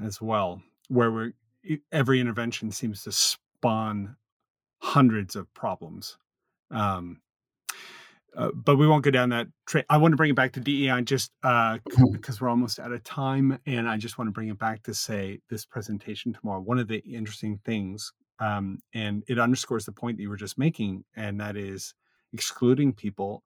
as 0.04 0.20
well, 0.20 0.62
where 0.88 1.10
we're 1.10 1.32
every 1.92 2.20
intervention 2.20 2.70
seems 2.70 3.02
to 3.04 3.12
spawn 3.12 4.16
hundreds 4.80 5.36
of 5.36 5.52
problems. 5.54 6.16
Um, 6.70 7.20
uh, 8.36 8.50
but 8.54 8.76
we 8.76 8.86
won't 8.86 9.02
go 9.02 9.10
down 9.10 9.30
that 9.30 9.48
train. 9.66 9.84
I 9.88 9.96
want 9.96 10.12
to 10.12 10.16
bring 10.16 10.30
it 10.30 10.36
back 10.36 10.52
to 10.52 10.60
DEI 10.60 11.00
just 11.02 11.32
uh, 11.42 11.78
mm-hmm. 11.78 12.12
because 12.12 12.40
we're 12.40 12.48
almost 12.48 12.78
out 12.78 12.92
of 12.92 13.02
time, 13.02 13.58
and 13.66 13.88
I 13.88 13.96
just 13.96 14.18
want 14.18 14.28
to 14.28 14.32
bring 14.32 14.48
it 14.48 14.58
back 14.58 14.82
to 14.84 14.94
say 14.94 15.40
this 15.48 15.64
presentation 15.64 16.32
tomorrow. 16.32 16.60
One 16.60 16.78
of 16.78 16.88
the 16.88 16.98
interesting 16.98 17.58
things, 17.64 18.12
um, 18.40 18.80
and 18.94 19.24
it 19.28 19.38
underscores 19.38 19.84
the 19.84 19.92
point 19.92 20.16
that 20.16 20.22
you 20.22 20.30
were 20.30 20.36
just 20.36 20.58
making, 20.58 21.04
and 21.16 21.40
that 21.40 21.56
is 21.56 21.94
excluding 22.32 22.92
people 22.92 23.42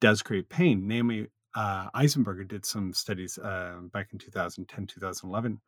does 0.00 0.22
create 0.22 0.48
pain. 0.48 0.86
Namely, 0.86 1.28
uh, 1.54 1.90
Eisenberger 1.90 2.46
did 2.46 2.66
some 2.66 2.92
studies 2.92 3.38
uh, 3.38 3.76
back 3.92 4.08
in 4.12 4.18
2010, 4.18 4.86
2011, 4.86 5.60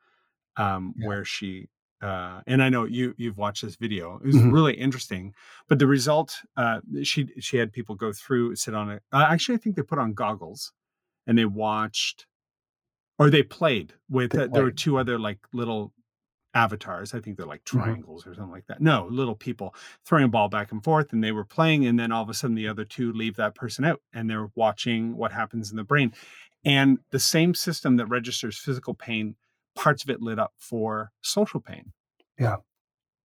um, 0.57 0.95
yeah. 0.97 1.07
where 1.07 1.25
she 1.25 1.69
uh, 2.03 2.41
and 2.47 2.63
I 2.63 2.69
know 2.69 2.85
you 2.85 3.15
you've 3.17 3.39
watched 3.39 3.63
this 3.63 3.77
video. 3.77 4.17
It 4.17 4.27
was 4.27 4.37
mm-hmm. 4.37 4.51
really 4.51 4.75
interesting. 4.75 5.35
But 5.69 5.79
the 5.79 5.87
result, 5.87 6.37
uh, 6.57 6.81
she 7.03 7.29
she 7.41 7.57
had 7.57 7.73
people 7.73 7.95
go 7.95 8.13
through, 8.13 8.55
sit 8.57 8.75
on 8.75 8.91
it. 8.91 9.03
Uh, 9.13 9.27
actually, 9.29 9.55
I 9.55 9.59
think 9.59 9.77
they 9.77 9.83
put 9.83 9.99
on 9.99 10.13
goggles, 10.13 10.73
and 11.27 11.39
they 11.39 11.47
watched, 11.47 12.27
or 13.19 13.31
they 13.31 13.43
played 13.43 13.95
with. 14.11 14.33
They 14.33 14.39
played. 14.39 14.53
There 14.53 14.65
were 14.65 14.73
two 14.73 14.99
other 14.99 15.19
like 15.19 15.39
little 15.55 15.95
avatars. 16.57 17.13
I 17.13 17.21
think 17.21 17.37
they're 17.37 17.47
like 17.47 17.65
mm-hmm. 17.65 17.79
triangles 17.79 18.23
mm-hmm. 18.23 18.31
or 18.31 18.35
something 18.35 18.53
like 18.53 18.67
that. 18.67 18.81
No, 18.81 19.07
little 19.11 19.35
people 19.35 19.75
throwing 20.05 20.25
a 20.25 20.29
ball 20.29 20.49
back 20.49 20.73
and 20.73 20.83
forth, 20.83 21.13
and 21.13 21.23
they 21.23 21.33
were 21.33 21.45
playing, 21.45 21.87
and 21.87 22.01
then 22.01 22.11
all 22.11 22.23
of 22.23 22.31
a 22.31 22.35
sudden 22.35 22.57
the 22.57 22.67
other 22.67 22.85
two 22.85 23.13
leave 23.13 23.37
that 23.37 23.55
person 23.55 23.85
out, 23.85 24.01
and 24.13 24.29
they're 24.29 24.51
watching 24.55 25.17
what 25.17 25.33
happens 25.33 25.71
in 25.71 25.77
the 25.77 25.85
brain. 25.85 26.13
And 26.65 26.99
the 27.11 27.21
same 27.21 27.55
system 27.55 27.97
that 27.99 28.07
registers 28.07 28.59
physical 28.59 28.95
pain, 28.95 29.37
parts 29.77 30.03
of 30.03 30.11
it 30.11 30.23
lit 30.23 30.39
up 30.39 30.55
for 30.57 31.13
social 31.21 31.61
pain. 31.61 31.93
Yeah. 32.39 32.57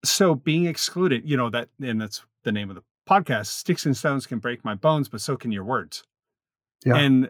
So 0.04 0.36
being 0.36 0.66
excluded, 0.66 1.28
you 1.28 1.38
know 1.38 1.50
that, 1.50 1.70
and 1.82 2.02
that's 2.02 2.24
the 2.44 2.52
name 2.52 2.70
of 2.70 2.76
the 2.76 2.84
podcast. 3.10 3.48
Sticks 3.48 3.86
and 3.86 3.96
stones 3.96 4.28
can 4.28 4.40
break 4.40 4.66
my 4.66 4.76
bones, 4.76 5.08
but 5.10 5.22
so 5.22 5.38
can 5.38 5.52
your 5.52 5.64
words. 5.64 6.04
Yeah. 6.86 6.98
And 6.98 7.30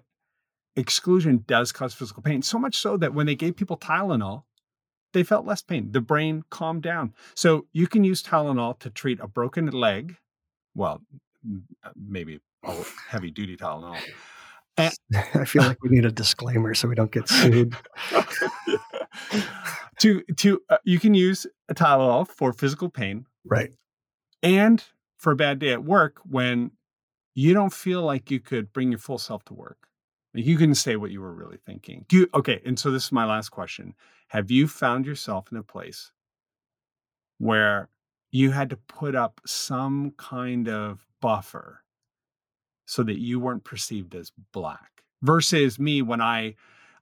exclusion 0.76 1.44
does 1.48 1.72
cause 1.72 1.94
physical 1.94 2.24
pain. 2.24 2.42
So 2.42 2.58
much 2.58 2.78
so 2.78 2.98
that 2.98 3.14
when 3.14 3.26
they 3.26 3.36
gave 3.36 3.56
people 3.56 3.78
Tylenol, 3.78 4.44
they 5.14 5.24
felt 5.24 5.46
less 5.46 5.62
pain. 5.62 5.92
The 5.92 6.02
brain 6.02 6.44
calmed 6.50 6.84
down. 6.84 7.14
So 7.36 7.68
you 7.74 7.88
can 7.88 8.04
use 8.04 8.24
Tylenol 8.24 8.80
to 8.80 8.90
treat 8.90 9.20
a 9.20 9.28
broken 9.28 9.68
leg. 9.68 10.18
Well, 10.76 11.02
uh, 11.84 11.90
maybe 11.96 12.40
heavy 13.10 13.32
duty 13.32 13.58
Tylenol. 13.58 13.98
And, 14.78 14.94
I 15.34 15.46
feel 15.46 15.64
like 15.64 15.82
we 15.84 15.90
need 15.90 16.06
a 16.06 16.12
disclaimer 16.12 16.74
so 16.74 16.88
we 16.88 16.96
don't 16.96 17.12
get 17.12 17.28
sued. 17.28 17.76
to 20.00 20.24
to 20.38 20.62
uh, 20.70 20.78
you 20.84 21.00
can 21.00 21.14
use 21.14 21.46
a 21.70 21.74
Tylenol 21.74 22.28
for 22.28 22.54
physical 22.54 22.90
pain, 22.90 23.26
right? 23.46 23.72
And 24.42 24.84
for 25.18 25.34
a 25.34 25.36
bad 25.36 25.60
day 25.60 25.72
at 25.72 25.84
work 25.84 26.20
when 26.28 26.72
you 27.36 27.54
don't 27.54 27.74
feel 27.74 28.02
like 28.02 28.32
you 28.32 28.40
could 28.40 28.74
bring 28.74 28.92
your 28.92 29.00
full 29.00 29.18
self 29.18 29.44
to 29.46 29.54
work. 29.54 29.88
You 30.34 30.58
can 30.58 30.74
say 30.74 30.96
what 30.96 31.12
you 31.12 31.22
were 31.22 31.34
really 31.34 31.58
thinking. 31.58 32.06
Do 32.08 32.20
you, 32.20 32.28
okay, 32.34 32.62
and 32.66 32.80
so 32.80 32.90
this 32.90 33.06
is 33.06 33.12
my 33.12 33.26
last 33.26 33.50
question. 33.50 33.94
Have 34.32 34.50
you 34.50 34.66
found 34.70 35.06
yourself 35.06 35.52
in 35.52 35.58
a 35.58 35.64
place 35.64 36.14
where 37.38 37.90
you 38.32 38.52
had 38.52 38.70
to 38.70 38.78
put 38.78 39.14
up 39.14 39.42
some 39.46 40.12
kind 40.12 40.70
of 40.70 41.06
buffer 41.20 41.84
so 42.86 43.04
that 43.04 43.20
you 43.20 43.42
weren't 43.42 43.66
perceived 43.66 44.16
as 44.16 44.32
black 44.54 45.04
versus 45.22 45.78
me 45.78 46.02
when 46.02 46.22
I 46.22 46.56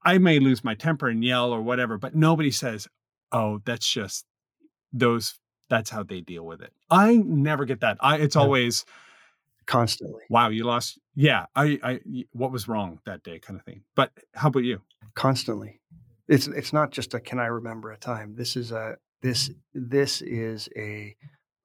I 0.03 0.17
may 0.17 0.39
lose 0.39 0.63
my 0.63 0.73
temper 0.73 1.07
and 1.07 1.23
yell 1.23 1.51
or 1.51 1.61
whatever, 1.61 1.99
but 1.99 2.15
nobody 2.15 2.49
says, 2.49 2.87
"Oh, 3.31 3.61
that's 3.63 3.87
just 3.87 4.25
those 4.91 5.35
that's 5.69 5.91
how 5.91 6.01
they 6.01 6.21
deal 6.21 6.47
with 6.47 6.63
it." 6.63 6.73
I 6.89 7.17
never 7.17 7.63
get 7.63 7.81
that. 7.81 7.97
I 7.99 8.17
it's 8.17 8.35
always 8.35 8.85
constantly. 9.67 10.23
Wow, 10.31 10.49
you 10.49 10.63
lost. 10.63 10.97
Yeah, 11.13 11.45
I 11.56 11.79
I 11.83 12.23
what 12.31 12.51
was 12.51 12.67
wrong 12.67 13.01
that 13.06 13.21
day 13.21 13.37
kind 13.37 13.60
of 13.60 13.63
thing. 13.65 13.83
But 13.95 14.13
how 14.33 14.47
about 14.47 14.63
you? 14.63 14.81
Constantly 15.13 15.79
it's 16.30 16.48
it's 16.48 16.71
not 16.71 16.92
just 16.92 17.13
a 17.13 17.19
can 17.19 17.40
I 17.40 17.48
remember 17.48 17.92
a 17.92 17.98
time. 17.98 18.36
This 18.36 18.56
is 18.56 18.71
a 18.71 18.98
this 19.21 19.50
this 19.73 20.21
is 20.21 20.69
a 20.77 21.15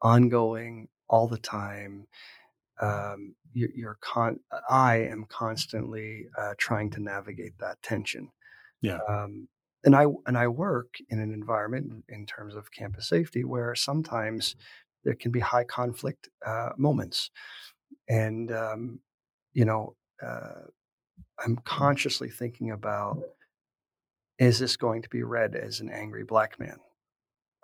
ongoing 0.02 0.88
all 1.08 1.28
the 1.28 1.38
time. 1.38 2.06
Um, 2.80 3.36
you, 3.52 3.68
you're 3.74 3.98
con. 4.00 4.40
I 4.68 4.96
am 4.96 5.26
constantly 5.28 6.26
uh, 6.36 6.54
trying 6.58 6.90
to 6.90 7.00
navigate 7.00 7.58
that 7.60 7.80
tension. 7.82 8.30
Yeah. 8.80 8.98
Um, 9.08 9.48
and 9.84 9.94
I 9.94 10.06
and 10.26 10.36
I 10.36 10.48
work 10.48 10.94
in 11.10 11.20
an 11.20 11.32
environment 11.32 12.04
in 12.08 12.24
terms 12.24 12.54
of 12.56 12.72
campus 12.72 13.08
safety 13.08 13.44
where 13.44 13.74
sometimes 13.74 14.56
there 15.04 15.14
can 15.14 15.30
be 15.30 15.40
high 15.40 15.64
conflict 15.64 16.30
uh, 16.44 16.70
moments, 16.78 17.30
and 18.08 18.50
um, 18.50 19.00
you 19.52 19.66
know, 19.66 19.94
uh, 20.26 20.62
I'm 21.38 21.56
consciously 21.64 22.30
thinking 22.30 22.70
about 22.70 23.18
is 24.38 24.58
this 24.58 24.76
going 24.76 25.02
to 25.02 25.08
be 25.08 25.22
read 25.22 25.54
as 25.54 25.80
an 25.80 25.90
angry 25.90 26.24
black 26.24 26.58
man? 26.58 26.78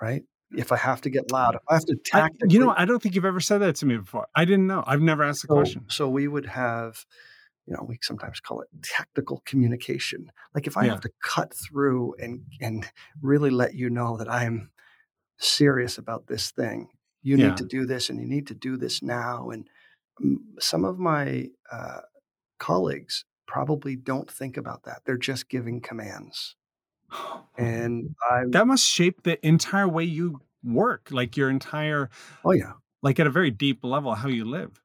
Right? 0.01 0.23
If 0.53 0.73
I 0.73 0.77
have 0.77 1.01
to 1.03 1.11
get 1.11 1.31
loud, 1.31 1.55
if 1.55 1.61
I 1.69 1.75
have 1.75 1.85
to 1.87 1.97
I, 2.13 2.29
you 2.49 2.59
know, 2.59 2.75
I 2.77 2.85
don't 2.85 3.01
think 3.01 3.15
you've 3.15 3.25
ever 3.25 3.41
said 3.41 3.59
that 3.59 3.77
to 3.77 3.87
me 3.87 3.99
before. 3.99 4.27
I 4.35 4.45
didn't 4.45 4.67
know. 4.67 4.83
I've 4.87 5.01
never 5.01 5.23
asked 5.23 5.43
the 5.43 5.49
so, 5.49 5.55
question. 5.55 5.85
so 5.89 6.09
we 6.09 6.27
would 6.27 6.47
have, 6.47 7.05
you 7.67 7.75
know, 7.75 7.85
we 7.87 7.99
sometimes 8.03 8.41
call 8.41 8.61
it 8.63 8.69
tactical 8.83 9.43
communication. 9.47 10.33
Like 10.55 10.67
if 10.67 10.77
I 10.77 10.85
Yeah. 10.85 10.91
have 10.93 11.01
to 11.03 11.11
cut 11.23 11.55
through 11.55 12.15
and 12.19 12.43
and 12.61 12.91
really 13.23 13.51
let 13.51 13.75
you 13.75 13.91
know 13.91 14.17
that 14.17 14.29
I'm 14.29 14.71
serious 15.39 15.99
about 15.99 16.27
this 16.27 16.51
thing, 16.51 16.89
you 17.23 17.37
Yeah. 17.37 17.49
need 17.49 17.57
to 17.59 17.65
do 17.65 17.87
this 17.87 18.11
and 18.11 18.21
you 18.21 18.27
need 18.27 18.47
to 18.49 18.55
do 18.55 18.77
this 18.77 19.03
now. 19.03 19.51
And 19.51 19.69
mm, 20.21 20.37
some 20.59 20.85
of 20.85 20.99
my 20.99 21.49
uh, 21.71 22.01
colleagues 22.59 23.25
probably 23.47 23.97
don't 23.97 24.31
think 24.31 24.57
about 24.57 24.85
that. 24.85 25.03
They're 25.05 25.17
just 25.17 25.49
giving 25.49 25.81
commands. 25.81 26.57
And 27.57 28.15
I, 28.31 28.43
that 28.49 28.67
must 28.67 28.85
shape 28.85 29.23
the 29.23 29.45
entire 29.47 29.89
way 29.89 30.05
you 30.05 30.41
work, 30.63 31.09
like 31.11 31.37
your 31.37 31.51
entire, 31.51 32.11
oh 32.45 32.53
yeah, 32.53 32.73
like 33.03 33.19
at 33.21 33.27
a 33.27 33.31
very 33.31 33.51
deep 33.51 33.85
level, 33.85 34.15
how 34.15 34.29
you 34.29 34.45
live. 34.45 34.81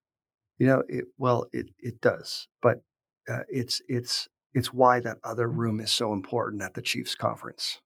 you 0.57 0.67
know, 0.67 0.84
it, 0.88 1.05
well, 1.17 1.47
it, 1.51 1.69
it 1.80 2.01
does, 2.01 2.47
but 2.61 2.82
uh, 3.30 3.43
it's, 3.49 3.82
it's, 3.88 4.30
it's 4.53 4.73
why 4.73 4.99
that 5.01 5.17
other 5.23 5.49
room 5.49 5.80
is 5.80 5.91
so 5.91 6.13
important 6.13 6.61
at 6.61 6.73
the 6.76 6.82
Chiefs 6.82 7.13
conference. 7.15 7.82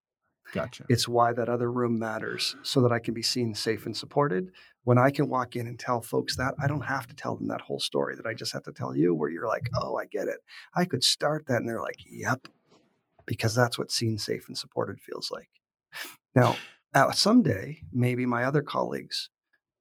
Gotcha. 0.54 0.86
It's 0.90 1.08
why 1.08 1.34
that 1.34 1.50
other 1.50 1.72
room 1.72 2.00
matters 2.00 2.56
so 2.64 2.82
that 2.82 2.92
I 2.92 3.00
can 3.00 3.14
be 3.14 3.22
seen 3.22 3.54
safe 3.54 3.86
and 3.86 3.96
supported. 3.96 4.52
When 4.84 4.98
I 4.98 5.12
can 5.12 5.30
walk 5.30 5.56
in 5.56 5.68
and 5.68 5.78
tell 5.78 6.02
folks 6.02 6.36
that, 6.38 6.56
I 6.62 6.68
don't 6.68 6.86
have 6.86 7.06
to 7.08 7.16
tell 7.16 7.36
them 7.36 7.48
that 7.50 7.62
whole 7.62 7.80
story 7.80 8.16
that 8.16 8.26
I 8.26 8.34
just 8.34 8.54
have 8.54 8.64
to 8.64 8.72
tell 8.72 8.96
you, 8.96 9.14
where 9.14 9.30
you're 9.30 9.48
like, 9.48 9.70
oh, 9.80 9.98
I 9.98 10.06
get 10.06 10.28
it. 10.28 10.40
I 10.76 10.86
could 10.86 11.04
start 11.04 11.46
that. 11.48 11.58
And 11.58 11.70
they're 11.70 11.82
like, 11.82 12.00
yep, 12.10 12.48
because 13.30 13.54
that's 13.54 13.78
what 13.78 13.92
seen 13.92 14.18
safe 14.18 14.48
and 14.48 14.58
supported 14.58 15.00
feels 15.00 15.30
like. 15.32 15.48
Now, 16.36 16.56
someday, 17.12 17.80
maybe 17.94 18.26
my 18.26 18.44
other 18.44 18.64
colleagues 18.64 19.30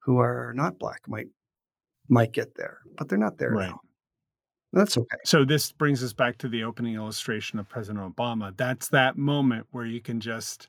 who 0.05 0.19
are 0.19 0.53
not 0.55 0.79
black 0.79 1.09
might 1.09 1.29
might 2.11 2.33
get 2.33 2.55
there, 2.57 2.79
but 2.97 3.09
they're 3.09 3.19
not 3.19 3.39
there 3.39 3.51
Right. 3.53 3.71
now. 3.71 3.81
That's 4.73 4.97
okay. 4.99 5.17
So 5.25 5.45
this 5.47 5.73
brings 5.73 6.03
us 6.05 6.13
back 6.13 6.37
to 6.39 6.49
the 6.49 6.63
opening 6.65 6.95
illustration 6.95 7.59
of 7.59 7.69
President 7.69 8.15
Obama. 8.15 8.55
That's 8.57 8.89
that 8.89 9.17
moment 9.17 9.67
where 9.71 9.87
you 9.87 10.01
can 10.01 10.21
just, 10.21 10.69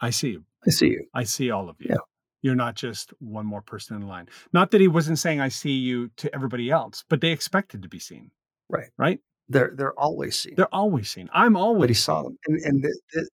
I 0.00 0.10
see 0.10 0.30
you. 0.30 0.44
I 0.66 0.70
see 0.70 0.88
you. 0.88 1.06
I 1.14 1.22
see 1.24 1.50
all 1.52 1.68
of 1.68 1.76
you. 1.80 1.88
Yeah. 1.90 1.96
You're 2.42 2.56
not 2.56 2.74
just 2.74 3.12
one 3.20 3.46
more 3.46 3.62
person 3.62 3.96
in 3.96 4.08
line. 4.08 4.28
Not 4.52 4.72
that 4.72 4.80
he 4.80 4.88
wasn't 4.88 5.20
saying 5.20 5.40
I 5.40 5.48
see 5.48 5.72
you 5.78 6.08
to 6.16 6.34
everybody 6.34 6.70
else, 6.70 7.04
but 7.08 7.20
they 7.20 7.30
expected 7.30 7.82
to 7.82 7.88
be 7.88 8.00
seen. 8.00 8.32
Right. 8.68 8.90
Right? 8.98 9.20
They're 9.52 9.72
they're 9.74 9.98
always 9.98 10.38
seen. 10.38 10.54
They're 10.56 10.74
always 10.74 11.10
seen. 11.10 11.28
I'm 11.32 11.56
always 11.56 11.80
but 11.82 11.90
he 11.90 11.94
saw 11.94 12.22
them. 12.22 12.36
And, 12.46 12.60
and 12.64 12.82
th- 12.82 12.94
th- 13.14 13.28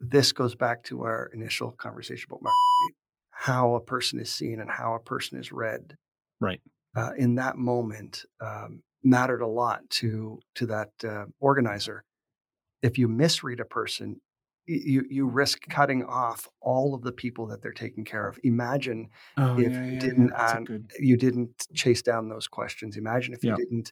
this 0.00 0.32
goes 0.32 0.54
back 0.54 0.82
to 0.84 1.02
our 1.02 1.30
initial 1.34 1.72
conversation 1.72 2.26
about 2.28 2.42
Mark, 2.42 2.54
how 3.30 3.74
a 3.74 3.80
person 3.80 4.20
is 4.20 4.32
seen 4.32 4.60
and 4.60 4.70
how 4.70 4.94
a 4.94 5.00
person 5.00 5.38
is 5.38 5.52
read. 5.52 5.96
Right. 6.40 6.60
Uh, 6.96 7.10
in 7.16 7.34
that 7.36 7.56
moment, 7.56 8.24
um, 8.40 8.82
mattered 9.02 9.40
a 9.42 9.46
lot 9.46 9.80
to 9.90 10.38
to 10.56 10.66
that 10.66 10.90
uh, 11.04 11.24
organizer. 11.40 12.04
If 12.82 12.98
you 12.98 13.08
misread 13.08 13.60
a 13.60 13.64
person, 13.64 14.20
you 14.66 15.04
you 15.10 15.26
risk 15.26 15.62
cutting 15.68 16.04
off 16.04 16.46
all 16.60 16.94
of 16.94 17.02
the 17.02 17.12
people 17.12 17.46
that 17.48 17.62
they're 17.62 17.72
taking 17.72 18.04
care 18.04 18.28
of. 18.28 18.38
Imagine 18.44 19.08
Oh, 19.36 19.58
if 19.58 19.72
yeah, 19.72 19.84
you 19.84 19.92
yeah, 19.92 19.98
didn't 20.00 20.28
yeah. 20.28 20.46
Um, 20.52 20.64
good. 20.64 20.90
you 20.98 21.16
didn't 21.16 21.66
chase 21.74 22.02
down 22.02 22.28
those 22.28 22.46
questions. 22.48 22.96
Imagine 22.96 23.34
if 23.34 23.42
you 23.44 23.54
didn't 23.56 23.90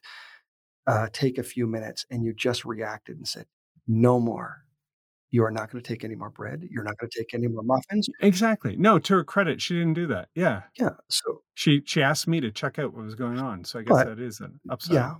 uh, 0.87 1.07
take 1.13 1.37
a 1.37 1.43
few 1.43 1.67
minutes 1.67 2.05
and 2.11 2.23
you 2.23 2.33
just 2.33 2.65
reacted 2.65 3.17
and 3.17 3.27
said, 3.27 3.45
"No 3.87 4.19
more. 4.19 4.65
You 5.31 5.43
are 5.43 5.51
not 5.51 5.71
going 5.71 5.81
to 5.83 5.87
take 5.87 6.03
any 6.03 6.15
more 6.15 6.29
bread. 6.29 6.67
You're 6.69 6.83
not 6.83 6.97
going 6.97 7.09
to 7.09 7.17
take 7.19 7.33
any 7.33 7.47
more 7.47 7.63
muffins." 7.63 8.07
Exactly. 8.21 8.75
No, 8.75 8.99
to 8.99 9.13
her 9.15 9.23
credit, 9.23 9.61
she 9.61 9.73
didn't 9.75 9.93
do 9.95 10.07
that. 10.07 10.29
Yeah. 10.35 10.63
Yeah. 10.79 10.91
So 11.09 11.41
She 11.55 11.81
she 11.85 12.01
asked 12.03 12.27
me 12.27 12.39
to 12.41 12.51
check 12.51 12.77
out 12.79 12.93
what 12.93 13.03
was 13.03 13.15
going 13.15 13.39
on. 13.39 13.63
So 13.65 13.79
I 13.79 13.83
guess 13.83 13.93
But- 13.97 14.07
that 14.07 14.19
is 14.19 14.39
an 14.41 14.59
upside. 14.69 14.93
yeah, 14.95 15.15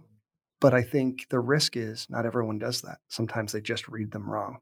but 0.62 0.74
I 0.74 0.82
think 0.84 1.28
the 1.30 1.40
risk 1.40 1.76
is 1.78 2.08
not 2.10 2.26
everyone 2.26 2.60
does 2.60 2.82
that. 2.82 3.00
Sometimes 3.08 3.52
they 3.54 3.62
just 3.62 3.88
read 3.88 4.12
them 4.12 4.30
wrong 4.30 4.60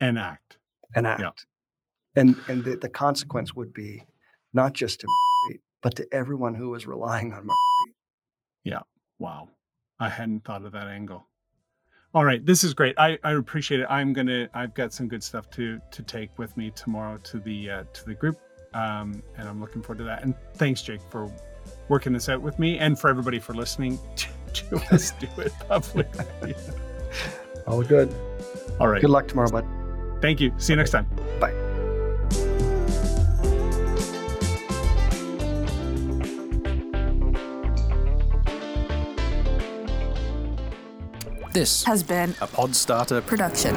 And 0.00 0.18
act. 0.18 0.58
and 0.94 1.06
act, 1.06 1.46
and 2.16 2.36
and 2.48 2.62
the, 2.64 2.76
the 2.76 2.88
consequence 2.88 3.54
would 3.54 3.72
be 3.72 4.04
not 4.52 4.72
just 4.74 5.00
to 5.00 5.06
but 5.82 5.96
to 5.96 6.06
everyone 6.12 6.54
who 6.54 6.74
is 6.74 6.86
relying 6.86 7.32
on 7.32 7.46
Marguerite. 7.46 7.96
Yeah. 8.64 8.80
Wow. 9.18 9.50
I 10.00 10.08
hadn't 10.08 10.44
thought 10.44 10.64
of 10.64 10.72
that 10.72 10.88
angle. 10.88 11.26
All 12.14 12.24
right, 12.24 12.44
this 12.44 12.62
is 12.62 12.74
great. 12.74 12.94
I, 12.96 13.18
I 13.24 13.32
appreciate 13.32 13.80
it. 13.80 13.86
I'm 13.90 14.12
gonna. 14.12 14.48
I've 14.54 14.72
got 14.74 14.92
some 14.92 15.08
good 15.08 15.22
stuff 15.22 15.50
to 15.50 15.80
to 15.90 16.02
take 16.02 16.38
with 16.38 16.56
me 16.56 16.70
tomorrow 16.70 17.18
to 17.18 17.40
the 17.40 17.70
uh, 17.70 17.84
to 17.92 18.04
the 18.04 18.14
group, 18.14 18.38
um, 18.72 19.20
and 19.36 19.48
I'm 19.48 19.60
looking 19.60 19.82
forward 19.82 19.98
to 19.98 20.04
that. 20.04 20.22
And 20.22 20.34
thanks, 20.54 20.80
Jake, 20.80 21.00
for 21.10 21.28
working 21.88 22.12
this 22.12 22.28
out 22.28 22.40
with 22.40 22.58
me, 22.60 22.78
and 22.78 22.96
for 22.96 23.10
everybody 23.10 23.40
for 23.40 23.52
listening 23.52 23.98
to, 24.16 24.28
to 24.52 24.94
us 24.94 25.10
do 25.12 25.26
it 25.38 25.52
publicly. 25.68 26.54
All 27.66 27.82
good. 27.82 28.14
All 28.78 28.86
right. 28.86 29.00
Good 29.00 29.10
luck 29.10 29.26
tomorrow, 29.26 29.50
bud. 29.50 29.66
Thank 30.20 30.40
you. 30.40 30.52
See 30.58 30.72
you 30.72 30.76
next 30.76 30.90
time. 30.90 31.08
Bye. 31.40 31.63
This 41.54 41.84
has 41.84 42.02
been 42.02 42.30
a 42.40 42.48
Podstarter 42.48 43.24
production. 43.24 43.76